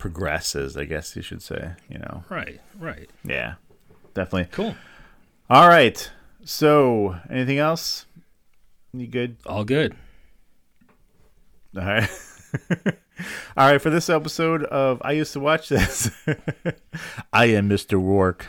progresses. 0.00 0.76
I 0.76 0.84
guess 0.84 1.14
you 1.14 1.22
should 1.22 1.42
say. 1.42 1.72
You 1.88 1.98
know, 1.98 2.24
right, 2.28 2.60
right, 2.78 3.08
yeah, 3.24 3.54
definitely. 4.14 4.48
cool, 4.50 4.74
All 5.48 5.68
right. 5.68 6.10
So, 6.44 7.16
anything 7.30 7.58
else? 7.58 8.06
You 8.92 9.06
good? 9.06 9.36
all 9.46 9.62
good. 9.62 9.94
All 11.76 11.84
right. 11.84 12.10
All 13.56 13.70
right, 13.70 13.80
for 13.80 13.90
this 13.90 14.08
episode 14.08 14.64
of 14.64 15.00
I 15.04 15.12
used 15.12 15.34
to 15.34 15.40
watch 15.40 15.68
this. 15.68 16.10
I 17.32 17.46
am 17.46 17.68
Mr. 17.68 18.02
Rourke. 18.02 18.46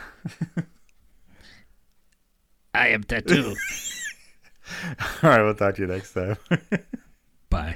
I 2.74 2.88
am 2.88 3.04
tattoo. 3.04 3.54
All 5.22 5.30
right, 5.30 5.42
we'll 5.44 5.56
talk 5.56 5.76
to 5.76 5.82
you 5.82 5.88
next 5.88 6.14
time. 6.14 6.38
Bye. 7.50 7.76